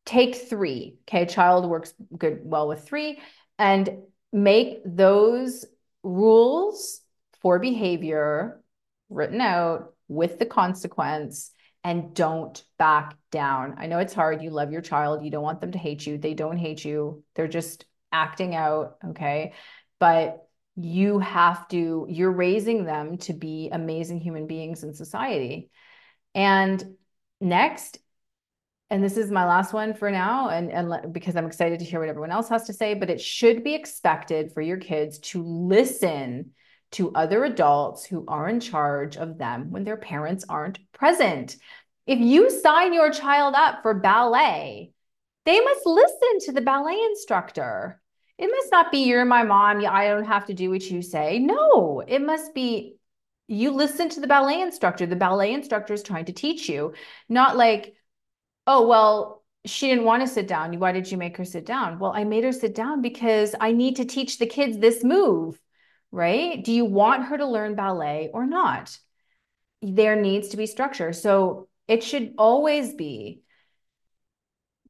take 0.06 0.36
three. 0.36 0.98
Okay. 1.08 1.26
Child 1.26 1.70
works 1.70 1.94
good, 2.18 2.40
well 2.44 2.68
with 2.68 2.86
three. 2.86 3.20
And 3.60 4.04
make 4.32 4.82
those 4.86 5.66
rules 6.04 7.02
for 7.42 7.60
behavior 7.60 8.62
written 9.10 9.42
out 9.42 9.94
with 10.08 10.40
the 10.40 10.46
consequence 10.46 11.52
and 11.84 12.14
don't 12.14 12.64
back 12.78 13.16
down. 13.32 13.76
I 13.78 13.88
know 13.88 14.00
it's 14.00 14.14
hard. 14.14 14.42
You 14.42 14.50
love 14.50 14.72
your 14.72 14.82
child. 14.82 15.24
You 15.24 15.32
don't 15.32 15.44
want 15.44 15.62
them 15.62 15.72
to 15.72 15.78
hate 15.78 16.06
you. 16.06 16.18
They 16.18 16.34
don't 16.34 16.58
hate 16.58 16.84
you. 16.84 17.24
They're 17.36 17.48
just 17.48 17.86
acting 18.12 18.56
out. 18.56 18.98
Okay. 19.10 19.54
But 20.00 20.47
you 20.78 21.20
have 21.20 21.68
to, 21.70 22.06
you're 22.10 22.32
raising 22.32 22.86
them 22.86 23.18
to 23.18 23.34
be 23.34 23.70
amazing 23.72 24.20
human 24.20 24.48
beings 24.48 24.84
in 24.84 24.94
society. 24.94 25.70
And 26.36 26.96
next 27.42 28.00
and 28.90 29.04
this 29.04 29.18
is 29.18 29.32
my 29.32 29.46
last 29.46 29.74
one 29.74 29.94
for 29.94 30.10
now 30.10 30.50
and, 30.50 30.72
and 30.72 31.14
because 31.14 31.36
i'm 31.36 31.46
excited 31.46 31.80
to 31.80 31.86
hear 31.86 32.00
what 32.00 32.10
everyone 32.10 32.32
else 32.32 32.50
has 32.50 32.64
to 32.66 32.74
say 32.74 32.94
but 32.94 33.10
it 33.10 33.22
should 33.22 33.64
be 33.64 33.76
expected 33.76 34.52
for 34.54 34.62
your 34.62 34.78
kids 34.78 35.20
to 35.20 35.44
listen 35.44 36.52
to 36.92 37.14
other 37.14 37.44
adults 37.44 38.06
who 38.06 38.24
are 38.28 38.48
in 38.48 38.60
charge 38.60 39.18
of 39.18 39.38
them 39.38 39.72
when 39.72 39.84
their 39.84 39.98
parents 39.98 40.46
aren't 40.48 40.80
present 40.94 41.58
if 42.06 42.20
you 42.20 42.50
sign 42.50 42.94
your 42.94 43.12
child 43.12 43.54
up 43.56 43.82
for 43.82 43.94
ballet 43.94 44.92
they 45.46 45.60
must 45.60 45.86
listen 45.86 46.40
to 46.40 46.52
the 46.54 46.62
ballet 46.62 47.00
instructor 47.10 48.02
it 48.38 48.50
must 48.52 48.72
not 48.72 48.92
be 48.92 49.00
you're 49.00 49.26
my 49.26 49.44
mom 49.44 49.86
i 49.86 50.08
don't 50.08 50.26
have 50.26 50.46
to 50.46 50.54
do 50.54 50.70
what 50.70 50.90
you 50.90 51.02
say 51.02 51.40
no 51.40 52.04
it 52.08 52.22
must 52.22 52.54
be 52.54 52.96
you 53.48 53.72
listen 53.72 54.10
to 54.10 54.20
the 54.20 54.28
ballet 54.28 54.62
instructor 54.62 55.06
the 55.06 55.16
ballet 55.16 55.54
instructor 55.54 55.94
is 55.94 56.04
trying 56.04 56.26
to 56.26 56.34
teach 56.34 56.70
you 56.70 56.94
not 57.30 57.58
like 57.58 57.96
oh, 58.68 58.86
well, 58.86 59.44
she 59.66 59.88
didn't 59.88 60.04
want 60.04 60.22
to 60.22 60.28
sit 60.28 60.48
down. 60.48 60.78
Why 60.78 60.92
did 60.92 61.10
you 61.10 61.18
make 61.18 61.38
her 61.38 61.46
sit 61.46 61.66
down? 61.66 61.98
Well, 61.98 62.12
I 62.14 62.26
made 62.26 62.44
her 62.44 62.52
sit 62.52 62.76
down 62.76 63.02
because 63.02 63.56
I 63.60 63.72
need 63.72 63.96
to 63.96 64.06
teach 64.06 64.38
the 64.38 64.46
kids 64.46 64.78
this 64.78 65.04
move, 65.04 65.60
right? 66.12 66.64
Do 66.64 66.72
you 66.72 66.86
want 66.86 67.26
her 67.26 67.38
to 67.38 67.48
learn 67.48 67.76
ballet 67.76 68.30
or 68.34 68.46
not? 68.46 68.98
There 69.82 70.16
needs 70.16 70.50
to 70.50 70.58
be 70.58 70.68
structure. 70.68 71.14
So 71.14 71.70
it 71.88 72.04
should 72.04 72.34
always 72.38 72.94
be 72.94 73.42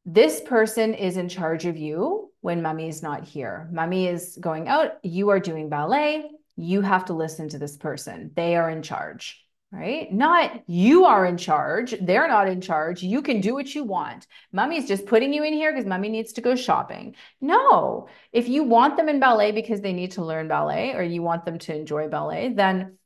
this 0.05 0.41
person 0.41 0.93
is 0.93 1.17
in 1.17 1.29
charge 1.29 1.65
of 1.65 1.77
you 1.77 2.26
when 2.41 2.61
mummy 2.61 2.87
is 2.87 3.03
not 3.03 3.23
here. 3.23 3.69
Mummy 3.71 4.07
is 4.07 4.37
going 4.39 4.67
out, 4.67 4.97
you 5.03 5.29
are 5.29 5.39
doing 5.39 5.69
ballet, 5.69 6.29
you 6.55 6.81
have 6.81 7.05
to 7.05 7.13
listen 7.13 7.49
to 7.49 7.59
this 7.59 7.77
person. 7.77 8.31
They 8.35 8.55
are 8.55 8.69
in 8.69 8.81
charge 8.81 9.47
right? 9.71 10.11
Not 10.11 10.63
you 10.67 11.05
are 11.05 11.25
in 11.25 11.37
charge. 11.37 11.93
They're 12.01 12.27
not 12.27 12.47
in 12.47 12.61
charge. 12.61 13.03
You 13.03 13.21
can 13.21 13.41
do 13.41 13.53
what 13.53 13.73
you 13.75 13.83
want. 13.83 14.27
Mummy's 14.51 14.87
just 14.87 15.05
putting 15.05 15.33
you 15.33 15.43
in 15.43 15.53
here 15.53 15.71
because 15.71 15.85
mummy 15.85 16.09
needs 16.09 16.33
to 16.33 16.41
go 16.41 16.55
shopping. 16.55 17.15
No, 17.41 18.07
if 18.31 18.47
you 18.47 18.63
want 18.63 18.95
them 18.95 19.09
in 19.09 19.19
ballet 19.19 19.51
because 19.51 19.81
they 19.81 19.93
need 19.93 20.11
to 20.11 20.23
learn 20.23 20.47
ballet 20.47 20.93
or 20.93 21.03
you 21.03 21.21
want 21.21 21.45
them 21.45 21.59
to 21.59 21.75
enjoy 21.75 22.07
ballet, 22.07 22.53
then 22.53 22.97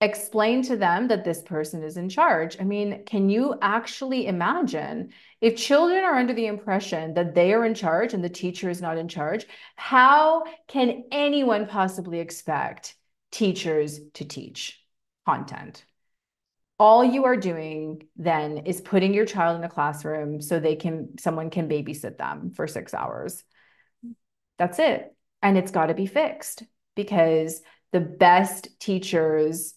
explain 0.00 0.62
to 0.62 0.76
them 0.76 1.08
that 1.08 1.24
this 1.24 1.42
person 1.42 1.82
is 1.82 1.96
in 1.96 2.08
charge. 2.08 2.56
I 2.60 2.64
mean, 2.64 3.04
can 3.04 3.28
you 3.28 3.56
actually 3.60 4.26
imagine 4.28 5.12
if 5.40 5.56
children 5.56 6.04
are 6.04 6.14
under 6.14 6.32
the 6.32 6.46
impression 6.46 7.14
that 7.14 7.34
they 7.34 7.52
are 7.52 7.64
in 7.64 7.74
charge 7.74 8.14
and 8.14 8.22
the 8.22 8.28
teacher 8.28 8.70
is 8.70 8.80
not 8.80 8.96
in 8.96 9.08
charge? 9.08 9.46
How 9.74 10.44
can 10.68 11.04
anyone 11.10 11.66
possibly 11.66 12.20
expect 12.20 12.94
teachers 13.32 13.98
to 14.14 14.24
teach 14.24 14.80
content? 15.26 15.84
All 16.78 17.04
you 17.04 17.24
are 17.24 17.36
doing 17.36 18.06
then 18.14 18.58
is 18.58 18.80
putting 18.80 19.12
your 19.12 19.26
child 19.26 19.58
in 19.58 19.64
a 19.64 19.68
classroom 19.68 20.40
so 20.40 20.60
they 20.60 20.76
can 20.76 21.18
someone 21.18 21.50
can 21.50 21.68
babysit 21.68 22.18
them 22.18 22.52
for 22.54 22.68
6 22.68 22.94
hours. 22.94 23.42
That's 24.58 24.78
it. 24.78 25.12
And 25.42 25.58
it's 25.58 25.72
got 25.72 25.86
to 25.86 25.94
be 25.94 26.06
fixed 26.06 26.62
because 26.94 27.60
the 27.90 28.00
best 28.00 28.78
teachers 28.78 29.74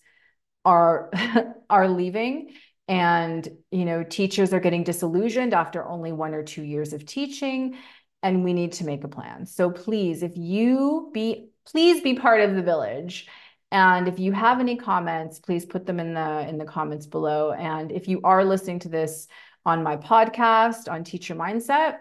are 0.65 1.11
are 1.69 1.87
leaving 1.87 2.51
and 2.87 3.47
you 3.71 3.85
know 3.85 4.03
teachers 4.03 4.53
are 4.53 4.59
getting 4.59 4.83
disillusioned 4.83 5.53
after 5.53 5.87
only 5.87 6.11
one 6.11 6.33
or 6.33 6.43
two 6.43 6.63
years 6.63 6.93
of 6.93 7.05
teaching 7.05 7.77
and 8.23 8.43
we 8.43 8.53
need 8.53 8.73
to 8.73 8.83
make 8.83 9.03
a 9.03 9.07
plan 9.07 9.45
so 9.45 9.69
please 9.69 10.23
if 10.23 10.35
you 10.35 11.09
be 11.13 11.49
please 11.65 12.01
be 12.01 12.13
part 12.13 12.41
of 12.41 12.55
the 12.55 12.61
village 12.61 13.27
and 13.71 14.07
if 14.07 14.19
you 14.19 14.31
have 14.31 14.59
any 14.59 14.75
comments 14.75 15.39
please 15.39 15.65
put 15.65 15.85
them 15.85 15.99
in 15.99 16.13
the 16.13 16.47
in 16.47 16.57
the 16.57 16.65
comments 16.65 17.05
below 17.05 17.51
and 17.51 17.91
if 17.91 18.07
you 18.07 18.19
are 18.23 18.43
listening 18.43 18.79
to 18.79 18.89
this 18.89 19.27
on 19.65 19.83
my 19.83 19.95
podcast 19.95 20.91
on 20.91 21.03
teacher 21.03 21.35
mindset 21.35 21.99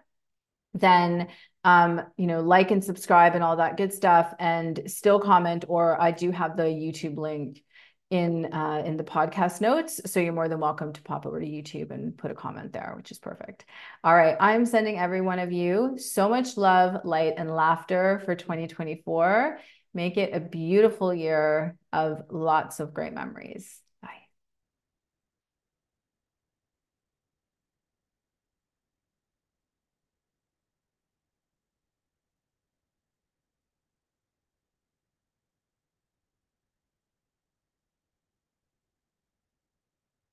then 0.75 1.29
um, 1.65 2.03
you 2.17 2.27
know, 2.27 2.41
like 2.41 2.71
and 2.71 2.83
subscribe 2.83 3.35
and 3.35 3.45
all 3.45 3.57
that 3.57 3.77
good 3.77 3.93
stuff, 3.93 4.33
and 4.39 4.81
still 4.87 5.21
comment. 5.21 5.65
Or 5.69 6.01
I 6.01 6.11
do 6.11 6.31
have 6.31 6.57
the 6.57 6.63
YouTube 6.63 7.19
link 7.19 7.63
in 8.11 8.53
uh, 8.53 8.83
in 8.85 8.97
the 8.97 9.05
podcast 9.05 9.61
notes. 9.61 10.01
So 10.07 10.21
you're 10.21 10.33
more 10.33 10.49
than 10.49 10.61
welcome 10.61 10.93
to 10.93 11.03
pop 11.03 11.27
over 11.27 11.41
to 11.41 11.47
YouTube 11.47 11.91
and 11.91 12.17
put 12.17 12.31
a 12.31 12.35
comment 12.35 12.73
there, 12.73 12.93
which 12.97 13.13
is 13.13 13.19
perfect. 13.19 13.65
All 14.03 14.15
right, 14.15 14.37
I'm 14.41 14.67
sending 14.67 14.99
every 14.99 15.21
one 15.21 15.39
of 15.39 15.53
you 15.53 15.97
so 15.97 16.29
much 16.29 16.57
love, 16.57 17.05
light, 17.05 17.35
and 17.37 17.55
laughter 17.55 18.21
for 18.25 18.35
2024. 18.35 19.59
Make 19.95 20.17
it 20.17 20.35
a 20.35 20.41
beautiful 20.41 21.15
year 21.15 21.77
of 21.93 22.23
lots 22.31 22.81
of 22.81 22.95
great 22.95 23.13
memories. 23.13 23.81